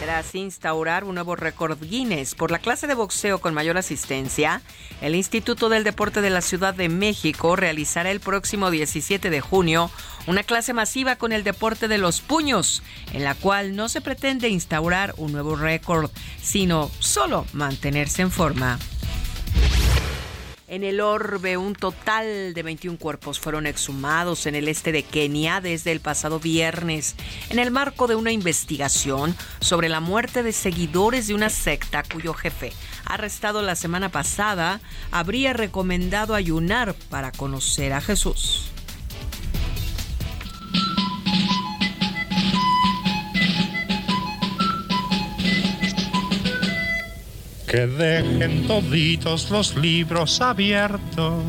[0.00, 4.62] Tras instaurar un nuevo récord Guinness por la clase de boxeo con mayor asistencia,
[5.02, 9.90] el Instituto del Deporte de la Ciudad de México realizará el próximo 17 de junio
[10.26, 12.82] una clase masiva con el deporte de los puños,
[13.12, 16.10] en la cual no se pretende instaurar un nuevo récord,
[16.42, 18.78] sino solo mantenerse en forma.
[20.70, 25.60] En el orbe, un total de 21 cuerpos fueron exhumados en el este de Kenia
[25.60, 27.16] desde el pasado viernes,
[27.48, 32.34] en el marco de una investigación sobre la muerte de seguidores de una secta cuyo
[32.34, 32.72] jefe,
[33.04, 34.80] arrestado la semana pasada,
[35.10, 38.70] habría recomendado ayunar para conocer a Jesús.
[47.70, 51.44] Que dejen toditos los libros abiertos.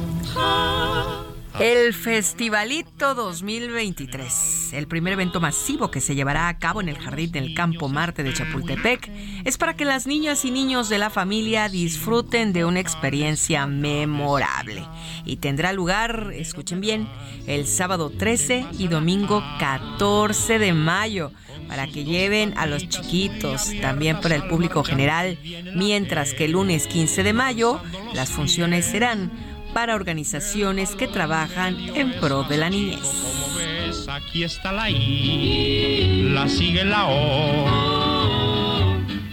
[1.62, 7.32] El Festivalito 2023, el primer evento masivo que se llevará a cabo en el Jardín
[7.32, 9.12] del Campo Marte de Chapultepec,
[9.46, 14.84] es para que las niñas y niños de la familia disfruten de una experiencia memorable.
[15.24, 17.08] Y tendrá lugar, escuchen bien,
[17.46, 21.32] el sábado 13 y domingo 14 de mayo
[21.68, 25.38] para que lleven a los chiquitos, también para el público general,
[25.76, 27.80] mientras que el lunes 15 de mayo
[28.16, 29.32] las funciones serán
[29.74, 33.02] para organizaciones que trabajan en pro de la niñez.
[33.02, 38.61] Como ves, aquí está la I, la sigue la O.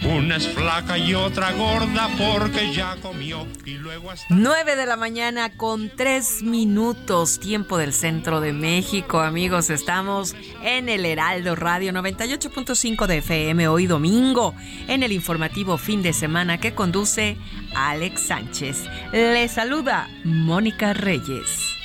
[0.03, 4.33] Una es flaca y otra gorda porque ya comió y luego hasta...
[4.33, 9.19] 9 de la mañana con 3 minutos, tiempo del centro de México.
[9.19, 14.55] Amigos, estamos en el Heraldo Radio 98.5 de FM hoy domingo,
[14.87, 17.37] en el informativo fin de semana que conduce
[17.75, 18.85] Alex Sánchez.
[19.11, 21.78] Le saluda Mónica Reyes.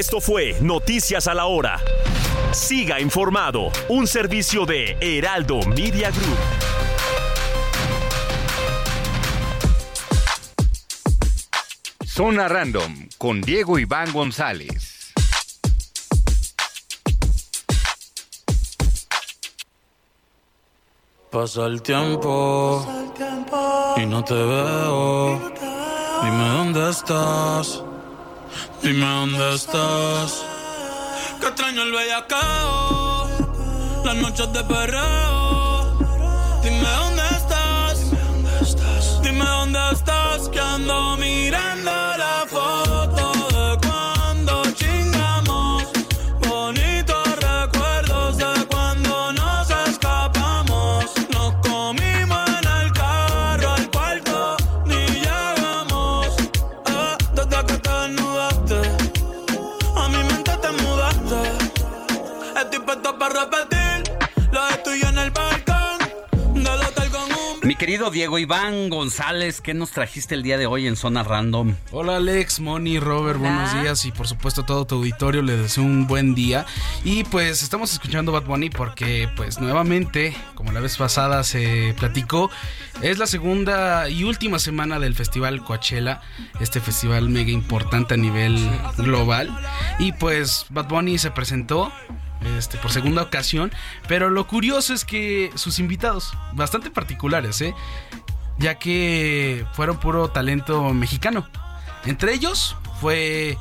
[0.00, 1.78] Esto fue Noticias a la Hora.
[2.52, 6.38] Siga informado, un servicio de Heraldo Media Group.
[12.06, 15.12] Zona Random con Diego Iván González.
[21.30, 22.86] Pasa el tiempo
[23.98, 25.52] y no te veo.
[26.22, 27.84] Dime dónde estás.
[28.82, 30.42] Dime dónde estás.
[31.40, 33.28] Que extraño el bellacao.
[34.04, 35.98] Las noches de perreo.
[36.62, 38.10] Dime dónde estás.
[39.22, 40.48] Dime dónde estás.
[40.48, 41.79] Que ando mirando
[67.80, 71.76] querido Diego Iván González, ¿qué nos trajiste el día de hoy en Zona Random?
[71.92, 76.06] Hola Alex, Moni, Robert, buenos días y por supuesto todo tu auditorio les deseo un
[76.06, 76.66] buen día.
[77.04, 82.50] Y pues estamos escuchando Bad Bunny porque pues nuevamente, como la vez pasada se platicó,
[83.00, 86.20] es la segunda y última semana del Festival Coachella,
[86.60, 88.58] este festival mega importante a nivel
[88.98, 89.58] global.
[89.98, 91.90] Y pues Bad Bunny se presentó
[92.56, 93.72] este, por segunda ocasión.
[94.08, 97.74] Pero lo curioso es que sus invitados, bastante particulares, ¿eh?
[98.58, 101.48] ya que fueron puro talento mexicano.
[102.04, 103.56] Entre ellos fue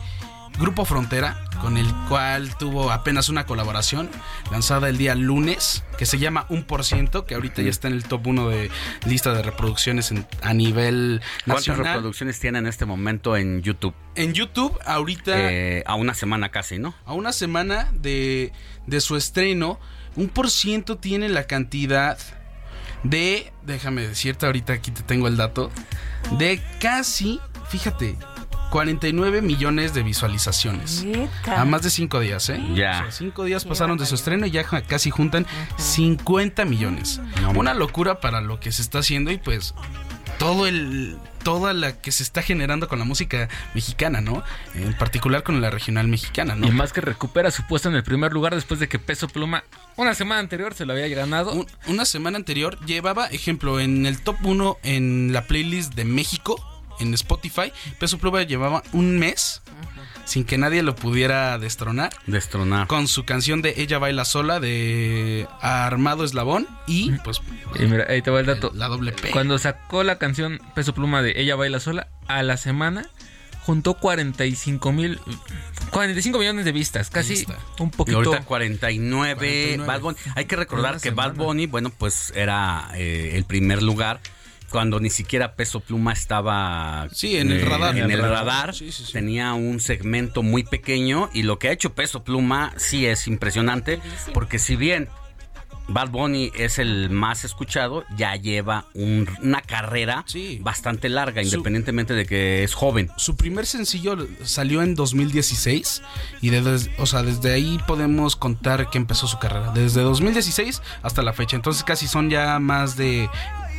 [0.57, 4.10] Grupo Frontera, con el cual tuvo apenas una colaboración
[4.51, 7.93] lanzada el día lunes, que se llama Un por ciento, que ahorita ya está en
[7.93, 8.69] el top 1 de
[9.06, 11.93] lista de reproducciones en- a nivel ¿Cuántas nacional.
[11.95, 13.93] reproducciones tiene en este momento en YouTube?
[14.15, 16.93] En YouTube, ahorita Eh, a una semana casi, ¿no?
[17.06, 18.51] a una semana de,
[18.90, 19.80] de su estreno,
[20.16, 22.18] un por ciento tiene la cantidad
[23.03, 25.72] de, déjame decirte, ahorita aquí te tengo el dato,
[26.38, 27.40] de casi,
[27.70, 28.18] fíjate,
[28.72, 31.06] 49 millones de visualizaciones.
[31.48, 32.61] A más de 5 días, ¿eh?
[32.76, 33.07] Ya.
[33.10, 35.45] 5 días pasaron de su estreno y ya casi juntan
[35.78, 37.20] 50 millones.
[37.56, 39.74] Una locura para lo que se está haciendo y pues
[40.38, 44.44] todo el toda la que se está generando con la música mexicana, ¿no?
[44.76, 46.68] En particular con la regional mexicana, ¿no?
[46.68, 49.64] Y más que recupera su puesto en el primer lugar después de que Peso Pluma
[49.95, 51.52] una semana anterior se lo había ganado.
[51.53, 56.64] Un- una semana anterior llevaba, ejemplo, en el top 1 en la playlist de México,
[56.99, 59.61] en Spotify, Peso Pluma llevaba un mes
[60.26, 62.11] sin que nadie lo pudiera destronar.
[62.27, 62.88] Destronar.
[62.88, 67.41] Con su canción de Ella baila sola de Armado Eslabón y pues
[67.80, 68.72] Y mira, ahí te va el dato.
[68.76, 69.31] la doble P.
[69.31, 73.07] Cuando sacó la canción Peso Pluma de Ella Baila Sola, a la semana
[73.61, 75.19] juntó 45 mil,
[75.91, 77.45] 45 millones de vistas, casi
[77.80, 78.18] un Y poquito.
[78.18, 79.85] ahorita 49, 49.
[79.85, 80.18] Bad Bunny.
[80.35, 81.34] Hay que recordar que Bad.
[81.35, 84.22] Bunny, bueno, pues era eh, el primer lugar
[84.69, 87.97] cuando ni siquiera Peso Pluma estaba eh, Sí, en el radar.
[87.97, 88.73] En el radar.
[88.75, 89.13] Sí, sí, sí.
[89.13, 93.99] Tenía un segmento muy pequeño y lo que ha hecho Peso Pluma sí es impresionante
[94.33, 95.09] porque si bien
[95.91, 100.23] Bad Bunny es el más escuchado, ya lleva un- una carrera
[100.59, 103.09] bastante larga, Su- independientemente de que es joven.
[103.17, 106.03] Su primer sencillo salió en 2016
[106.41, 109.71] y desde, o sea, desde ahí podemos contar que empezó su carrera.
[109.73, 111.55] Desde 2016 hasta la fecha.
[111.55, 113.27] Entonces casi son ya más de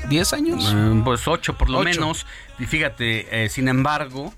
[0.09, 0.73] 10 años.
[0.75, 1.85] Eh, pues ocho por lo Ocho.
[1.89, 2.27] menos.
[2.59, 4.33] Y fíjate, eh, sin embargo,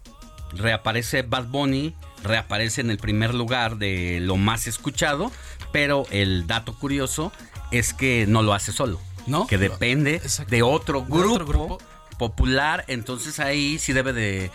[0.54, 5.32] reaparece Bad Bunny, reaparece en el primer lugar de lo más escuchado,
[5.72, 7.32] pero el dato curioso
[7.70, 9.00] es que no lo hace solo.
[9.26, 9.46] ¿No?
[9.46, 11.78] Que depende de otro grupo,
[12.22, 14.52] popular, entonces ahí sí debe de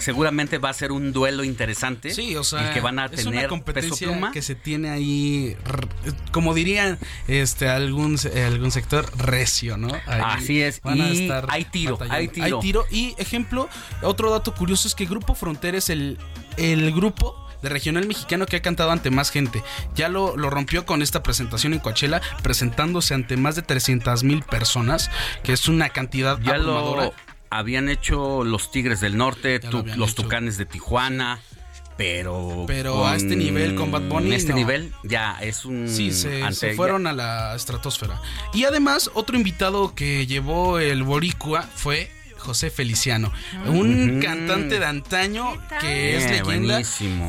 [0.00, 2.10] seguramente va a ser un duelo interesante.
[2.10, 5.56] Sí, o sea, y que van a tener una competencia que se tiene ahí
[6.32, 6.98] como dirían
[7.28, 9.92] este algún algún sector recio, ¿no?
[10.06, 10.80] Así es.
[10.92, 12.46] y hay tiro, hay tiro.
[12.46, 13.68] Hay tiro y ejemplo,
[14.02, 16.18] otro dato curioso es que Grupo Frontera es el
[16.56, 19.62] el grupo de regional mexicano que ha cantado ante más gente.
[19.94, 24.42] Ya lo, lo rompió con esta presentación en Coachella, presentándose ante más de 300 mil
[24.42, 25.10] personas,
[25.42, 27.12] que es una cantidad ya Lo
[27.50, 29.60] habían hecho los Tigres del Norte,
[29.96, 31.40] los Tucanes de Tijuana.
[31.96, 34.32] Pero, pero a este nivel con Bad Bunny.
[34.32, 35.88] este nivel ya es un.
[35.88, 38.22] Sí, se, se fueron a la estratosfera.
[38.54, 43.32] Y además, otro invitado que llevó el Boricua fue José Feliciano,
[43.66, 46.80] un cantante de antaño que es leyenda.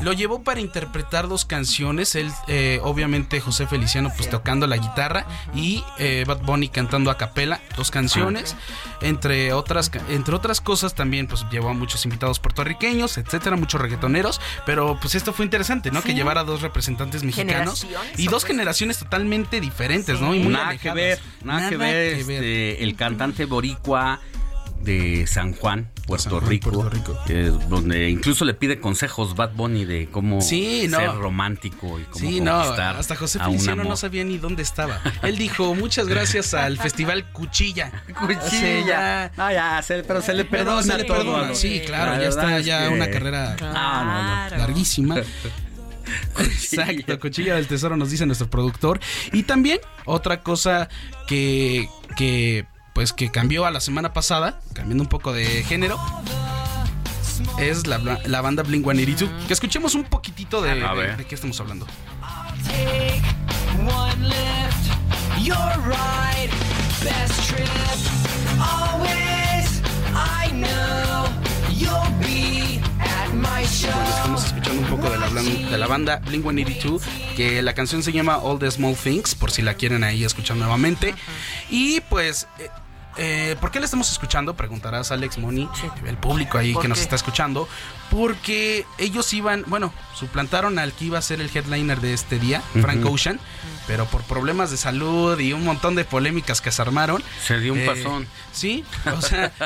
[0.01, 5.25] Lo llevó para interpretar dos canciones, él eh, obviamente José Feliciano pues tocando la guitarra
[5.53, 8.55] y eh, Bad Bunny cantando a capela dos canciones,
[9.01, 14.39] entre otras entre otras cosas también pues llevó a muchos invitados puertorriqueños, etcétera, muchos reggaetoneros,
[14.65, 16.01] pero pues esto fue interesante, ¿no?
[16.01, 17.87] Que llevara dos representantes mexicanos
[18.17, 20.35] y dos generaciones totalmente diferentes, ¿no?
[20.35, 24.19] Y nada que ver, nada, que ver, este, el cantante boricua
[24.81, 26.71] de San Juan, Puerto, Rico,
[27.67, 32.59] donde incluso le pide consejos Bad Bunny de cómo ser romántico y cómo sí, no,
[32.59, 35.01] hasta José Feliciano no sabía ni dónde estaba.
[35.21, 37.91] Él dijo muchas gracias al festival Cuchilla.
[38.19, 39.31] Cuchilla.
[39.37, 41.55] no, ya, pero se le perdona, todo.
[41.55, 43.55] Sí, claro, ya está ya una carrera
[44.49, 45.17] larguísima.
[46.39, 48.99] Exacto, Cuchilla del Tesoro nos dice nuestro productor.
[49.31, 50.89] Y también otra cosa
[51.27, 51.87] que,
[52.17, 52.65] que
[52.99, 55.97] pues que cambió a la semana pasada, cambiando un poco de género,
[57.57, 59.47] es la, la banda Blink 182.
[59.47, 61.87] Que escuchemos un poquitito de, de, qué estamos hablando.
[74.09, 77.01] estamos escuchando un poco de la, de la banda Blink 182,
[77.35, 80.57] que la canción se llama All the Small Things, por si la quieren ahí escuchar
[80.57, 81.15] nuevamente.
[81.69, 82.47] Y pues
[83.19, 84.55] eh, eh, ¿Por qué le estamos escuchando?
[84.55, 85.69] Preguntarás Alex Moni,
[86.05, 87.67] el público ahí que nos está escuchando.
[88.09, 92.61] Porque ellos iban, bueno, suplantaron al que iba a ser el headliner de este día,
[92.81, 93.39] Frank Ocean,
[93.87, 97.23] pero por problemas de salud y un montón de polémicas que se armaron.
[97.45, 98.27] Se dio un eh, pasón.
[98.51, 98.83] Sí,
[99.15, 99.51] o sea.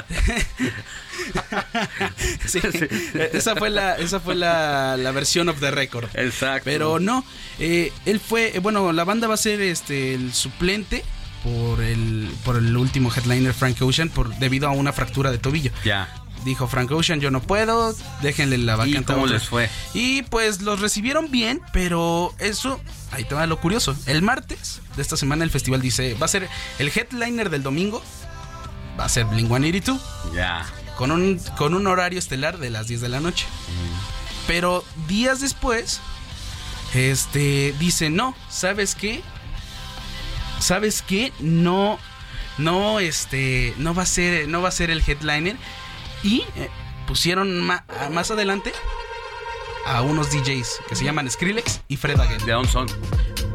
[3.34, 6.10] esa fue la, esa fue la, versión of the record.
[6.16, 6.64] Exacto.
[6.66, 7.24] Pero no,
[7.60, 11.04] eh, él fue, bueno, la banda va a ser este el suplente
[11.44, 15.72] por el, por el último headliner Frank Ocean por, debido a una fractura de tobillo.
[15.84, 16.10] Ya.
[16.46, 19.00] Dijo Frank Ocean, yo no puedo, déjenle la vacante.
[19.00, 19.70] ¿Y cómo les fue?
[19.94, 23.96] Y pues los recibieron bien, pero eso, ahí te va lo curioso.
[24.06, 26.50] El martes de esta semana el festival dice, va a ser
[26.80, 28.04] el headliner del domingo,
[29.00, 30.02] va a ser Blink 182.
[30.34, 30.66] Ya.
[30.98, 33.46] Con un, con un horario estelar de las 10 de la noche.
[34.46, 36.02] Pero días después,
[36.94, 39.24] este, dice, no, ¿sabes qué?
[40.64, 41.32] ¿Sabes qué?
[41.40, 42.00] No,
[42.58, 45.58] no, este, no va a ser, no va a ser el headliner.
[46.24, 46.70] Y eh,
[47.06, 48.72] pusieron más adelante
[49.86, 52.46] a unos DJs que se llaman Skrillex y Fred Again.
[52.46, 52.88] ¿De dónde son?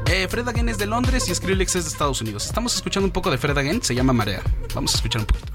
[0.06, 2.46] Eh, Fred Again es de Londres y Skrillex es de Estados Unidos.
[2.46, 4.42] Estamos escuchando un poco de Fred Again, se llama Marea.
[4.74, 5.52] Vamos a escuchar un poquito.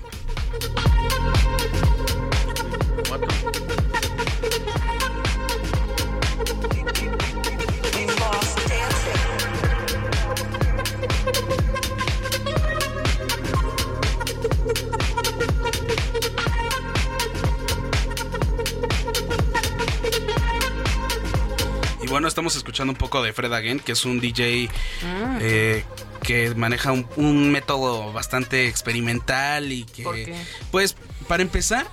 [22.74, 24.68] Escuchando un poco de Fred Again, que es un DJ
[25.04, 25.38] mm.
[25.42, 25.86] eh,
[26.24, 30.34] que maneja un, método bastante experimental y que,
[30.72, 30.96] pues,
[31.28, 31.86] para empezar,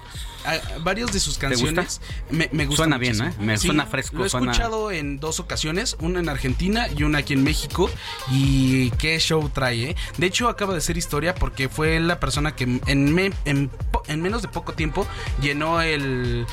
[0.80, 2.00] varios de sus canciones
[2.30, 2.84] me, me gustan.
[2.84, 3.34] Suena bien, ¿eh?
[3.38, 4.16] Me suena fresco.
[4.16, 7.90] Lo he escuchado en dos ocasiones, una en Argentina y una aquí en México.
[8.30, 9.96] Y qué show trae, ¿eh?
[10.16, 14.48] De hecho, acaba de ser historia porque fue la persona que en, en menos de
[14.48, 15.06] poco tiempo
[15.42, 16.46] llenó el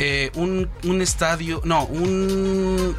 [0.00, 2.94] eh, un, estadio, no, un,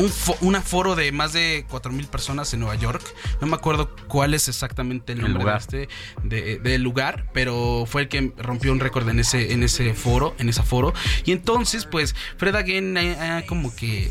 [0.00, 3.02] un, un aforo de más de 4 mil personas en Nueva York.
[3.40, 5.88] No me acuerdo cuál es exactamente el nombre de este
[6.24, 10.34] de- del lugar, pero fue el que rompió un récord en ese en ese foro,
[10.38, 10.92] en ese foro.
[11.24, 14.10] Y entonces, pues, Fred Again ha, ha como que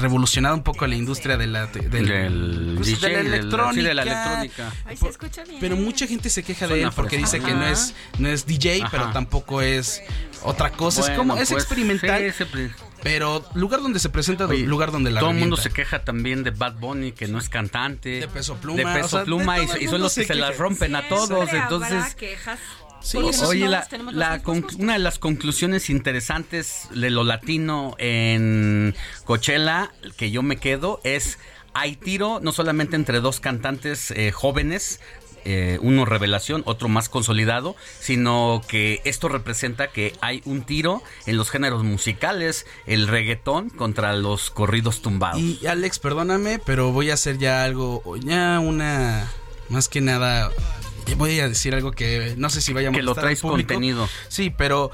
[0.00, 3.26] revolucionado un poco la industria de la de, del- Del pues, DJ, de la del-
[3.32, 3.88] sí, electrónica.
[3.88, 4.72] de la electrónica.
[4.84, 5.58] Ay, se escucha bien.
[5.60, 8.82] Pero mucha gente se queja de él porque dice que no es no es DJ,
[8.82, 8.88] Ajá.
[8.90, 10.02] pero tampoco es
[10.42, 11.00] otra cosa.
[11.00, 12.20] es como es pues, experimental.
[12.20, 12.70] sí, se pre-
[13.02, 16.44] Pero lugar donde se presenta, Oye, lugar donde la Todo el mundo se queja también
[16.44, 18.20] de Bad Bunny, que no es cantante.
[18.20, 20.28] De Peso Pluma, De Peso o sea, de Pluma, y, y son los que se
[20.28, 21.52] se las rompen a todos.
[21.52, 22.58] Entonces, quejas.
[23.00, 24.42] Sí, Oye, la, la
[24.76, 28.94] una de las conclusiones interesantes de lo latino en
[29.24, 31.38] Coachella que yo me quedo es
[31.74, 35.00] hay tiro no solamente entre dos cantantes eh, jóvenes,
[35.50, 41.38] eh, uno revelación, otro más consolidado, sino que esto representa que hay un tiro en
[41.38, 45.40] los géneros musicales, el reggaetón contra los corridos tumbados.
[45.40, 49.26] Y Alex, perdóname, pero voy a hacer ya algo, ya una,
[49.70, 50.50] más que nada,
[51.16, 54.06] voy a decir algo que no sé si vaya a Que lo traes contenido.
[54.28, 54.90] Sí, pero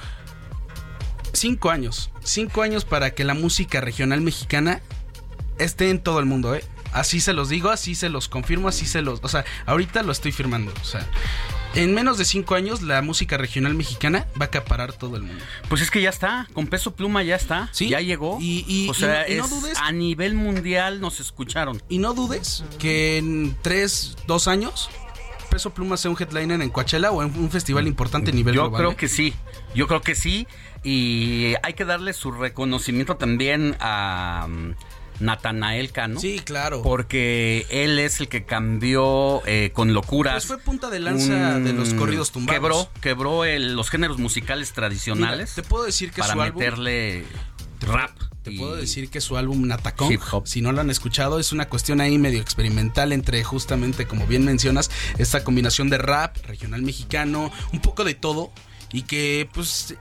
[1.32, 4.82] cinco años, cinco años para que la música regional mexicana
[5.58, 6.64] esté en todo el mundo, ¿eh?
[6.94, 10.12] Así se los digo, así se los confirmo, así se los, o sea, ahorita lo
[10.12, 11.06] estoy firmando, o sea.
[11.74, 15.42] En menos de cinco años, la música regional mexicana va a acaparar todo el mundo.
[15.68, 17.88] Pues es que ya está, con peso pluma ya está, Sí.
[17.88, 18.38] ya llegó.
[18.40, 21.82] Y- y- o sea, y no- y no es- dudes- a nivel mundial nos escucharon.
[21.88, 24.88] Y no dudes que en tres, dos años,
[25.50, 28.62] Peso Pluma sea un headliner en Coachella o en un festival importante a nivel Yo
[28.62, 28.78] global.
[28.80, 28.96] creo ¿eh?
[28.96, 29.34] que sí,
[29.74, 30.48] yo creo que sí.
[30.82, 34.48] Y hay que darle su reconocimiento también a
[35.20, 36.20] Natanael Cano.
[36.20, 36.82] Sí, claro.
[36.82, 40.34] Porque él es el que cambió eh, con locuras.
[40.34, 42.54] Pues fue punta de lanza de los corridos tumbados.
[42.60, 45.52] Quebró, quebró el- los géneros musicales tradicionales.
[45.52, 47.24] Mira, te puedo decir que para su álbum- meterle
[47.80, 48.10] rap.
[48.42, 50.46] Te y- puedo decir que su álbum Natacón, Hip hop.
[50.46, 54.44] si no lo han escuchado, es una cuestión ahí medio experimental entre justamente, como bien
[54.44, 58.52] mencionas, esta combinación de rap, regional mexicano, un poco de todo,
[58.92, 59.94] y que pues,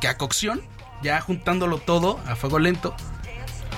[0.00, 0.62] que a cocción,
[1.02, 2.94] ya juntándolo todo a fuego lento,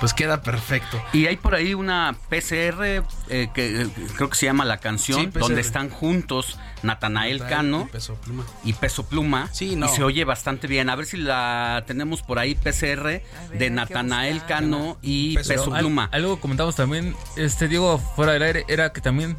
[0.00, 1.02] pues queda perfecto.
[1.12, 5.20] Y hay por ahí una PCR eh, que eh, creo que se llama La Canción,
[5.20, 8.44] Sí, donde están juntos Natanael Cano y Peso Pluma.
[8.64, 9.48] y Peso Pluma.
[9.52, 9.86] Sí, no.
[9.86, 10.90] Y se oye bastante bien.
[10.90, 15.80] A ver si la tenemos por ahí, PCR, de Natanael Cano y Peso- Peso Al-
[15.80, 16.08] Pluma.
[16.12, 19.36] algo comentamos también, este Diego fuera del aire, era que también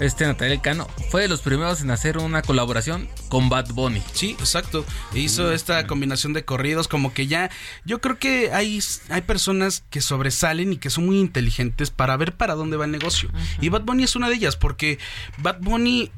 [0.00, 4.02] este Natanael Cano fue de los primeros en hacer una colaboración con Bad Bunny.
[4.12, 4.84] Sí, exacto.
[5.14, 7.50] Hizo esta combinación de corridos, como que ya.
[7.84, 12.36] Yo creo que hay, hay personas que sobresalen y que son muy inteligentes para ver
[12.36, 13.30] para dónde va el negocio.
[13.60, 14.98] Y Bad Bunny es una de ellas, porque
[15.38, 16.10] Bad Bunny.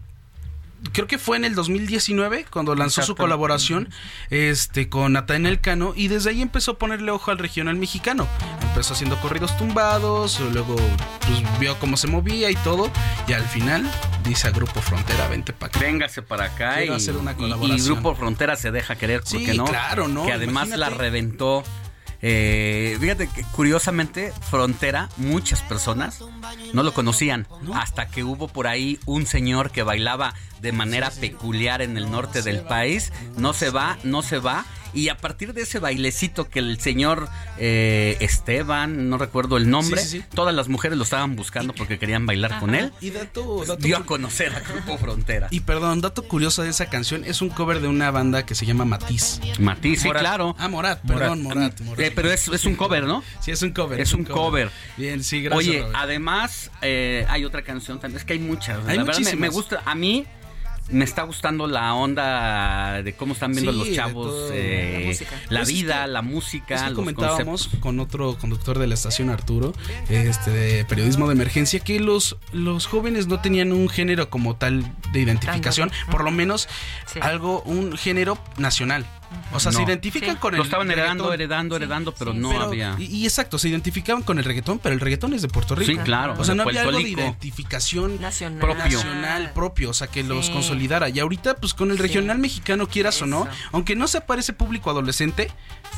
[0.93, 3.89] Creo que fue en el 2019 cuando lanzó su colaboración
[4.31, 8.29] este con Natanael Cano y desde ahí empezó a ponerle ojo al regional mexicano.
[8.63, 12.91] Empezó haciendo corridos tumbados, luego pues, vio cómo se movía y todo
[13.27, 13.91] y al final
[14.25, 15.81] dice a Grupo Frontera, vente para acá.
[15.81, 17.79] Véngase para acá y, Quiero hacer una y- colaboración.
[17.81, 19.65] y Grupo Frontera se deja querer, ¿por Sí, qué no?
[19.65, 20.27] claro, ¿no?
[20.27, 21.65] Que además la reventó.
[22.27, 26.21] Eh, fíjate que curiosamente, Frontera, muchas personas
[26.73, 30.33] no lo conocían hasta que hubo por ahí un señor que bailaba
[30.63, 33.13] de manera peculiar en el norte del país.
[33.37, 34.65] No se va, no se va.
[34.95, 40.01] Y a partir de ese bailecito que el señor eh, Esteban, no recuerdo el nombre,
[40.01, 40.25] Sí, sí, sí.
[40.35, 42.93] todas las mujeres lo estaban buscando porque querían bailar con él.
[43.01, 45.49] Y dato, dato Dio a conocer a Grupo Frontera.
[45.51, 48.67] Y perdón, dato curioso de esa canción, es un cover de una banda que se
[48.67, 49.41] llama Matiz.
[49.59, 50.23] Matiz, sí, Morat.
[50.23, 50.57] claro.
[50.59, 51.81] Ah, Morat, perdón, Morat.
[51.81, 52.01] Morat.
[52.01, 53.23] Eh, pero es, es un cover, ¿no?
[53.41, 54.01] Sí, es un cover.
[54.01, 54.71] Es un cover.
[54.97, 55.69] Bien, sí, gracias.
[55.69, 55.97] Oye, Robert.
[55.99, 58.19] además eh, hay otra canción también.
[58.19, 58.79] Es que hay muchas.
[58.87, 59.83] Hay la verdad me gusta.
[59.85, 60.27] A mí
[60.91, 64.51] me está gustando la onda de cómo están viendo Sí, los chavos todo.
[64.53, 65.31] eh, La música.
[65.35, 67.81] la Pues es vida, que- la música, Es que los comentábamos conceptos.
[67.81, 69.73] con otro conductor de la estación Arturo,
[70.11, 74.85] este de periodismo de emergencia, que los, los jóvenes no tenían un género como tal
[75.13, 76.69] de identificación, por lo menos
[77.21, 79.07] algo, un género nacional.
[79.53, 80.37] O sea, se identifican Sí.
[80.41, 81.35] con el Lo estaban heredando, reggaetón.
[81.41, 82.97] heredando, heredando, pero no Pero- había.
[82.99, 85.93] Y, y exacto, se identificaban con el reggaetón, pero el reggaetón es de Puerto Rico.
[85.93, 88.59] Sí, claro, O sea, no había algo de identificación Nacional.
[88.61, 88.85] Propio.
[88.99, 91.09] nacional propio, o sea, que los consolidara.
[91.09, 94.91] Y ahorita, pues con el regional mexicano, quieras o no, aunque no se aparece público
[94.91, 95.49] adolescente,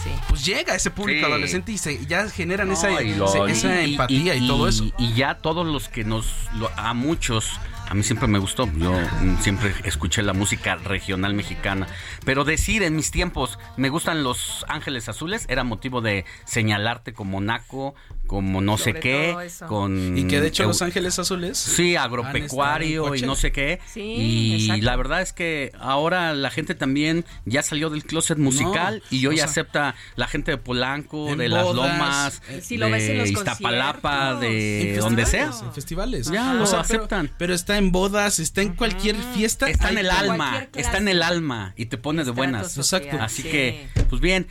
[0.04, 0.10] Sí.
[0.28, 1.32] pues llega ese público Sí.
[1.32, 4.68] adolescente y se, ya generan No, esa, y lo- esa- esa y- empatía y, todo
[4.68, 4.84] eso.
[4.98, 7.50] Y ya todos los que nos, lo- a muchos,
[7.88, 11.86] a mí siempre me gustó, yo mm, siempre escuché la música regional mexicana,
[12.24, 17.40] pero decir en mis tiempos, me gustan los Ángeles Azules, era motivo de señalarte como
[17.40, 17.94] naco,
[18.26, 19.36] como no sé qué,
[19.66, 20.16] con...
[20.16, 21.58] Y que de hecho Los Ángeles Azules...
[21.58, 23.80] Sí, agropecuario y no sé qué.
[23.94, 29.26] y la verdad es que ahora la gente también ya salió del closet musical y
[29.26, 35.52] hoy acepta la gente de Polanco, de Las Lomas, de Iztapalapa, de donde sea.
[35.62, 36.30] En festivales.
[36.30, 37.30] Ya lo aceptan.
[37.38, 39.68] Pero, está en bodas, está en cualquier fiesta.
[39.68, 42.76] Está en el alma, está en el alma y te pone de buenas.
[42.76, 43.16] Exacto.
[43.20, 44.48] Así que, pues bien,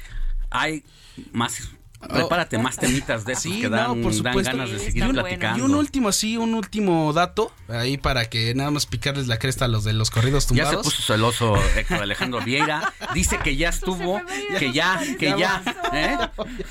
[0.50, 0.84] hay
[1.32, 1.75] más
[2.08, 5.60] Prepárate más temitas de esos que dan, ganas de seguir platicando.
[5.60, 9.66] Y un último, sí, un último dato, ahí para que nada más picarles la cresta
[9.66, 10.72] a los de los corridos tumbados.
[10.72, 12.94] Ya se puso celoso Héctor Alejandro Vieira.
[13.14, 14.22] Dice que ya estuvo,
[14.60, 15.64] que ya, que ya,
[15.94, 16.18] ¿eh?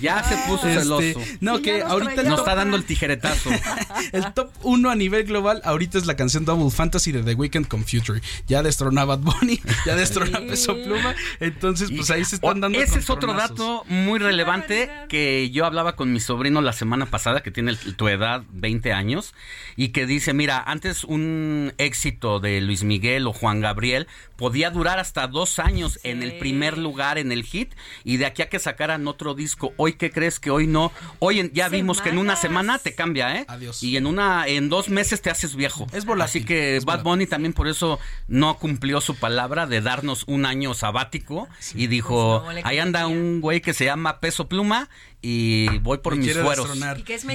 [0.00, 1.20] Ya se puso este, celoso.
[1.40, 2.22] No, que ahorita...
[2.24, 3.50] Nos está dando el tijeretazo.
[4.12, 7.68] el top uno a nivel global ahorita es la canción Double Fantasy de The Weeknd
[7.68, 8.20] con Future.
[8.46, 11.14] Ya destronó Bad Bunny, ya destronó Peso Pluma.
[11.40, 12.78] Entonces, pues ahí se están dando...
[12.80, 17.42] Ese es otro dato muy relevante que yo hablaba con mi sobrino la semana pasada,
[17.42, 19.34] que tiene tu edad, 20 años,
[19.76, 24.06] y que dice, mira, antes un éxito de Luis Miguel o Juan Gabriel
[24.36, 27.74] podía durar hasta dos años en el primer lugar en el hit,
[28.04, 31.50] y de aquí a que sacaran otro disco, hoy qué crees que hoy no, hoy
[31.52, 33.44] ya vimos que en una semana te cambia, ¿eh?
[33.48, 33.82] Adiós.
[33.82, 35.86] Y en una, en dos meses te haces viejo.
[35.92, 36.24] Es volátil.
[36.24, 37.98] Así que Bad Bunny también por eso
[38.28, 43.40] no cumplió su palabra de darnos un año sabático y dijo, pues ahí anda un
[43.40, 44.88] güey que se llama Peso Pluma
[45.26, 46.68] y voy por mis fueros.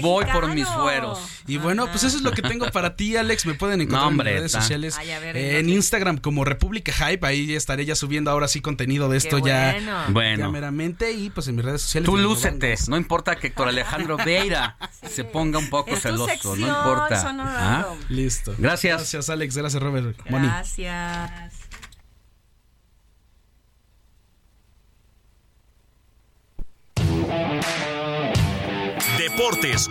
[0.01, 1.19] voy por mis fueros.
[1.47, 3.47] Y bueno, pues eso es lo que tengo para ti, Alex.
[3.47, 4.95] Me pueden encontrar en redes sociales.
[5.01, 7.25] en Instagram como República Hype.
[7.25, 10.51] Ahí estaré ya subiendo ahora sí contenido de esto ya, bueno.
[10.51, 11.13] meramente.
[11.13, 12.05] Y pues en mis redes sociales.
[12.05, 12.75] Tú lúcete.
[12.87, 14.77] No importa que Héctor Alejandro Vieira
[15.09, 16.55] se ponga un poco celoso.
[16.55, 17.35] no importa.
[17.39, 17.87] ¿Ah?
[18.09, 18.53] Listo.
[18.59, 18.97] Gracias.
[18.97, 19.57] Gracias, Alex.
[19.57, 20.15] Gracias, Robert.
[20.25, 21.58] Gracias.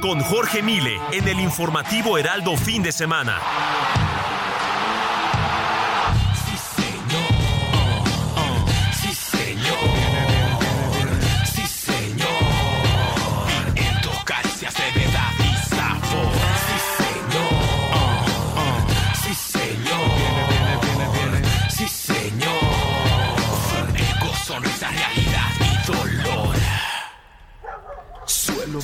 [0.02, 3.40] Con Jorge Mile en el informativo Heraldo fin de semana.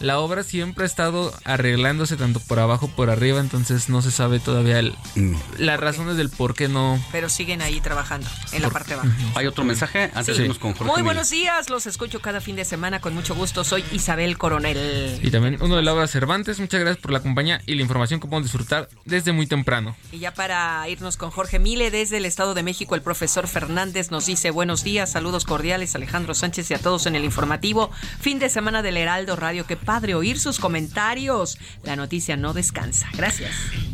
[0.00, 4.40] la obra siempre ha estado arreglándose tanto por abajo por arriba, entonces no se sabe
[4.40, 5.34] todavía el, mm.
[5.58, 7.02] las razones del por qué no.
[7.12, 9.08] Pero siguen ahí trabajando en la parte baja.
[9.34, 10.10] ¿Hay otro mensaje?
[10.14, 13.34] Antes de irnos con Muy buenos días, los escucho cada fin de semana con mucho
[13.34, 13.64] gusto.
[13.64, 15.20] Soy Isabel Coronel.
[15.22, 18.26] Y también uno de Laura Cervantes, muchas gracias por la compañía y la información que
[18.26, 19.96] podemos disfrutar desde muy temprano.
[20.12, 24.10] Y ya para irnos con Jorge Mile, desde el Estado de México, el profesor Fernández
[24.10, 27.90] nos dice buenos días, saludos cordiales, Alejandro Sánchez y a todos en el informativo.
[28.20, 31.58] Fin de semana del Heraldo Radio, que padre oír sus comentarios.
[31.82, 33.08] La noticia no descansa.
[33.16, 33.50] Gracias.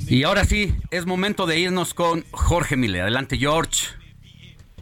[0.08, 3.00] Y ahora sí, es momento de irnos con Jorge Mille.
[3.00, 3.88] Adelante, George.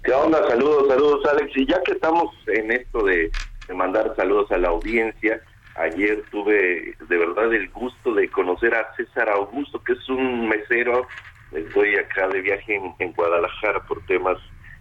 [0.02, 0.46] ¿Qué onda?
[0.48, 1.56] Saludos, saludos, Alex.
[1.56, 3.30] Y ya que estamos en esto de,
[3.74, 5.40] mandar saludos a la audiencia,
[5.76, 11.06] ayer tuve de verdad el gusto de conocer a César Augusto, que es un mesero.
[11.52, 14.38] Estoy acá de viaje en, Guadalajara por temas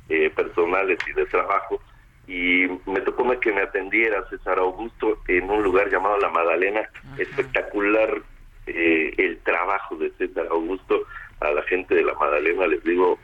[0.09, 1.81] eh, personales y de trabajo
[2.27, 6.89] y me tocó que me atendiera César Augusto en un lugar llamado La Magdalena.
[7.17, 8.21] Espectacular
[8.67, 11.03] eh, el trabajo de César Augusto.
[11.39, 13.17] A la gente de La Magdalena les digo,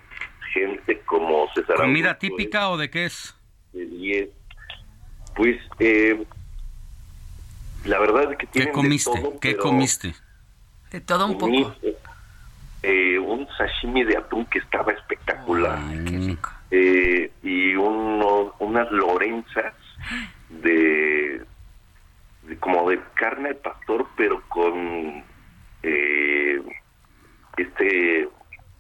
[0.54, 1.84] gente como César Augusto.
[1.84, 3.36] ¿Comida típica o de qué es?
[5.36, 6.24] pues eh,
[7.86, 9.20] la verdad es que tienen ¿Qué comiste?
[9.20, 10.14] De ¿Qué comiste?
[10.92, 11.76] De todo un poco.
[12.84, 15.80] Eh, un sashimi de atún que estaba espectacular.
[16.76, 19.76] Eh, y unas lorenzas
[20.50, 21.40] de,
[22.60, 25.24] como de carne de pastor, pero con
[25.84, 26.64] eh,
[27.58, 28.28] este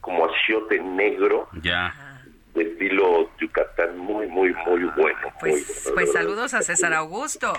[0.01, 1.47] como achiote negro.
[1.61, 1.93] Ya.
[2.55, 5.31] De estilo Yucatán, muy, muy, muy bueno.
[5.39, 7.53] Pues, pues saludos a César Augusto.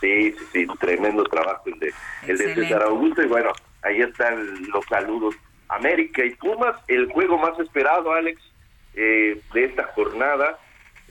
[0.00, 1.92] Sí, sí, sí, tremendo trabajo el de,
[2.26, 3.22] el de César Augusto.
[3.22, 3.52] Y bueno,
[3.82, 5.34] ahí están los saludos.
[5.68, 8.40] América y Pumas, el juego más esperado, Alex,
[8.96, 10.58] eh, de esta jornada.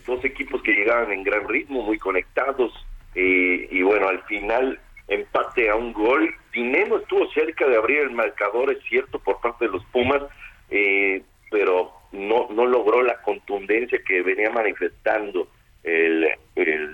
[0.06, 2.74] Dos equipos que llegaban en gran ritmo, muy conectados.
[3.16, 6.34] Eh, y bueno, al final empate a un gol.
[6.52, 10.22] Dinero estuvo cerca de abrir el marcador, es cierto, por parte de los Pumas,
[10.70, 11.22] eh,
[11.52, 15.48] pero no, no logró la contundencia que venía manifestando
[15.84, 16.28] el,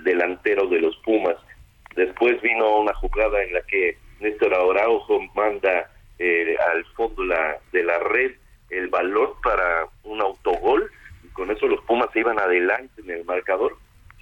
[0.04, 1.36] delantero de los Pumas.
[1.96, 7.82] Después vino una jugada en la que Néstor Araujo manda eh, al fondo la, de
[7.82, 8.32] la red
[8.72, 10.90] el balón para un autogol
[11.22, 13.76] y con eso los Pumas se iban adelante en el marcador.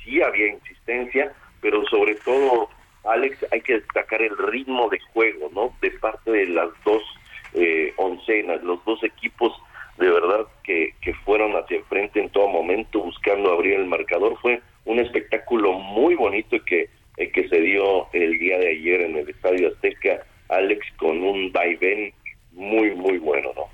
[0.05, 2.69] Sí había insistencia, pero sobre todo,
[3.05, 5.75] Alex, hay que destacar el ritmo de juego, ¿no?
[5.81, 7.03] De parte de las dos
[7.55, 9.53] eh, oncenas, los dos equipos
[9.99, 14.37] de verdad que, que fueron hacia el frente en todo momento buscando abrir el marcador.
[14.41, 19.17] Fue un espectáculo muy bonito que, eh, que se dio el día de ayer en
[19.17, 22.15] el Estadio Azteca, Alex, con un vaivén
[22.53, 23.69] muy, muy bueno, ¿no?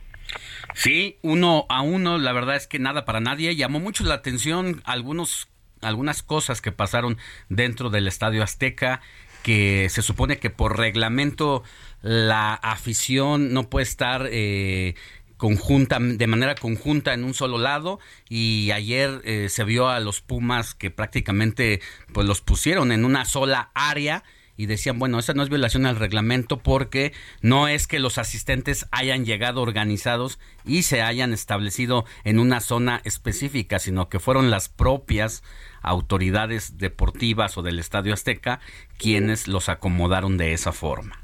[0.74, 3.56] Sí, uno a uno, la verdad es que nada para nadie.
[3.56, 5.48] Llamó mucho la atención algunos,
[5.80, 7.18] algunas cosas que pasaron
[7.48, 9.00] dentro del Estadio Azteca,
[9.42, 11.62] que se supone que por reglamento
[12.02, 14.94] la afición no puede estar eh,
[15.36, 17.98] conjunta de manera conjunta en un solo lado
[18.28, 21.80] y ayer eh, se vio a los Pumas que prácticamente
[22.12, 24.24] pues los pusieron en una sola área
[24.56, 27.12] y decían, bueno, esa no es violación al reglamento porque
[27.42, 33.00] no es que los asistentes hayan llegado organizados y se hayan establecido en una zona
[33.04, 35.42] específica, sino que fueron las propias
[35.82, 38.60] autoridades deportivas o del Estadio Azteca
[38.98, 41.20] quienes los acomodaron de esa forma.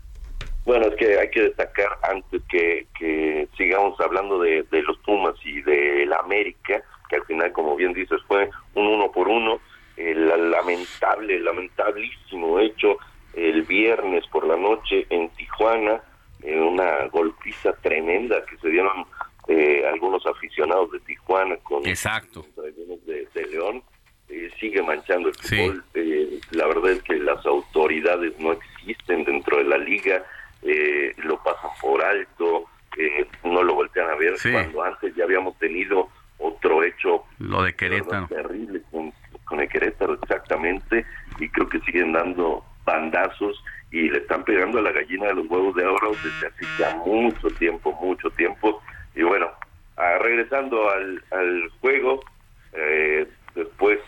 [0.64, 5.60] Bueno, es que hay que destacar antes que, que sigamos hablando de, los Pumas y
[5.62, 9.60] de la América, que al final, como bien dices, fue un uno por uno,
[9.96, 12.96] el lamentable, lamentablísimo hecho
[13.34, 16.00] el viernes por la noche en Tijuana,
[16.44, 19.06] una golpiza tremenda que se dieron
[19.48, 22.44] eh, algunos aficionados de Tijuana con Exacto.
[22.56, 23.82] algunos de, León.
[24.28, 25.84] Eh, sigue manchando el fútbol.
[25.94, 30.24] Eh, la verdad es que las autoridades no existen dentro de la liga
[30.62, 35.58] eh, lo pasan por alto, eh, no lo voltean a ver, cuando antes ya habíamos
[35.58, 39.12] tenido otro hecho lo de Querétaro terrible con,
[39.44, 41.04] con el Querétaro exactamente
[41.38, 45.46] y creo que siguen dando bandazos y le están pegando a la gallina de los
[45.48, 48.82] huevos de oro desde hace ya mucho tiempo, mucho tiempo
[49.14, 49.50] y bueno,
[50.20, 52.20] regresando al, al juego
[52.72, 53.98] eh, después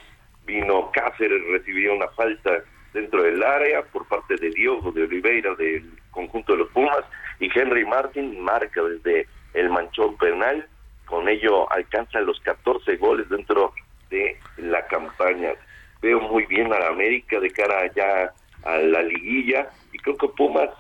[0.47, 2.51] vino Cáceres, recibió una falta
[2.93, 7.05] dentro del área por parte de Diogo de Oliveira del conjunto de los Pumas
[7.41, 10.67] y Henry Martin marca desde el manchón penal,
[11.07, 13.73] con ello alcanza los 14 goles dentro
[14.11, 15.53] de la campaña.
[16.01, 18.33] Veo muy bien a la América de cara ya
[18.65, 20.71] a la liguilla y creo que Pumas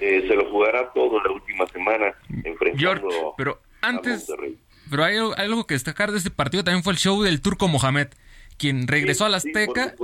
[0.00, 4.32] eh, se lo jugará todo la última semana enfrentando pero antes
[4.90, 8.08] pero hay algo que destacar de este partido también fue el show del Turco Mohamed
[8.58, 9.94] quien regresó a la Azteca,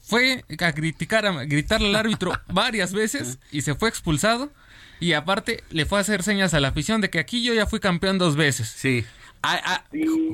[0.00, 4.50] fue a criticar, a gritarle al árbitro varias veces y se fue expulsado.
[4.98, 7.66] Y aparte le fue a hacer señas a la afición de que aquí yo ya
[7.66, 8.68] fui campeón dos veces.
[8.68, 9.04] Sí.
[9.48, 9.84] Ah, ah,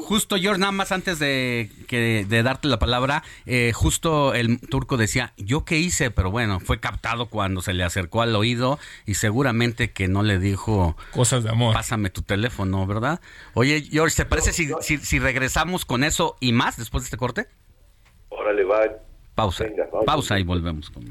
[0.00, 4.96] justo, George, nada más antes de, que, de darte la palabra, eh, justo el turco
[4.96, 6.10] decía, ¿yo qué hice?
[6.10, 10.38] Pero bueno, fue captado cuando se le acercó al oído y seguramente que no le
[10.38, 10.96] dijo...
[11.10, 11.74] Cosas de amor.
[11.74, 13.20] Pásame tu teléfono, ¿verdad?
[13.52, 17.48] Oye, George, ¿te parece si, si, regresamos con eso y más después de este corte?
[18.30, 18.80] Órale, va.
[19.34, 19.66] Pausa.
[20.06, 20.88] Pausa y volvemos.
[20.88, 21.10] Con...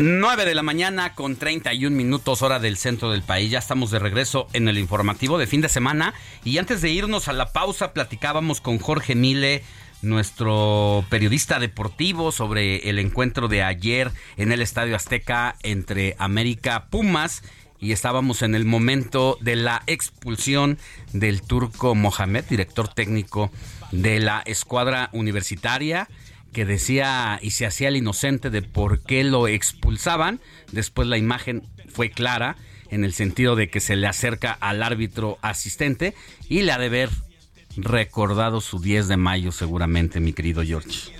[0.00, 3.50] 9 de la mañana con 31 minutos hora del centro del país.
[3.50, 6.14] Ya estamos de regreso en el informativo de fin de semana.
[6.44, 9.64] Y antes de irnos a la pausa, platicábamos con Jorge Mile,
[10.00, 17.42] nuestro periodista deportivo, sobre el encuentro de ayer en el Estadio Azteca entre América Pumas.
[17.80, 20.78] Y estábamos en el momento de la expulsión
[21.12, 23.50] del turco Mohamed, director técnico
[23.90, 26.08] de la escuadra universitaria
[26.52, 30.40] que decía y se hacía el inocente de por qué lo expulsaban.
[30.72, 32.56] Después la imagen fue clara
[32.90, 36.14] en el sentido de que se le acerca al árbitro asistente
[36.48, 37.10] y le ha de haber
[37.76, 41.12] recordado su 10 de mayo seguramente, mi querido George.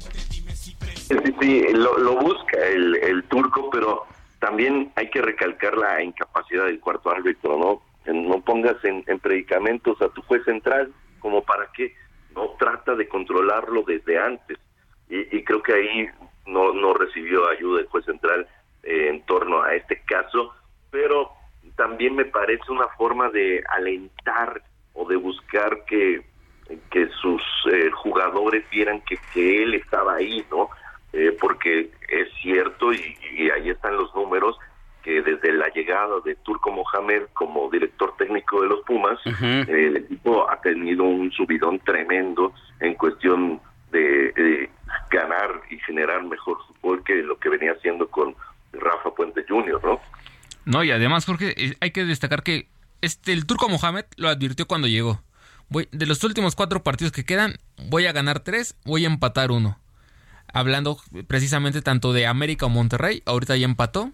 [0.94, 4.06] Sí, sí, lo, busca el, turco, pero
[4.40, 7.82] también hay que recalcar la incapacidad del cuarto árbitro, ¿no?
[8.12, 10.90] No pongas en, en predicamentos a tu juez central
[11.20, 11.94] como para que
[12.34, 14.58] no trata de controlarlo desde antes
[15.10, 16.08] y, creo que ahí
[16.46, 18.46] no, no recibió ayuda el juez central
[18.82, 20.54] eh, en torno a este caso,
[20.90, 21.30] pero
[21.76, 24.62] también me parece una forma de alentar
[24.94, 26.22] o de buscar que,
[26.90, 30.68] que sus eh, jugadores vieran que, que él estaba ahí, ¿no?
[31.12, 34.58] Eh, porque es cierto, y, ahí están los números,
[35.02, 40.50] que desde la llegada de Turco Mohamed como director técnico de los Pumas, el equipo
[40.50, 43.60] ha tenido un subidón tremendo en cuestión
[43.92, 44.70] de
[45.10, 48.34] ganar y generar mejor fútbol que lo que venía haciendo con
[48.72, 50.00] Rafa Puente Jr., ¿no?
[50.64, 52.68] No, y además, Jorge, eh, hay que destacar que
[53.00, 55.22] este el turco Mohamed lo advirtió cuando llegó.
[55.70, 57.54] Voy, de los últimos cuatro partidos que quedan,
[57.88, 59.78] voy a ganar tres, voy a empatar uno.
[60.52, 64.12] Hablando precisamente tanto de América o Monterrey, ahorita ya empató.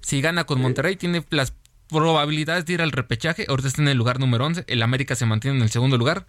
[0.00, 1.54] Si gana con Monterrey, tiene las
[1.88, 3.46] probabilidades de ir al repechaje.
[3.48, 4.64] Ahorita está en el lugar número 11.
[4.68, 6.26] El América se mantiene en el segundo lugar.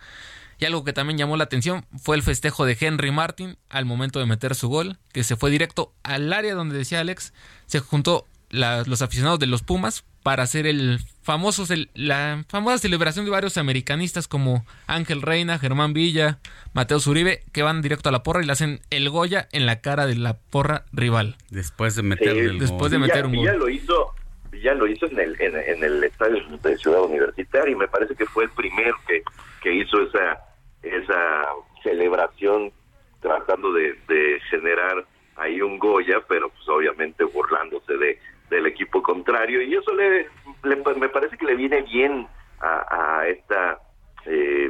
[0.62, 4.20] Y algo que también llamó la atención fue el festejo de Henry Martin al momento
[4.20, 7.34] de meter su gol, que se fue directo al área donde decía Alex,
[7.66, 11.66] se juntó los aficionados de los Pumas para hacer el famoso
[11.96, 16.38] la famosa celebración de varios americanistas como Ángel Reina, Germán Villa,
[16.74, 19.82] Mateo Zuribe, que van directo a la porra y le hacen el Goya en la
[19.82, 21.38] cara de la porra rival.
[21.50, 23.58] Después de meter, después de meter un gol.
[23.58, 24.14] lo hizo
[24.62, 28.28] ya lo hizo en el, en, el estadio de Ciudad Universitaria y me parece que
[28.28, 29.24] fue el primero que,
[29.64, 30.51] que hizo esa
[30.84, 31.46] esa
[31.84, 32.72] celebración
[33.20, 35.06] tratando de, generar
[35.38, 38.20] ahí un Goya, pero pues obviamente burlándose de
[38.52, 40.28] del equipo contrario y eso le,
[40.64, 42.28] me parece que le viene bien
[42.60, 43.80] a, esta
[44.26, 44.70] eh,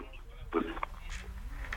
[0.51, 0.65] pues,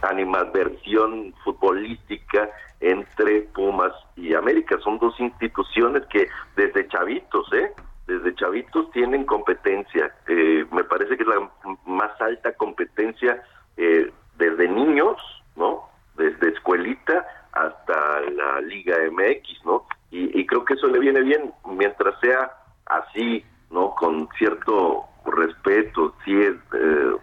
[0.02, 2.50] animadversión futbolística
[2.80, 4.78] entre Pumas y América.
[4.84, 7.72] Son dos instituciones que desde chavitos, ¿eh?
[8.06, 10.14] Desde chavitos tienen competencia.
[10.28, 11.50] Eh, me parece que es la
[11.86, 13.42] más alta competencia
[13.76, 15.16] eh, desde niños,
[15.56, 15.88] ¿no?
[16.16, 19.86] Desde escuelita hasta la Liga MX, ¿no?
[20.10, 22.52] Y, creo que eso le viene bien mientras sea
[22.86, 23.94] así, ¿no?
[23.96, 27.16] Con cierto respeto, sí es eh,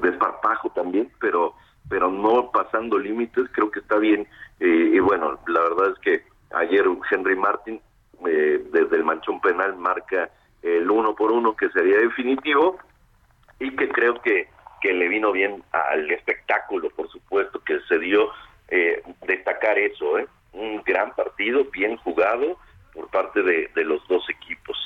[0.00, 1.54] desparpajo también, pero
[1.88, 4.26] pero no pasando límites, creo que está bien.
[4.60, 6.24] y bueno, la verdad es que
[6.54, 7.80] ayer Henry Martin
[8.26, 10.30] eh, desde el manchón penal marca
[10.62, 12.78] el uno por uno que sería definitivo
[13.58, 14.48] y que creo que
[14.82, 18.30] que le vino bien al espectáculo, por supuesto, que se dio
[18.68, 20.26] eh, destacar eso, ¿eh?
[20.52, 22.58] un gran partido, bien jugado
[22.92, 24.76] por parte de, los dos equipos.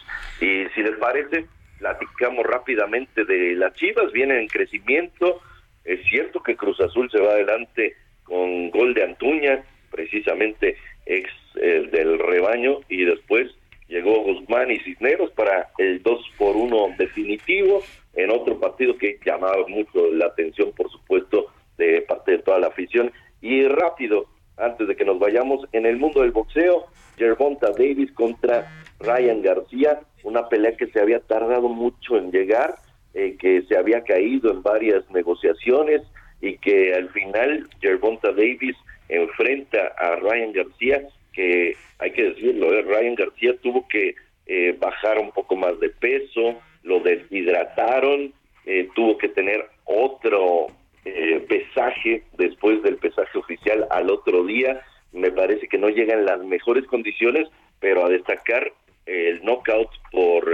[0.41, 1.47] Y si les parece,
[1.79, 5.41] platicamos rápidamente de las Chivas, vienen en crecimiento,
[5.85, 11.89] es cierto que Cruz Azul se va adelante con gol de Antuña, precisamente ex eh,
[11.91, 13.51] del rebaño, y después
[13.89, 17.83] llegó Guzmán y Cisneros para el 2 por 1 definitivo
[18.17, 22.69] en otro partido que llamaba mucho la atención, por supuesto, de parte de toda la
[22.69, 23.13] afición.
[23.41, 24.27] Y rápido,
[24.57, 26.87] antes de que nos vayamos, en el mundo del boxeo,
[27.17, 28.71] Gervonta Davis contra
[29.01, 32.77] Ryan García, una pelea que se había tardado mucho en llegar,
[33.15, 36.03] eh, que se había caído en varias negociaciones
[36.41, 38.77] y que al final Gervonta Davis
[39.09, 41.03] enfrenta a Ryan García,
[41.33, 44.15] que hay que decirlo, eh, Ryan García tuvo que
[44.47, 48.33] eh, bajar un poco más de peso, lo deshidrataron,
[48.65, 50.69] eh, tuvo que tener otro
[51.05, 54.81] eh, pesaje después del pesaje oficial al otro día.
[55.13, 57.49] Me parece que no llega en las mejores condiciones,
[57.81, 58.73] pero a destacar
[59.05, 60.51] el knockout por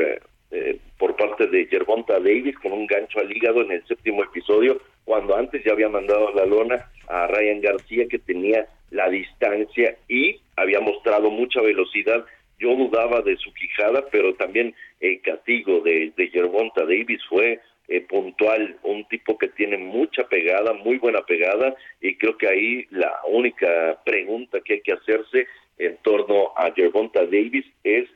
[0.52, 4.82] eh, por parte de Gervonta Davis con un gancho al hígado en el séptimo episodio,
[5.04, 10.42] cuando antes ya había mandado la lona a Ryan García que tenía la distancia y
[10.56, 12.26] había mostrado mucha velocidad
[12.62, 16.30] yo dudaba de su quijada, pero también el castigo de, de
[16.76, 22.38] Davis fue eh, puntual, un tipo que tiene mucha pegada, muy buena pegada, y creo
[22.38, 25.48] que ahí la única pregunta que hay que hacerse
[25.78, 28.08] en torno a Gervonta Davis es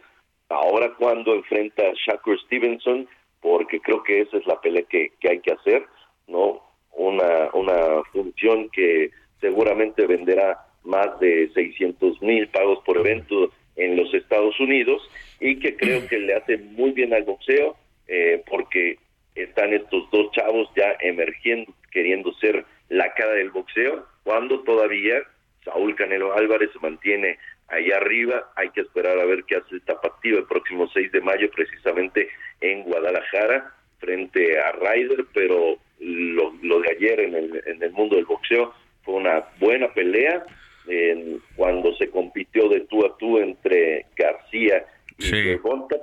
[0.48, 3.08] ahora cuando enfrenta a Shakur Stevenson,
[3.40, 5.84] porque creo que esa es la pelea que, que hay que hacer,
[6.28, 6.62] ¿no?
[6.92, 9.10] Una, una función que
[9.40, 15.02] seguramente venderá más de 600 mil pagos por evento en los Estados Unidos
[15.40, 17.76] y que creo que le hace muy bien al boxeo
[18.08, 18.98] eh, porque
[19.34, 25.22] están estos dos chavos ya emergiendo, queriendo ser la cara del boxeo, cuando todavía
[25.64, 27.38] Saúl Canelo Álvarez se mantiene
[27.68, 28.50] ahí arriba.
[28.56, 32.28] Hay que esperar a ver qué hace el tapatío el próximo 6 de mayo, precisamente
[32.60, 38.16] en Guadalajara, frente a Ryder, pero lo, lo de ayer en el, en el mundo
[38.16, 38.72] del boxeo
[39.02, 40.44] fue una buena pelea.
[40.88, 44.86] En, cuando se compitió de tú a tú entre García
[45.18, 45.56] y sí.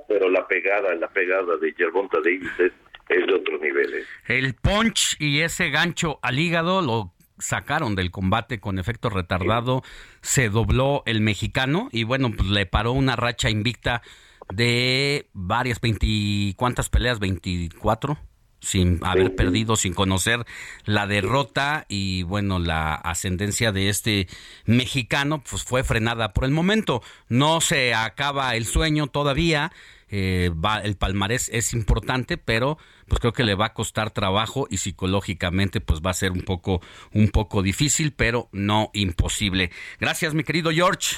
[0.07, 2.71] pero la pegada, la pegada de Gervonta Davis es,
[3.09, 4.07] es de otros niveles.
[4.27, 9.83] El punch y ese gancho al hígado lo sacaron del combate con efecto retardado,
[10.21, 14.01] se dobló el mexicano y bueno, pues le paró una racha invicta
[14.53, 17.19] de varias, 20, ¿cuántas peleas?
[17.19, 18.17] ¿24?
[18.63, 20.45] Sin haber perdido, sin conocer
[20.85, 24.27] la derrota y bueno, la ascendencia de este
[24.65, 27.01] mexicano pues fue frenada por el momento.
[27.27, 29.71] No se acaba el sueño todavía,
[30.09, 32.77] eh, va, el palmarés es importante, pero
[33.07, 36.41] pues creo que le va a costar trabajo y psicológicamente pues va a ser un
[36.41, 36.81] poco,
[37.13, 39.71] un poco difícil, pero no imposible.
[39.99, 41.17] Gracias, mi querido George.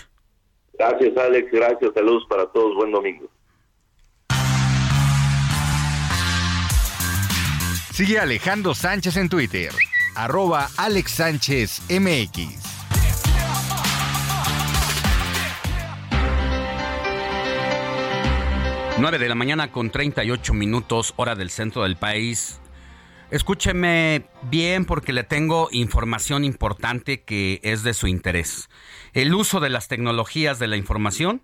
[0.78, 1.52] Gracias, Alex.
[1.52, 1.92] Gracias.
[1.94, 2.76] Saludos para todos.
[2.76, 3.30] Buen domingo.
[7.96, 9.72] Sigue Alejandro Sánchez en Twitter,
[10.16, 11.82] arroba Alex Sánchez.
[11.88, 12.28] 9
[19.18, 22.60] de la mañana con 38 minutos, hora del centro del país.
[23.32, 28.68] Escúcheme bien porque le tengo información importante que es de su interés.
[29.14, 31.44] El uso de las tecnologías de la información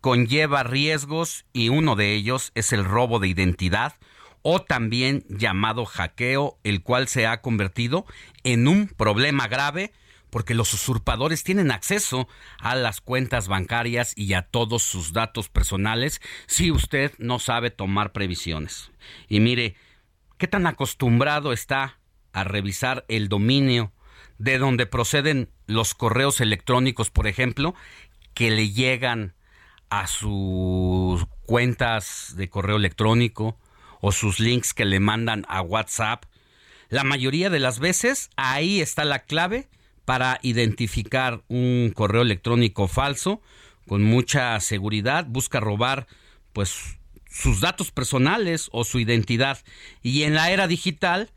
[0.00, 3.96] conlleva riesgos y uno de ellos es el robo de identidad
[4.42, 8.06] o también llamado hackeo, el cual se ha convertido
[8.44, 9.92] en un problema grave
[10.30, 12.28] porque los usurpadores tienen acceso
[12.60, 18.12] a las cuentas bancarias y a todos sus datos personales si usted no sabe tomar
[18.12, 18.90] previsiones.
[19.28, 19.74] Y mire,
[20.38, 21.98] ¿qué tan acostumbrado está
[22.32, 23.92] a revisar el dominio
[24.38, 27.74] de donde proceden los correos electrónicos, por ejemplo,
[28.32, 29.34] que le llegan
[29.90, 33.58] a sus cuentas de correo electrónico
[34.00, 36.24] o sus links que le mandan a WhatsApp?
[36.88, 39.68] La mayoría de las veces ahí está la clave
[40.04, 43.40] para identificar un correo electrónico falso
[43.86, 46.06] con mucha seguridad, busca robar
[46.52, 46.98] pues
[47.28, 49.58] sus datos personales o su identidad.
[50.02, 51.30] Y en la era digital,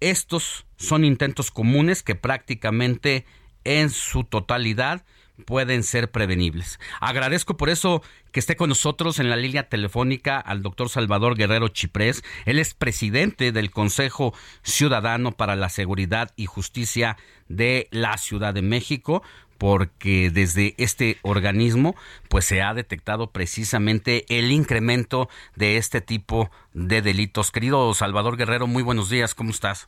[0.00, 3.24] estos son intentos comunes que prácticamente
[3.64, 5.04] en su totalidad
[5.44, 6.78] pueden ser prevenibles.
[7.00, 11.68] Agradezco por eso que esté con nosotros en la línea telefónica al doctor Salvador Guerrero
[11.68, 12.22] Chiprés.
[12.44, 17.16] Él es presidente del Consejo Ciudadano para la Seguridad y Justicia
[17.48, 19.22] de la Ciudad de México
[19.58, 21.94] porque desde este organismo
[22.28, 27.52] pues se ha detectado precisamente el incremento de este tipo de delitos.
[27.52, 29.86] Querido Salvador Guerrero, muy buenos días, ¿cómo estás?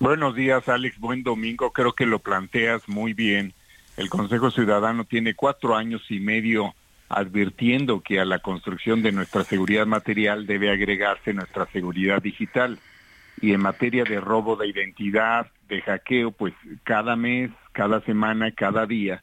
[0.00, 3.54] Buenos días, Alex, buen domingo, creo que lo planteas muy bien
[4.00, 6.74] el Consejo Ciudadano tiene cuatro años y medio
[7.10, 12.78] advirtiendo que a la construcción de nuestra seguridad material debe agregarse nuestra seguridad digital.
[13.42, 18.86] Y en materia de robo de identidad, de hackeo, pues cada mes, cada semana, cada
[18.86, 19.22] día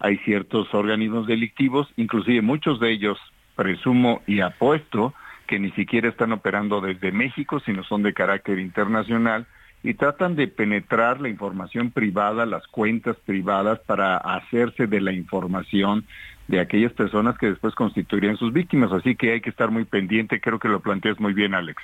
[0.00, 3.18] hay ciertos organismos delictivos, inclusive muchos de ellos,
[3.54, 5.14] presumo y apuesto,
[5.46, 9.46] que ni siquiera están operando desde México, sino son de carácter internacional,
[9.86, 16.04] y tratan de penetrar la información privada, las cuentas privadas para hacerse de la información
[16.48, 18.92] de aquellas personas que después constituirían sus víctimas.
[18.92, 20.40] Así que hay que estar muy pendiente.
[20.40, 21.82] Creo que lo planteas muy bien, Alex.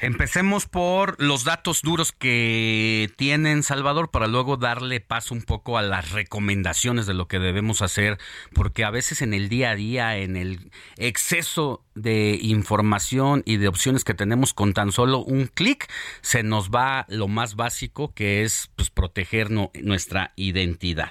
[0.00, 5.82] Empecemos por los datos duros que tienen Salvador para luego darle paso un poco a
[5.82, 8.18] las recomendaciones de lo que debemos hacer,
[8.54, 13.68] porque a veces en el día a día, en el exceso de información y de
[13.68, 18.42] opciones que tenemos con tan solo un clic, se nos va lo más básico que
[18.42, 21.10] es pues, proteger nuestra identidad.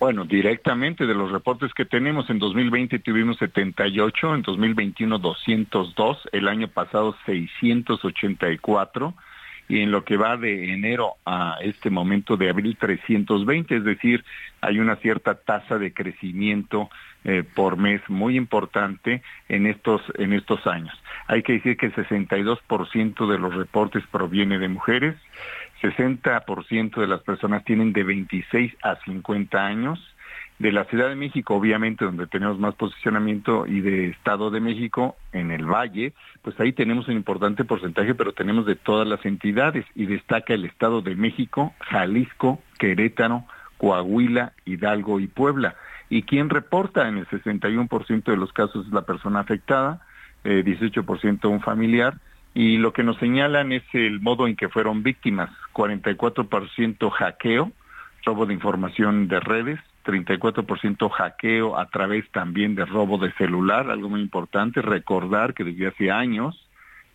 [0.00, 6.48] Bueno, directamente de los reportes que tenemos, en 2020 tuvimos 78, en 2021 202, el
[6.48, 9.14] año pasado 684
[9.68, 14.24] y en lo que va de enero a este momento de abril 320, es decir,
[14.62, 16.88] hay una cierta tasa de crecimiento
[17.24, 20.98] eh, por mes muy importante en estos en estos años.
[21.26, 25.14] Hay que decir que el 62% de los reportes proviene de mujeres,
[25.80, 29.98] 60% de las personas tienen de 26 a 50 años.
[30.58, 35.16] De la Ciudad de México, obviamente, donde tenemos más posicionamiento, y de Estado de México,
[35.32, 39.86] en el Valle, pues ahí tenemos un importante porcentaje, pero tenemos de todas las entidades,
[39.94, 43.44] y destaca el Estado de México, Jalisco, Querétaro,
[43.78, 45.76] Coahuila, Hidalgo y Puebla.
[46.10, 47.08] ¿Y quién reporta?
[47.08, 50.02] En el 61% de los casos es la persona afectada,
[50.44, 52.18] eh, 18% un familiar,
[52.54, 57.72] y lo que nos señalan es el modo en que fueron víctimas, 44% hackeo,
[58.24, 64.08] robo de información de redes, 34% hackeo a través también de robo de celular, algo
[64.08, 66.66] muy importante, recordar que desde hace años,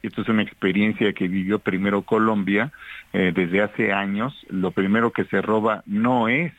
[0.03, 2.71] esto es una experiencia que vivió primero Colombia,
[3.11, 6.53] eh, desde hace años, lo primero que se roba no es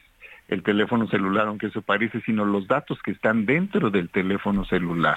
[0.48, 5.16] el teléfono celular, aunque eso parece, sino los datos que están dentro del teléfono celular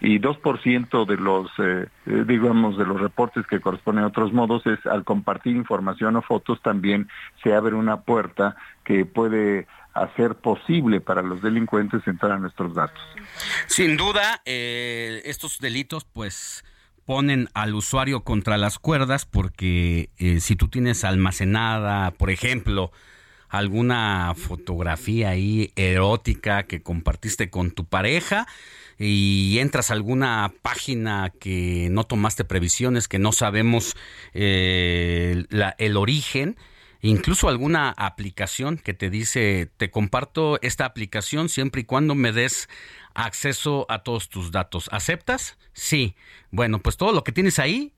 [0.00, 4.66] y 2% de los, eh, eh, digamos, de los reportes que corresponden a otros modos
[4.66, 7.08] es al compartir información o fotos también
[7.42, 13.00] se abre una puerta que puede hacer posible para los delincuentes entrar a nuestros datos.
[13.66, 16.64] Sin duda, eh, estos delitos pues
[17.06, 22.92] ponen al usuario contra las cuerdas porque si tú tienes almacenada, por ejemplo,
[23.58, 28.46] alguna fotografía ahí erótica que compartiste con tu pareja,
[28.98, 33.96] y entras a alguna página que no tomaste previsiones, que no sabemos
[34.32, 35.44] eh,
[35.78, 36.56] el origen,
[37.00, 42.68] incluso alguna aplicación que te dice, te comparto esta aplicación siempre y cuando me des
[43.14, 44.88] acceso a todos tus datos.
[44.92, 45.58] ¿Aceptas?
[45.72, 46.14] Sí.
[46.50, 47.92] Bueno, pues todo lo que tienes ahí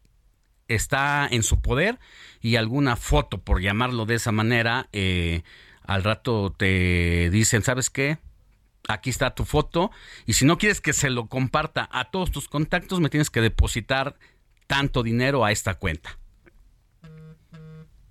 [0.68, 1.98] está en su poder
[2.40, 5.42] y alguna foto, por llamarlo de esa manera, eh,
[5.82, 8.18] al rato te dicen, ¿sabes qué?
[8.88, 9.90] aquí está tu foto
[10.26, 13.40] y si no quieres que se lo comparta a todos tus contactos, me tienes que
[13.40, 14.16] depositar
[14.66, 16.18] tanto dinero a esta cuenta.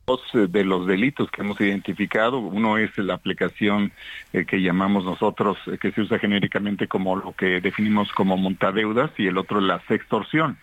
[0.08, 3.92] Dos eh, de los delitos que hemos identificado, uno es la aplicación
[4.34, 9.28] eh, que llamamos nosotros, que se usa genéricamente como lo que definimos como montadeudas, y
[9.28, 10.58] el otro la sextorsión.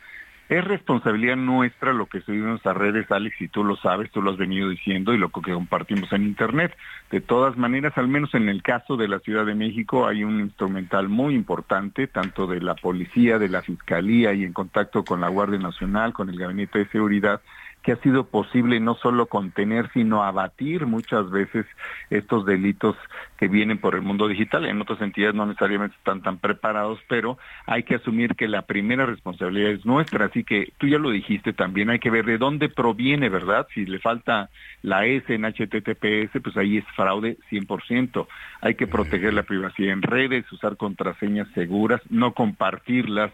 [0.52, 4.32] Es responsabilidad nuestra lo que subimos a redes, Alex, y tú lo sabes, tú lo
[4.32, 6.76] has venido diciendo y lo que compartimos en Internet.
[7.10, 10.40] De todas maneras, al menos en el caso de la Ciudad de México, hay un
[10.40, 15.31] instrumental muy importante, tanto de la policía, de la fiscalía y en contacto con la
[15.31, 17.40] Guardia Nacional, con el Gabinete de Seguridad,
[17.82, 21.66] que ha sido posible no solo contener, sino abatir muchas veces
[22.10, 22.96] estos delitos
[23.36, 24.66] que vienen por el mundo digital.
[24.66, 29.04] En otras entidades no necesariamente están tan preparados, pero hay que asumir que la primera
[29.04, 30.26] responsabilidad es nuestra.
[30.26, 33.66] Así que tú ya lo dijiste también, hay que ver de dónde proviene, ¿verdad?
[33.74, 34.50] Si le falta
[34.82, 38.26] la S en HTTPS, pues ahí es fraude 100%.
[38.60, 43.32] Hay que proteger la privacidad en redes, usar contraseñas seguras, no compartirlas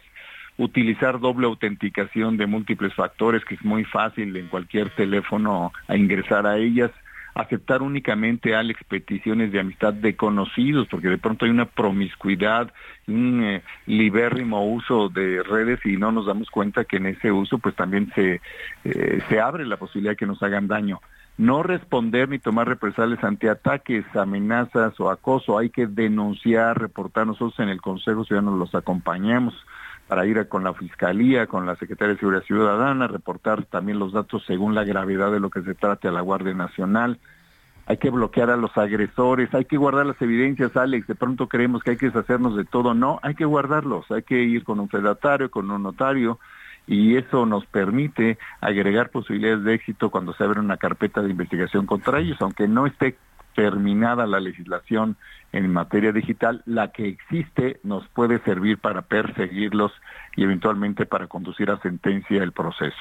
[0.59, 6.47] utilizar doble autenticación de múltiples factores, que es muy fácil en cualquier teléfono a ingresar
[6.47, 6.91] a ellas,
[7.35, 12.73] aceptar únicamente, Alex, peticiones de amistad de conocidos, porque de pronto hay una promiscuidad,
[13.07, 17.59] un eh, libérrimo uso de redes y no nos damos cuenta que en ese uso
[17.59, 18.41] pues también se,
[18.85, 21.01] eh, se abre la posibilidad de que nos hagan daño.
[21.37, 25.57] No responder ni tomar represalias ante ataques, amenazas o acoso.
[25.57, 27.29] Hay que denunciar, reportar.
[27.29, 29.55] Nosotros en el Consejo Ciudadano los acompañamos
[30.09, 34.43] para ir con la Fiscalía, con la Secretaría de Seguridad Ciudadana, reportar también los datos
[34.47, 37.19] según la gravedad de lo que se trate a la Guardia Nacional.
[37.87, 41.07] Hay que bloquear a los agresores, hay que guardar las evidencias, Alex.
[41.07, 42.95] De pronto creemos que hay que deshacernos de todo.
[42.95, 46.39] No, hay que guardarlos, hay que ir con un fedatario, con un notario,
[46.87, 51.85] y eso nos permite agregar posibilidades de éxito cuando se abre una carpeta de investigación
[51.85, 53.17] contra ellos, aunque no esté
[53.55, 55.17] terminada la legislación
[55.53, 59.93] en materia digital, la que existe nos puede servir para perseguirlos
[60.37, 62.97] y eventualmente para conducir a sentencia el proceso.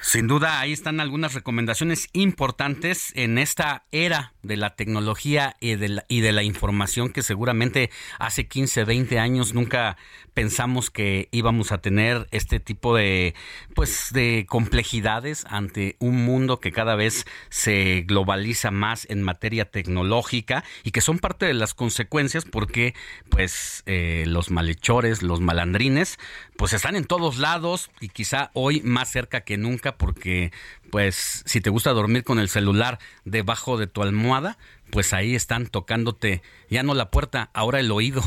[0.00, 5.88] Sin duda, ahí están algunas recomendaciones importantes en esta era de la tecnología y de
[5.90, 9.96] la, y de la información que seguramente hace 15, 20 años nunca
[10.34, 13.34] pensamos que íbamos a tener este tipo de
[13.74, 20.64] pues de complejidades ante un mundo que cada vez se globaliza más en materia tecnológica
[20.82, 22.94] y que son parte las consecuencias porque
[23.28, 26.18] pues eh, los malhechores, los malandrines
[26.56, 30.52] pues están en todos lados y quizá hoy más cerca que nunca porque
[30.90, 34.58] pues si te gusta dormir con el celular debajo de tu almohada,
[34.90, 38.22] pues ahí están tocándote ya no la puerta, ahora el oído.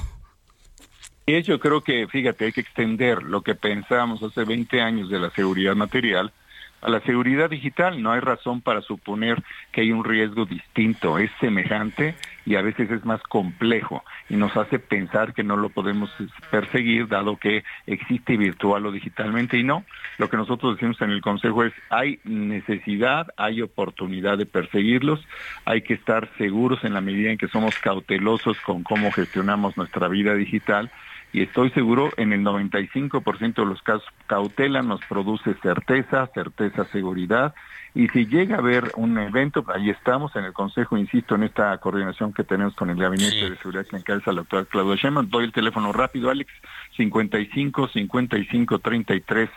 [1.25, 5.19] Y yo creo que, fíjate, hay que extender lo que pensábamos hace 20 años de
[5.19, 6.33] la seguridad material
[6.83, 8.01] a la seguridad digital.
[8.01, 12.91] No hay razón para suponer que hay un riesgo distinto, es semejante y a veces
[12.91, 16.11] es más complejo y nos hace pensar que no lo podemos
[16.51, 19.85] perseguir dado que existe virtual o digitalmente y no.
[20.17, 25.25] Lo que nosotros decimos en el Consejo es hay necesidad, hay oportunidad de perseguirlos,
[25.65, 30.07] hay que estar seguros en la medida en que somos cautelosos con cómo gestionamos nuestra
[30.07, 30.91] vida digital
[31.33, 37.53] y estoy seguro en el 95% de los casos cautela nos produce certeza, certeza, seguridad
[37.95, 41.77] y si llega a haber un evento, ahí estamos en el Consejo, insisto, en esta
[41.77, 45.29] coordinación que tenemos con el Gabinete de Seguridad que encabeza la doctora Claudia Sheinbaum.
[45.29, 46.51] Doy el teléfono rápido, Alex,
[46.97, 49.49] 55 55 33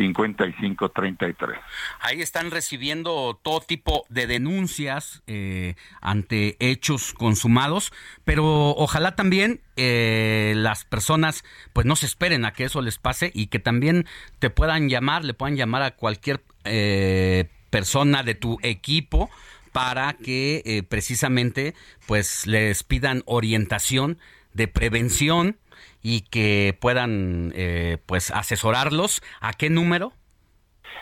[0.00, 1.58] 55 33.
[2.00, 7.92] Ahí están recibiendo todo tipo de denuncias eh, ante hechos consumados,
[8.24, 13.30] pero ojalá también eh, las personas pues no se esperen a que eso les pase
[13.34, 14.06] y que también
[14.38, 19.30] te puedan llamar, le puedan llamar a cualquier eh, persona de tu equipo
[19.72, 21.74] para que precisamente
[22.06, 24.18] pues les pidan orientación
[24.52, 25.58] de prevención
[26.02, 29.22] y que puedan eh, pues asesorarlos.
[29.40, 30.12] ¿A qué número?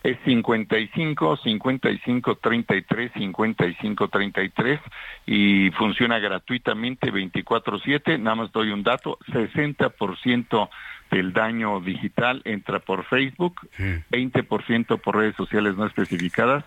[0.03, 4.81] Es 55 55 33 55 33
[5.27, 8.19] y funciona gratuitamente 24/7.
[8.21, 10.69] Nada más doy un dato, 60%
[11.11, 13.57] del daño digital entra por Facebook,
[14.11, 16.65] 20% por redes sociales no especificadas,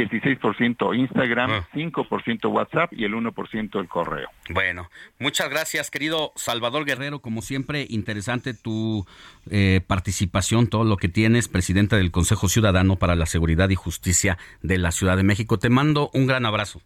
[0.00, 2.48] 16% Instagram, 5% ah.
[2.48, 4.28] WhatsApp y el 1% el correo.
[4.50, 7.20] Bueno, muchas gracias, querido Salvador Guerrero.
[7.20, 9.06] Como siempre, interesante tu
[9.50, 14.38] eh, participación, todo lo que tienes, presidente del Consejo Ciudadano para la Seguridad y Justicia
[14.62, 15.58] de la Ciudad de México.
[15.58, 16.80] Te mando un gran abrazo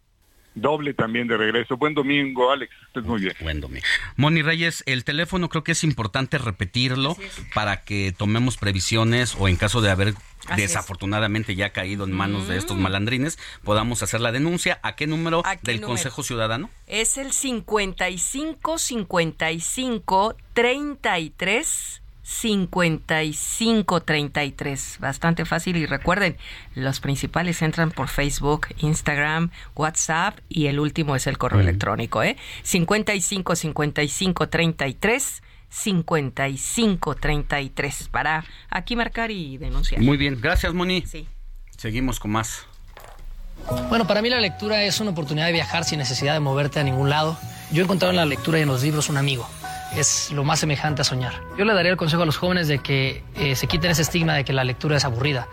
[0.61, 1.77] doble también de regreso.
[1.77, 2.71] Buen domingo, Alex.
[2.87, 3.33] Estés muy bien.
[3.41, 3.85] Buen domingo.
[4.15, 7.17] Moni Reyes, el teléfono creo que es importante repetirlo
[7.53, 10.13] para que tomemos previsiones o en caso de haber
[10.55, 14.79] desafortunadamente ya caído en manos de estos malandrines, podamos hacer la denuncia.
[14.83, 16.69] ¿A qué número del Consejo Ciudadano?
[16.87, 24.97] Es el 55 55 33 5533.
[24.99, 26.37] Bastante fácil y recuerden,
[26.75, 32.37] los principales entran por Facebook, Instagram, WhatsApp y el último es el correo electrónico, ¿eh?
[32.61, 39.99] 55 55 33 55 33 para aquí marcar y denunciar.
[40.01, 41.01] Muy bien, gracias Moni.
[41.07, 41.27] Sí.
[41.77, 42.67] Seguimos con más.
[43.89, 46.83] Bueno, para mí la lectura es una oportunidad de viajar sin necesidad de moverte a
[46.83, 47.39] ningún lado.
[47.71, 49.49] Yo he encontrado en la lectura y en los libros un amigo
[49.95, 51.33] es lo más semejante a soñar.
[51.57, 54.33] Yo le daría el consejo a los jóvenes de que eh, se quiten ese estigma
[54.33, 55.47] de que la lectura es aburrida.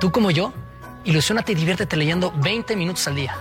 [0.00, 0.52] Tú como yo,
[1.04, 3.36] ilusionate y diviértete leyendo 20 minutos al día.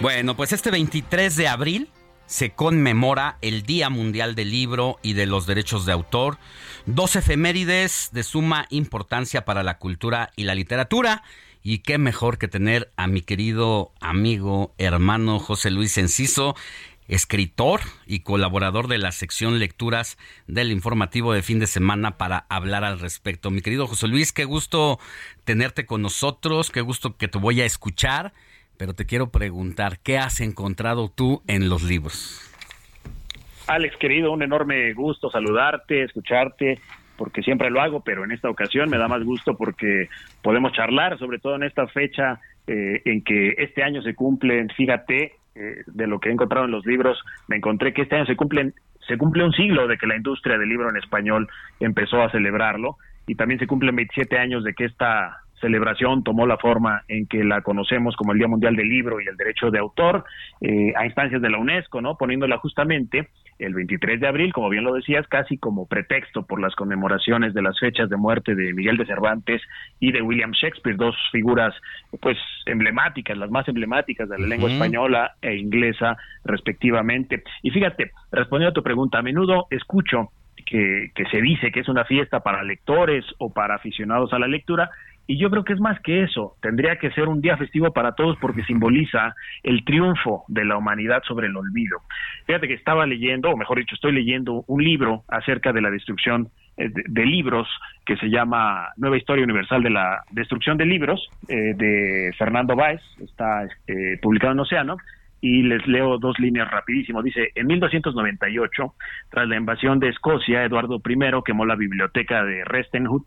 [0.00, 1.90] Bueno, pues este 23 de abril
[2.26, 6.38] se conmemora el Día Mundial del Libro y de los Derechos de Autor,
[6.84, 11.22] dos efemérides de suma importancia para la cultura y la literatura.
[11.68, 16.54] Y qué mejor que tener a mi querido amigo, hermano José Luis Enciso,
[17.08, 22.84] escritor y colaborador de la sección lecturas del informativo de fin de semana para hablar
[22.84, 23.50] al respecto.
[23.50, 25.00] Mi querido José Luis, qué gusto
[25.42, 28.32] tenerte con nosotros, qué gusto que te voy a escuchar,
[28.78, 32.48] pero te quiero preguntar, ¿qué has encontrado tú en los libros?
[33.66, 36.78] Alex, querido, un enorme gusto saludarte, escucharte
[37.16, 40.08] porque siempre lo hago, pero en esta ocasión me da más gusto porque
[40.42, 45.32] podemos charlar, sobre todo en esta fecha eh, en que este año se cumplen, fíjate,
[45.54, 48.36] eh, de lo que he encontrado en los libros, me encontré que este año se
[48.36, 48.74] cumplen
[49.06, 52.96] se cumple un siglo de que la industria del libro en español empezó a celebrarlo
[53.26, 57.42] y también se cumplen 27 años de que esta celebración tomó la forma en que
[57.44, 60.24] la conocemos como el Día Mundial del Libro y el Derecho de Autor,
[60.60, 62.16] eh, a instancias de la UNESCO, ¿no?
[62.16, 63.28] Poniéndola justamente
[63.58, 67.62] el 23 de abril, como bien lo decías, casi como pretexto por las conmemoraciones de
[67.62, 69.62] las fechas de muerte de Miguel de Cervantes
[70.00, 71.74] y de William Shakespeare, dos figuras
[72.20, 72.36] pues
[72.66, 77.42] emblemáticas, las más emblemáticas de la lengua española e inglesa respectivamente.
[77.62, 80.30] Y fíjate, respondiendo a tu pregunta, a menudo escucho
[80.64, 84.48] que, que se dice que es una fiesta para lectores o para aficionados a la
[84.48, 84.90] lectura,
[85.26, 88.12] y yo creo que es más que eso, tendría que ser un día festivo para
[88.12, 91.98] todos porque simboliza el triunfo de la humanidad sobre el olvido.
[92.46, 96.48] Fíjate que estaba leyendo, o mejor dicho, estoy leyendo un libro acerca de la destrucción
[96.76, 97.66] eh, de, libros
[98.04, 103.00] que se llama Nueva Historia Universal de la Destrucción de Libros, eh, de Fernando Báez,
[103.18, 104.96] está eh, publicado en Océano,
[105.40, 107.22] y les leo dos líneas rapidísimo.
[107.22, 108.94] Dice, en 1298,
[109.30, 113.26] tras la invasión de Escocia, Eduardo I quemó la biblioteca de Restenhut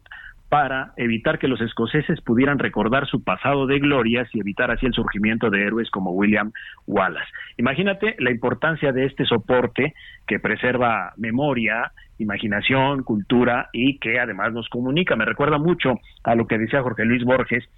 [0.50, 4.94] para evitar que los escoceses pudieran recordar su pasado de glorias y evitar así el
[4.94, 6.52] surgimiento de héroes como William
[6.88, 7.30] Wallace.
[7.58, 9.94] Imagínate la importancia de este soporte
[10.26, 15.16] que preserva memoria, imaginación, cultura y que además nos comunica.
[15.16, 17.70] Me recuerda mucho a lo que decía Jorge Luis Borges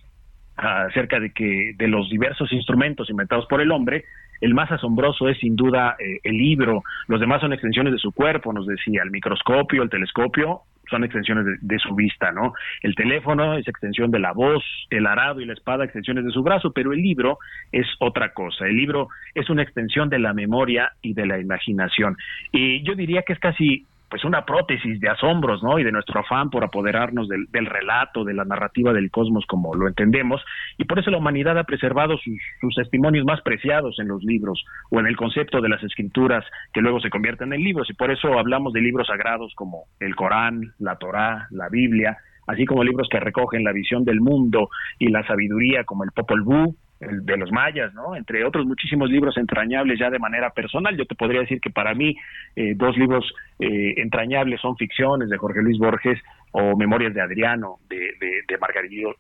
[0.56, 4.06] acerca de que de los diversos instrumentos inventados por el hombre,
[4.40, 8.12] el más asombroso es sin duda eh, el libro, los demás son extensiones de su
[8.12, 12.54] cuerpo, nos decía, el microscopio, el telescopio, son extensiones de, su vista, ¿no?
[12.84, 16.44] El teléfono es extensión de la voz, el arado y la espada extensiones de su
[16.44, 17.40] brazo, pero el libro
[17.72, 18.68] es otra cosa.
[18.68, 22.18] El libro es una extensión de la memoria y de la imaginación.
[22.52, 25.80] Y yo diría que es casi pues una prótesis de asombros, ¿no?
[25.80, 29.88] Y de nuestro afán por apoderarnos del, relato, de la narrativa del cosmos como lo
[29.88, 30.44] entendemos,
[30.78, 34.64] y por eso la humanidad ha preservado sus, sus, testimonios más preciados en los libros
[34.90, 38.12] o en el concepto de las escrituras que luego se convierten en libros, y por
[38.12, 42.18] eso hablamos de libros sagrados como el Corán, la Torá, la Biblia,
[42.48, 46.42] así como libros que recogen la visión del mundo y la sabiduría como el Popol
[46.42, 48.16] Vuh, el de los mayas, ¿no?
[48.16, 50.96] Entre otros muchísimos libros entrañables ya de manera personal.
[50.96, 52.16] Yo te podría decir que para mí
[52.56, 53.26] eh, dos libros
[53.60, 56.20] eh, entrañables son ficciones de Jorge Luis Borges
[56.52, 59.16] o Memorias de Adriano de, de, de Margarito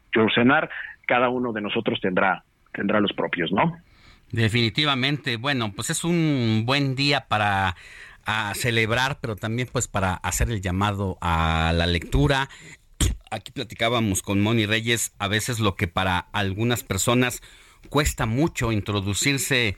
[1.07, 3.77] Cada uno de nosotros tendrá tendrá los propios, ¿no?
[4.31, 5.35] Definitivamente.
[5.35, 7.75] Bueno, pues es un buen día para
[8.53, 12.47] celebrar, pero también pues para hacer el llamado a la lectura,
[13.29, 17.41] aquí platicábamos con Moni Reyes, a veces lo que para algunas personas
[17.89, 19.77] cuesta mucho introducirse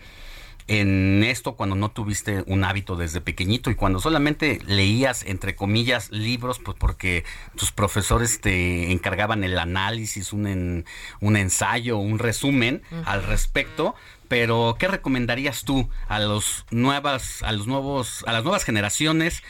[0.67, 6.09] en esto cuando no tuviste un hábito desde pequeñito y cuando solamente leías, entre comillas,
[6.11, 7.25] libros, pues porque
[7.55, 10.85] tus profesores te encargaban el análisis, un,
[11.19, 13.95] un ensayo, un resumen al respecto.
[14.29, 19.43] Pero, ¿qué recomendarías tú a los nuevas, a los nuevos, a las nuevas generaciones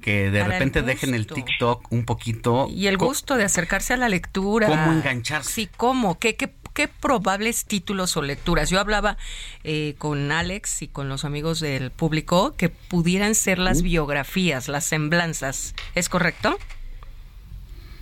[0.00, 2.66] que de repente dejen el TikTok un poquito.
[2.68, 4.66] Y el gusto de acercarse a la lectura.
[4.66, 5.50] ¿Cómo engancharse?
[5.50, 6.18] Sí, ¿cómo?
[6.18, 8.70] ¿Qué, qué, qué probables títulos o lecturas?
[8.70, 9.16] Yo hablaba
[9.62, 14.84] eh, con Alex y con los amigos del público que pudieran ser las biografías, las
[14.84, 15.74] semblanzas.
[15.94, 16.58] ¿Es correcto?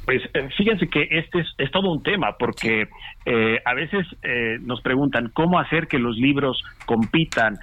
[0.05, 2.89] Pues eh, fíjense que este es, todo un tema, porque
[3.25, 7.57] eh, a veces eh, nos preguntan cómo hacer que los libros compitan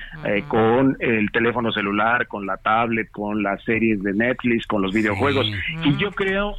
[0.47, 5.51] con el teléfono celular, con la tablet, con las series de Netflix, con los videojuegos.
[5.83, 6.55] Y yo creo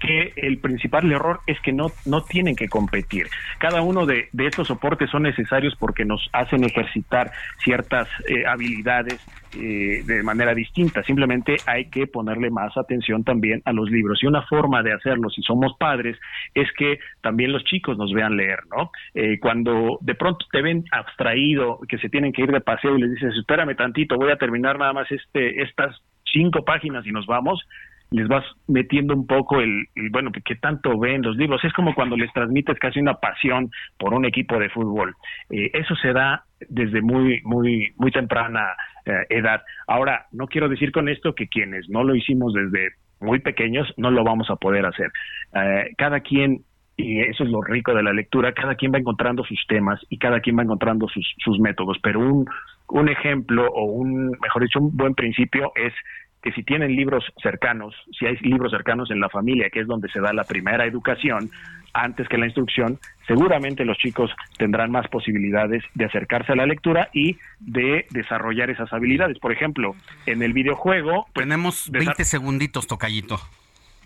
[0.00, 3.26] que el principal error es que no, no tienen que competir.
[3.58, 7.30] Cada uno de, estos soportes son necesarios porque nos hacen ejercitar
[7.62, 9.20] ciertas eh, habilidades
[9.54, 11.02] eh, de manera distinta.
[11.02, 14.22] Simplemente hay que ponerle más atención también a los libros.
[14.22, 16.16] Y una forma de hacerlo, si somos padres,
[16.54, 18.90] es que también los chicos nos vean leer, ¿no?
[19.14, 23.02] Eh, cuando de pronto te ven abstraído, que se tienen que ir de paseo y
[23.02, 26.00] les dices, espérame tantito, voy a terminar nada más este, estas
[26.32, 27.60] cinco páginas y nos vamos,
[28.10, 31.64] les vas metiendo un poco el, bueno, que tanto ven los libros.
[31.64, 35.14] Es como cuando les transmites casi una pasión por un equipo de fútbol.
[35.50, 38.74] Eh, eso se da desde muy, muy, muy temprana
[39.06, 39.62] eh, edad.
[39.86, 42.90] Ahora, no quiero decir con esto que quienes no lo hicimos desde
[43.20, 45.10] muy pequeños no lo vamos a poder hacer.
[45.54, 46.64] Eh, cada quien
[46.96, 50.18] y eso es lo rico de la lectura, cada quien va encontrando sus temas y
[50.18, 52.46] cada quien va encontrando sus, sus métodos, pero un,
[52.88, 55.94] un ejemplo o un, mejor dicho, un buen principio es
[56.42, 60.08] que si tienen libros cercanos, si hay libros cercanos en la familia, que es donde
[60.10, 61.50] se da la primera educación,
[61.92, 67.10] antes que la instrucción, seguramente los chicos tendrán más posibilidades de acercarse a la lectura
[67.12, 69.38] y de desarrollar esas habilidades.
[69.38, 69.94] Por ejemplo,
[70.26, 71.26] en el videojuego...
[71.32, 73.40] Pues, Tenemos 20 segunditos, tocallito.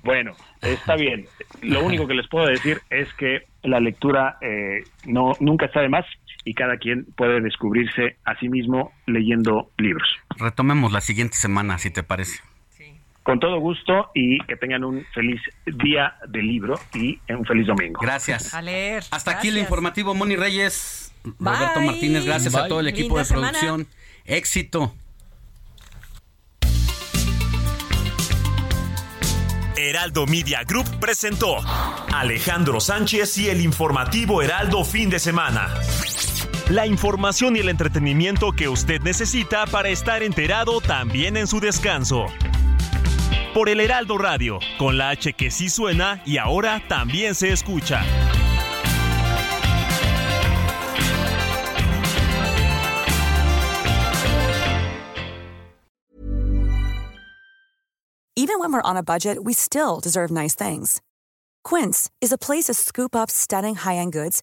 [0.03, 1.27] Bueno, está bien.
[1.63, 5.89] Lo único que les puedo decir es que la lectura eh, no nunca está de
[5.89, 6.05] más
[6.45, 10.09] y cada quien puede descubrirse a sí mismo leyendo libros.
[10.37, 12.41] Retomemos la siguiente semana, si te parece.
[13.23, 17.99] Con todo gusto y que tengan un feliz día de libro y un feliz domingo.
[18.03, 18.53] Gracias.
[18.53, 19.03] A leer.
[19.11, 23.87] Hasta aquí el informativo Moni Reyes, Roberto Martínez, gracias a todo el equipo de producción.
[24.27, 24.95] Éxito.
[29.77, 31.59] Heraldo Media Group presentó
[32.13, 35.69] Alejandro Sánchez y el informativo Heraldo fin de semana.
[36.71, 42.25] La información y el entretenimiento que usted necesita para estar enterado también en su descanso.
[43.53, 48.03] Por el Heraldo Radio, con la H que sí suena y ahora también se escucha.
[58.37, 61.03] Even when we're on a budget, we still deserve nice things.
[61.63, 64.43] Quince is a place to scoop up stunning high-end goods